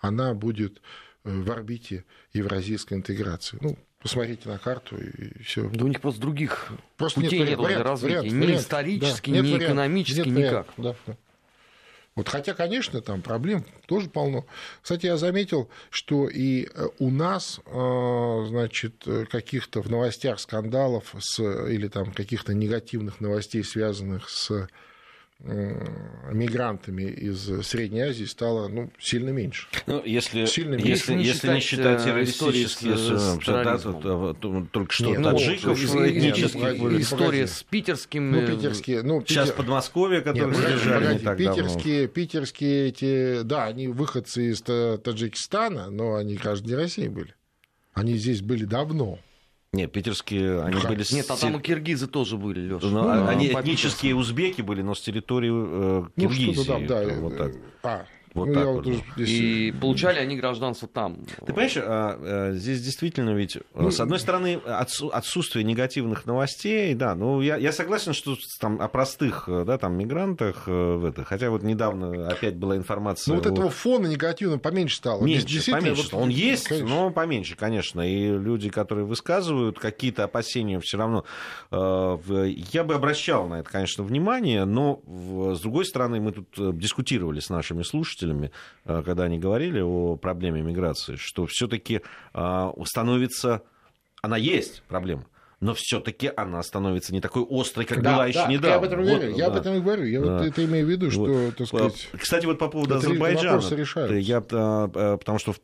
она 0.00 0.34
будет 0.34 0.80
в 1.24 1.50
орбите 1.50 2.04
евразийской 2.32 2.96
интеграции. 2.96 3.58
Ну, 3.60 3.78
посмотрите 4.00 4.48
на 4.48 4.58
карту 4.58 4.96
и 4.96 5.42
все. 5.42 5.68
Да 5.70 5.84
у 5.84 5.88
них 5.88 6.00
просто 6.00 6.20
других 6.20 6.72
просто 6.96 7.20
путей 7.20 7.40
нет, 7.40 7.50
нет 7.50 7.58
вариант, 7.58 7.82
для 7.82 7.90
развития. 7.90 8.18
Вариант, 8.18 8.32
ни 8.32 8.44
вариант, 8.44 8.60
исторически, 8.60 9.30
да, 9.30 9.36
ни 9.36 9.40
вариант, 9.40 9.62
экономически, 9.62 10.28
нет 10.28 10.36
никак. 10.36 10.66
да, 10.76 10.94
да. 11.06 11.16
Вот, 12.16 12.28
хотя, 12.30 12.54
конечно, 12.54 13.02
там 13.02 13.20
проблем 13.20 13.64
тоже 13.86 14.08
полно. 14.08 14.46
Кстати, 14.82 15.06
я 15.06 15.18
заметил, 15.18 15.68
что 15.90 16.28
и 16.28 16.66
э, 16.66 16.88
у 16.98 17.10
нас, 17.10 17.60
э, 17.66 18.44
значит, 18.48 19.06
каких-то 19.30 19.82
в 19.82 19.90
новостях 19.90 20.40
скандалов 20.40 21.14
с, 21.18 21.38
или 21.40 21.88
там 21.88 22.12
каких-то 22.12 22.54
негативных 22.54 23.20
новостей, 23.20 23.62
связанных 23.62 24.30
с 24.30 24.66
мигрантами 25.38 27.02
из 27.02 27.66
Средней 27.66 28.00
Азии 28.00 28.24
стало 28.24 28.68
ну, 28.68 28.90
сильно 28.98 29.30
меньше. 29.30 29.68
Ну, 29.86 30.02
если, 30.04 30.46
сильно 30.46 30.74
меньше. 30.74 30.88
если, 30.88 31.14
если 31.14 31.52
не 31.52 31.60
считать 31.60 32.04
террористические, 32.04 32.96
с, 32.96 33.38
да, 33.46 33.78
то, 33.78 33.92
то, 33.92 34.32
то, 34.34 34.66
только 34.72 34.92
что 34.92 35.06
Нет, 35.06 35.22
таджиков 35.22 35.94
ну, 35.94 36.08
этнических. 36.08 36.78
Ну, 36.78 36.98
история 36.98 37.46
с 37.46 37.62
питерским... 37.62 38.30
Ну, 38.30 38.46
питерские, 38.46 39.02
ну, 39.02 39.20
Питер... 39.20 39.34
Сейчас 39.34 39.50
Подмосковье, 39.50 40.22
которые 40.22 40.48
Нет, 40.48 40.56
задержали 40.56 41.04
погоди, 41.04 41.18
не 41.18 41.24
так 41.24 41.38
питерские, 41.38 42.00
давно. 42.00 42.14
питерские 42.14 42.88
эти, 42.88 43.42
да, 43.42 43.64
они 43.66 43.88
выходцы 43.88 44.50
из 44.50 44.62
Таджикистана, 44.62 45.90
но 45.90 46.14
они 46.14 46.36
граждане 46.36 46.76
России 46.76 47.08
были. 47.08 47.34
Они 47.92 48.16
здесь 48.16 48.42
были 48.42 48.64
давно. 48.64 49.18
Нет, 49.76 49.92
питерские, 49.92 50.62
они 50.62 50.80
были... 50.80 51.04
Нет, 51.12 51.30
а 51.30 51.36
там 51.36 51.58
и 51.58 51.60
киргизы 51.60 52.06
тоже 52.06 52.36
были, 52.36 52.60
Леша. 52.60 52.86
Ну, 52.86 53.02
ну, 53.02 53.26
они 53.26 53.48
этнические 53.48 54.14
узбеки 54.14 54.62
были, 54.62 54.82
но 54.82 54.94
с 54.94 55.00
территории 55.00 55.50
э, 55.52 56.08
Киргизии. 56.18 56.80
Ну, 56.80 56.86
да, 56.86 57.04
да. 57.04 57.14
Вот 57.20 57.36
так. 57.36 57.52
А, 57.82 58.06
вот 58.36 58.48
ну, 58.48 58.54
так 58.54 58.66
вот. 58.66 58.86
вот 58.86 58.96
здесь... 59.16 59.28
И 59.28 59.72
получали 59.80 60.18
они 60.18 60.36
гражданство 60.36 60.88
там. 60.88 61.24
Ты 61.40 61.52
понимаешь, 61.52 61.76
а, 61.76 62.18
а, 62.20 62.52
здесь 62.52 62.82
действительно 62.82 63.30
ведь, 63.30 63.58
ну, 63.74 63.90
с 63.90 64.00
одной 64.00 64.18
стороны, 64.18 64.60
отсутствие 64.66 65.64
негативных 65.64 66.26
новостей, 66.26 66.94
да, 66.94 67.14
ну 67.14 67.40
я, 67.40 67.56
я 67.56 67.72
согласен, 67.72 68.12
что 68.12 68.36
там 68.60 68.80
о 68.80 68.88
простых, 68.88 69.48
да, 69.48 69.78
там 69.78 69.96
мигрантах, 69.96 70.64
э, 70.66 70.96
в 70.96 71.04
это, 71.04 71.24
хотя 71.24 71.50
вот 71.50 71.62
недавно 71.62 72.28
опять 72.28 72.56
была 72.56 72.76
информация. 72.76 73.32
Ну 73.32 73.38
вот 73.40 73.46
о... 73.46 73.52
этого 73.52 73.70
фона 73.70 74.06
негативного 74.06 74.58
поменьше 74.58 74.96
стало. 74.96 75.22
Меньше, 75.22 75.70
поменьше. 75.70 76.08
Вот... 76.10 76.22
Он 76.22 76.28
есть, 76.28 76.68
конечно. 76.68 76.88
но 76.88 77.10
поменьше, 77.10 77.56
конечно. 77.56 78.00
И 78.00 78.28
люди, 78.28 78.68
которые 78.68 79.04
высказывают 79.06 79.78
какие-то 79.78 80.24
опасения, 80.24 80.80
все 80.80 80.98
равно 80.98 81.24
э, 81.70 82.54
я 82.72 82.84
бы 82.84 82.94
обращал 82.94 83.48
на 83.48 83.60
это, 83.60 83.70
конечно, 83.70 84.04
внимание, 84.04 84.64
но 84.64 85.00
с 85.06 85.60
другой 85.60 85.84
стороны, 85.84 86.20
мы 86.20 86.32
тут 86.32 86.48
э, 86.58 86.70
дискутировали 86.74 87.40
с 87.40 87.50
нашими 87.50 87.82
слушателями 87.82 88.25
слушателями, 88.26 88.50
э, 88.84 89.02
когда 89.04 89.24
они 89.24 89.38
говорили 89.38 89.80
о 89.80 90.16
проблеме 90.16 90.62
миграции, 90.62 91.16
что 91.16 91.46
все-таки 91.46 92.02
э, 92.34 92.72
становится, 92.84 93.62
она 94.22 94.36
есть 94.36 94.82
проблема, 94.88 95.26
но 95.60 95.74
все-таки 95.74 96.30
она 96.36 96.62
становится 96.62 97.12
не 97.12 97.20
такой 97.20 97.46
острой, 97.48 97.86
как 97.86 98.02
да, 98.02 98.12
была 98.12 98.22
да, 98.24 98.26
еще 98.26 98.46
недавно. 98.48 98.68
Я 98.68 98.76
об 98.76 98.84
этом, 98.84 99.04
вот, 99.04 99.36
я 99.36 99.46
об 99.46 99.56
этом 99.56 99.74
и 99.74 99.80
говорю. 99.80 100.04
Я 100.04 100.20
да. 100.20 100.38
вот 100.38 100.46
это 100.46 100.64
имею 100.64 100.86
в 100.86 100.90
виду, 100.90 101.10
что, 101.10 101.24
вот. 101.24 101.56
так 101.56 101.66
сказать... 101.66 102.08
Кстати, 102.18 102.46
вот 102.46 102.58
по 102.58 102.68
поводу 102.68 102.96
Азербайджана. 102.96 103.60
Я, 104.14 104.38
э, 104.38 105.16
потому 105.18 105.38
что 105.38 105.54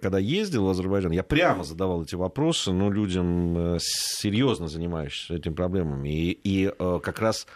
когда 0.00 0.20
ездил 0.20 0.66
в 0.66 0.68
Азербайджан, 0.68 1.10
я 1.10 1.24
прямо 1.24 1.64
задавал 1.64 2.04
эти 2.04 2.14
вопросы, 2.14 2.70
ну, 2.70 2.92
людям 2.92 3.76
серьезно 3.80 4.68
занимающимся 4.68 5.34
этими 5.34 5.52
проблемами. 5.52 6.10
И, 6.10 6.30
и 6.30 6.72
как 6.78 7.18
раз 7.18 7.48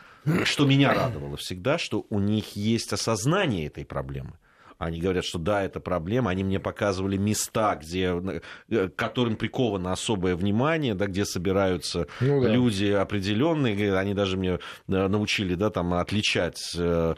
что 0.44 0.66
меня 0.66 0.92
радовало 0.92 1.36
всегда, 1.36 1.78
что 1.78 2.06
у 2.10 2.18
них 2.18 2.56
есть 2.56 2.92
осознание 2.92 3.66
этой 3.66 3.84
проблемы. 3.84 4.34
Они 4.78 5.00
говорят, 5.00 5.24
что 5.24 5.38
да, 5.38 5.64
это 5.64 5.80
проблема. 5.80 6.30
Они 6.30 6.44
мне 6.44 6.60
показывали 6.60 7.16
места, 7.16 7.74
где, 7.74 8.14
э, 8.70 8.88
к 8.88 8.94
которым 8.94 9.34
приковано 9.34 9.92
особое 9.92 10.36
внимание, 10.36 10.94
да, 10.94 11.06
где 11.06 11.24
собираются 11.24 12.06
ну, 12.20 12.40
да. 12.40 12.48
люди 12.48 12.86
определенные. 12.86 13.96
Они 13.98 14.14
даже 14.14 14.36
мне 14.36 14.52
э, 14.52 14.58
научили 14.86 15.56
да, 15.56 15.70
там, 15.70 15.94
отличать 15.94 16.60
э, 16.76 17.14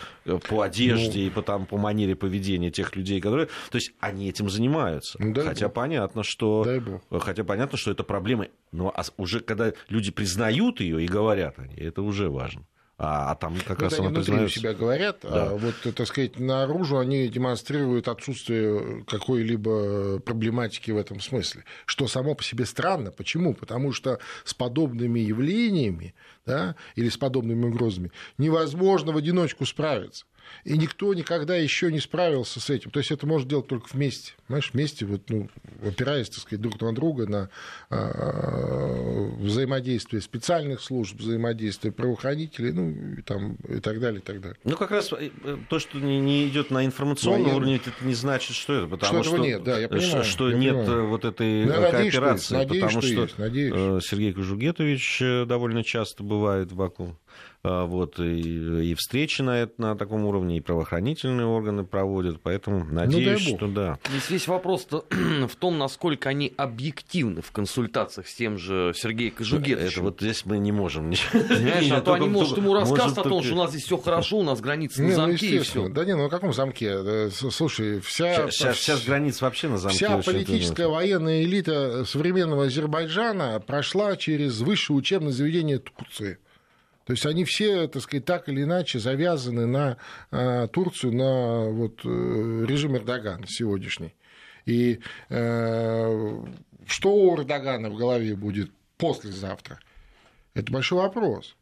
по 0.48 0.62
одежде 0.62 1.20
ну, 1.20 1.26
и 1.26 1.30
по, 1.30 1.42
там, 1.42 1.66
по 1.66 1.76
манере 1.76 2.16
поведения 2.16 2.70
тех 2.70 2.96
людей, 2.96 3.20
которые. 3.20 3.48
То 3.70 3.76
есть 3.76 3.92
они 4.00 4.30
этим 4.30 4.48
занимаются. 4.48 5.22
Ну, 5.22 5.34
хотя 5.34 5.66
Бог. 5.66 5.74
понятно, 5.74 6.22
что. 6.24 6.66
Хотя 7.10 7.44
понятно, 7.44 7.76
что 7.76 7.90
это 7.90 8.04
проблема. 8.04 8.46
Но 8.72 8.94
уже 9.18 9.40
когда 9.40 9.72
люди 9.90 10.10
признают 10.10 10.80
ее 10.80 11.04
и 11.04 11.06
говорят 11.06 11.58
о 11.58 11.66
ней, 11.66 11.88
это 11.88 12.00
уже 12.00 12.30
важно 12.30 12.64
а, 13.02 13.30
а 13.30 13.34
там 13.34 13.56
как 13.66 13.78
ну, 13.78 13.84
раз 13.84 13.94
они 13.94 14.08
внутри 14.08 14.24
признается... 14.24 14.58
себя 14.58 14.74
говорят, 14.74 15.24
а 15.24 15.30
да. 15.30 15.48
а 15.48 15.56
вот, 15.56 15.74
так 15.94 16.06
сказать, 16.06 16.38
наружу 16.38 16.98
они 16.98 17.28
демонстрируют 17.28 18.08
отсутствие 18.08 19.04
какой-либо 19.04 20.20
проблематики 20.20 20.90
в 20.90 20.98
этом 20.98 21.18
смысле, 21.20 21.64
что 21.86 22.06
само 22.08 22.34
по 22.34 22.44
себе 22.44 22.66
странно. 22.66 23.10
Почему? 23.10 23.54
Потому 23.54 23.92
что 23.92 24.18
с 24.44 24.52
подобными 24.52 25.18
явлениями 25.18 26.14
да, 26.44 26.76
или 26.94 27.08
с 27.08 27.16
подобными 27.16 27.64
угрозами 27.64 28.12
невозможно 28.36 29.12
в 29.12 29.16
одиночку 29.16 29.64
справиться. 29.64 30.26
И 30.64 30.76
никто 30.76 31.12
никогда 31.14 31.56
еще 31.56 31.90
не 31.90 32.00
справился 32.00 32.60
с 32.60 32.70
этим. 32.70 32.90
То 32.90 32.98
есть 32.98 33.10
это 33.10 33.26
можно 33.26 33.48
делать 33.48 33.66
только 33.66 33.88
вместе. 33.92 34.32
Понимаешь, 34.46 34.70
вместе, 34.72 35.06
вот, 35.06 35.22
ну, 35.28 35.48
опираясь, 35.82 36.28
так 36.28 36.40
сказать, 36.40 36.60
друг 36.60 36.80
на 36.80 36.94
друга, 36.94 37.26
на 37.26 37.50
э, 37.90 39.30
взаимодействие 39.38 40.20
специальных 40.20 40.80
служб, 40.80 41.18
взаимодействие 41.18 41.92
правоохранителей, 41.92 42.72
ну, 42.72 42.90
и, 42.90 43.22
там, 43.22 43.54
и 43.68 43.80
так 43.80 44.00
далее, 44.00 44.20
и 44.20 44.24
так 44.24 44.40
далее. 44.40 44.58
Ну, 44.64 44.76
как 44.76 44.90
раз 44.90 45.12
э, 45.12 45.30
то, 45.68 45.78
что 45.78 45.98
не 45.98 46.48
идет 46.48 46.70
на 46.70 46.84
информационном 46.84 47.54
уровне, 47.56 47.76
это 47.76 47.92
не 48.02 48.14
значит, 48.14 48.56
что 48.56 48.74
это. 48.74 48.86
Потому 48.88 49.22
что, 49.22 49.36
что 49.36 49.44
нет, 49.44 49.62
да, 49.64 49.78
я 49.78 49.88
понимаю. 49.88 50.24
Что 50.24 50.50
я 50.50 50.56
нет 50.56 50.76
понимаю. 50.76 51.08
вот 51.08 51.24
этой 51.24 51.64
ну, 51.64 51.72
кооперации. 51.72 52.54
Надеюсь, 52.54 52.84
потому 52.84 53.02
что, 53.02 53.40
надеюсь, 53.40 53.72
что, 53.72 54.00
что 54.00 54.08
Сергей 54.08 54.32
Кожугетович 54.32 55.22
довольно 55.46 55.84
часто 55.84 56.22
бывает 56.22 56.72
в 56.72 56.76
Баку 56.76 57.00
А, 57.00 57.16
вот, 57.62 58.18
и, 58.18 58.90
и 58.90 58.94
встречи 58.94 59.42
на, 59.42 59.62
это, 59.62 59.74
на 59.76 59.96
таком 59.96 60.24
уровне, 60.24 60.56
и 60.56 60.60
правоохранительные 60.60 61.46
органы 61.46 61.84
проводят, 61.84 62.40
поэтому 62.40 62.84
ну, 62.84 62.94
надеюсь, 62.94 63.48
ну, 63.50 63.56
что 63.56 63.66
да. 63.66 63.98
Здесь 64.08 64.30
весь 64.30 64.48
вопрос 64.48 64.86
в 65.10 65.56
том, 65.56 65.78
насколько 65.78 66.30
они 66.30 66.54
объективны 66.56 67.42
в 67.42 67.52
консультациях 67.52 68.28
с 68.28 68.34
тем 68.34 68.56
же 68.56 68.92
Сергеем 68.96 69.34
Кожугетовичем. 69.34 69.90
Это 69.90 70.00
вот 70.02 70.20
здесь 70.20 70.46
мы 70.46 70.58
не 70.58 70.72
можем. 70.72 71.10
Понимаешь, 71.32 71.90
а 71.90 72.00
то 72.00 72.14
они 72.14 72.28
могут 72.28 72.56
ему 72.56 72.72
рассказывать 72.72 73.18
о 73.18 73.28
том, 73.28 73.42
что 73.42 73.54
у 73.54 73.58
нас 73.58 73.70
здесь 73.70 73.84
все 73.84 73.98
хорошо, 73.98 74.38
у 74.38 74.42
нас 74.42 74.60
границы 74.60 75.02
на 75.02 75.08
ну, 75.08 75.14
замке 75.14 75.56
и 75.56 75.58
все. 75.58 75.88
Да 75.88 76.04
не, 76.06 76.16
ну 76.16 76.24
на 76.24 76.28
каком 76.30 76.54
замке? 76.54 77.30
Слушай, 77.30 78.00
вся... 78.00 78.50
Сейчас 78.50 79.04
границ 79.04 79.40
вообще 79.42 79.68
на 79.68 79.76
замке. 79.76 79.96
Вся 79.96 80.18
политическая 80.18 80.88
военная 80.88 81.42
элита 81.42 82.04
современного 82.06 82.64
Азербайджана 82.64 83.60
прошла 83.60 84.16
через 84.16 84.60
высшее 84.60 84.96
учебное 84.96 85.32
заведение 85.32 85.78
Турции. 85.78 86.38
То 87.04 87.12
есть 87.12 87.26
они 87.26 87.44
все, 87.44 87.88
так 87.88 88.02
сказать, 88.02 88.24
так 88.24 88.48
или 88.48 88.62
иначе 88.62 88.98
завязаны 88.98 89.66
на 89.66 89.96
э, 90.30 90.68
Турцию, 90.68 91.14
на 91.14 91.68
вот, 91.70 92.00
э, 92.04 92.64
режим 92.68 92.96
Эрдогана 92.96 93.46
сегодняшний. 93.46 94.14
И 94.66 95.00
э, 95.28 96.44
что 96.86 97.12
у 97.12 97.36
Эрдогана 97.36 97.90
в 97.90 97.96
голове 97.96 98.36
будет 98.36 98.70
послезавтра? 98.98 99.80
Это 100.54 100.70
большой 100.72 100.98
вопрос. 100.98 101.56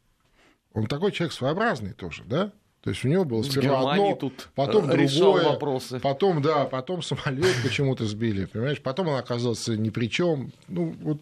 Он 0.73 0.85
такой 0.85 1.11
человек 1.11 1.33
своеобразный 1.33 1.93
тоже, 1.93 2.23
да? 2.25 2.51
То 2.81 2.91
есть 2.91 3.03
у 3.03 3.09
него 3.09 3.25
было 3.25 3.43
сперва 3.43 3.91
одно, 3.91 4.15
тут 4.15 4.49
потом 4.55 4.87
другое, 4.87 5.43
вопросы. 5.43 5.99
потом, 5.99 6.41
да, 6.41 6.65
потом 6.65 7.01
самолет 7.01 7.55
почему-то 7.63 8.05
сбили, 8.05 8.45
понимаешь? 8.45 8.81
Потом 8.81 9.09
он 9.09 9.15
оказался 9.17 9.75
ни 9.75 9.89
при 9.89 10.07
чем. 10.07 10.53
Ну, 10.69 10.95
вот 11.01 11.19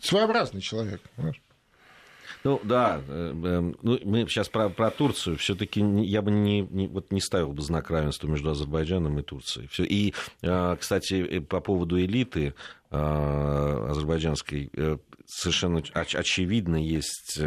своеобразный 0.00 0.60
человек, 0.60 1.00
понимаешь? 1.16 1.40
Ну 2.44 2.60
да, 2.64 3.00
э, 3.08 3.30
эм, 3.30 3.76
ну, 3.82 3.98
мы 4.04 4.26
сейчас 4.26 4.48
про, 4.48 4.68
про 4.68 4.90
Турцию. 4.90 5.36
Все-таки 5.36 5.80
я 5.80 6.22
бы 6.22 6.30
не, 6.30 6.62
не, 6.62 6.88
вот 6.88 7.12
не 7.12 7.20
ставил 7.20 7.52
бы 7.52 7.62
знак 7.62 7.90
равенства 7.90 8.26
между 8.26 8.50
Азербайджаном 8.50 9.18
и 9.18 9.22
Турцией. 9.22 9.68
Все. 9.68 9.84
И, 9.84 10.12
э, 10.42 10.76
кстати, 10.78 11.38
по 11.40 11.60
поводу 11.60 12.00
элиты 12.00 12.54
э, 12.90 13.86
азербайджанской 13.90 14.70
совершенно 15.26 15.82
очевидно 15.94 16.76
есть 16.76 17.40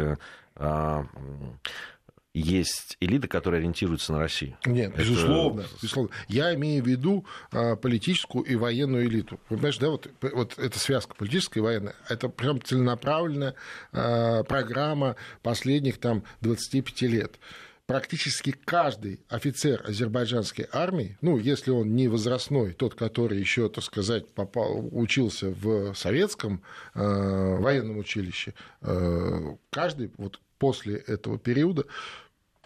есть 2.40 2.96
элита, 3.00 3.28
которая 3.28 3.60
ориентируется 3.60 4.12
на 4.12 4.18
Россию. 4.18 4.56
Нет, 4.66 4.92
это... 4.92 5.02
безусловно, 5.02 5.64
безусловно. 5.80 6.10
Я 6.28 6.54
имею 6.54 6.82
в 6.82 6.86
виду 6.86 7.24
а, 7.50 7.76
политическую 7.76 8.44
и 8.44 8.54
военную 8.56 9.06
элиту. 9.06 9.40
Вы 9.48 9.56
понимаете, 9.56 9.80
да, 9.80 9.90
вот, 9.90 10.08
вот 10.20 10.58
эта 10.58 10.78
связка 10.78 11.14
политическая 11.14 11.60
и 11.60 11.62
военная, 11.62 11.94
это 12.08 12.28
прям 12.28 12.60
целенаправленная 12.62 13.54
а, 13.92 14.42
программа 14.44 15.16
последних 15.42 15.98
там 15.98 16.24
25 16.40 17.02
лет 17.02 17.38
практически 17.86 18.50
каждый 18.64 19.20
офицер 19.28 19.82
азербайджанской 19.86 20.66
армии, 20.72 21.16
ну, 21.20 21.38
если 21.38 21.70
он 21.70 21.94
не 21.94 22.08
возрастной, 22.08 22.72
тот, 22.72 22.94
который 22.94 23.38
еще, 23.38 23.68
так 23.68 23.84
сказать, 23.84 24.28
попал, 24.34 24.88
учился 24.90 25.50
в 25.50 25.94
советском 25.94 26.62
э, 26.94 27.00
военном 27.00 27.98
училище, 27.98 28.54
э, 28.82 29.54
каждый 29.70 30.10
вот 30.16 30.40
после 30.58 30.96
этого 30.96 31.38
периода 31.38 31.84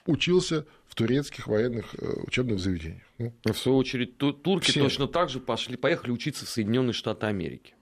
учился 0.07 0.67
в 0.87 0.95
турецких 0.95 1.47
военных 1.47 1.95
э, 1.95 2.23
учебных 2.27 2.59
заведениях. 2.59 3.03
Ну, 3.19 3.53
в 3.53 3.59
свою 3.59 3.79
очередь, 3.79 4.19
турки 4.19 4.71
все. 4.71 4.81
точно 4.83 5.07
так 5.07 5.29
же 5.29 5.41
пошли, 5.41 5.77
поехали 5.77 6.11
учиться 6.11 6.47
в 6.47 6.49
Соединенные 6.49 6.93
Штаты 6.93 7.27
Америки. 7.27 7.75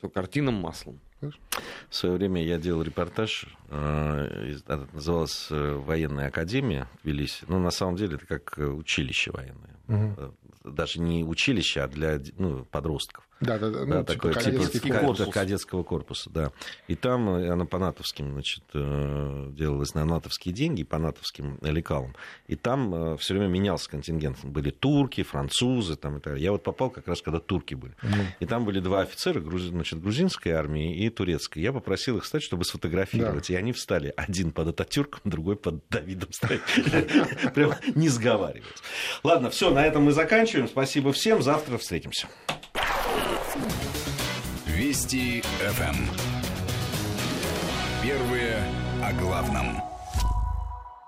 По 0.00 0.08
картинам 0.08 0.54
маслом. 0.54 1.00
В 1.20 1.94
свое 1.94 2.14
время 2.16 2.44
я 2.44 2.58
делал 2.58 2.82
репортаж, 2.82 3.46
э, 3.70 4.54
это 4.64 4.88
называлось 4.92 5.48
э, 5.50 5.74
«Военная 5.74 6.28
академия» 6.28 6.88
в 6.98 7.02
Тбилиси. 7.02 7.44
Ну, 7.48 7.58
на 7.58 7.70
самом 7.70 7.96
деле, 7.96 8.16
это 8.16 8.26
как 8.26 8.58
училище 8.58 9.32
военное. 9.32 9.76
Угу 9.88 10.34
даже 10.64 11.00
не 11.00 11.24
училище, 11.24 11.80
а 11.80 11.88
для 11.88 12.20
ну, 12.36 12.64
подростков. 12.64 13.27
Да, 13.40 13.58
да, 13.58 13.70
да. 13.70 13.84
Ну, 13.84 14.04
такой, 14.04 14.32
типа, 14.32 14.44
кадетский 14.44 14.80
типа, 14.80 14.98
корпус. 14.98 15.28
кадетского 15.32 15.82
корпуса, 15.84 16.30
да. 16.30 16.52
И 16.88 16.96
там 16.96 17.28
э, 17.28 17.50
она 17.50 17.66
по 17.66 17.78
натовским, 17.78 18.32
значит, 18.32 18.64
э, 18.74 19.50
делалась 19.52 19.94
на 19.94 20.04
натовские 20.04 20.52
деньги, 20.52 20.82
по 20.82 20.98
натовским 20.98 21.58
лекалам. 21.62 22.16
И 22.48 22.56
там 22.56 22.94
э, 22.94 23.16
все 23.18 23.34
время 23.34 23.46
менялся 23.46 23.88
контингент. 23.88 24.44
Были 24.44 24.70
турки, 24.70 25.22
французы, 25.22 25.94
там 25.96 26.16
и 26.16 26.20
так 26.20 26.32
далее. 26.32 26.44
Я 26.44 26.52
вот 26.52 26.64
попал 26.64 26.90
как 26.90 27.06
раз, 27.06 27.22
когда 27.22 27.38
турки 27.38 27.74
были. 27.74 27.94
Mm. 28.02 28.24
И 28.40 28.46
там 28.46 28.64
были 28.64 28.80
два 28.80 29.02
офицера, 29.02 29.40
значит, 29.40 30.00
грузинской 30.00 30.52
армии 30.52 30.96
и 30.96 31.08
турецкой. 31.08 31.60
Я 31.60 31.72
попросил 31.72 32.16
их 32.18 32.24
встать, 32.24 32.42
чтобы 32.42 32.64
сфотографировать. 32.64 33.48
Да. 33.48 33.54
И 33.54 33.56
они 33.56 33.72
встали. 33.72 34.12
Один 34.16 34.50
под 34.50 34.68
Ататюрком, 34.68 35.20
другой 35.30 35.54
под 35.54 35.88
Давидом 35.90 36.32
стоит. 36.32 36.62
Прям 37.54 37.74
не 37.94 38.08
сговариваясь. 38.08 38.82
Ладно, 39.22 39.50
все, 39.50 39.70
на 39.70 39.86
этом 39.86 40.04
мы 40.04 40.12
заканчиваем. 40.12 40.66
Спасибо 40.66 41.12
всем. 41.12 41.40
Завтра 41.40 41.78
встретимся. 41.78 42.26
Вести 44.98 45.42
ФМ. 45.60 45.94
Первые 48.02 48.64
о 49.00 49.12
главном. 49.12 49.87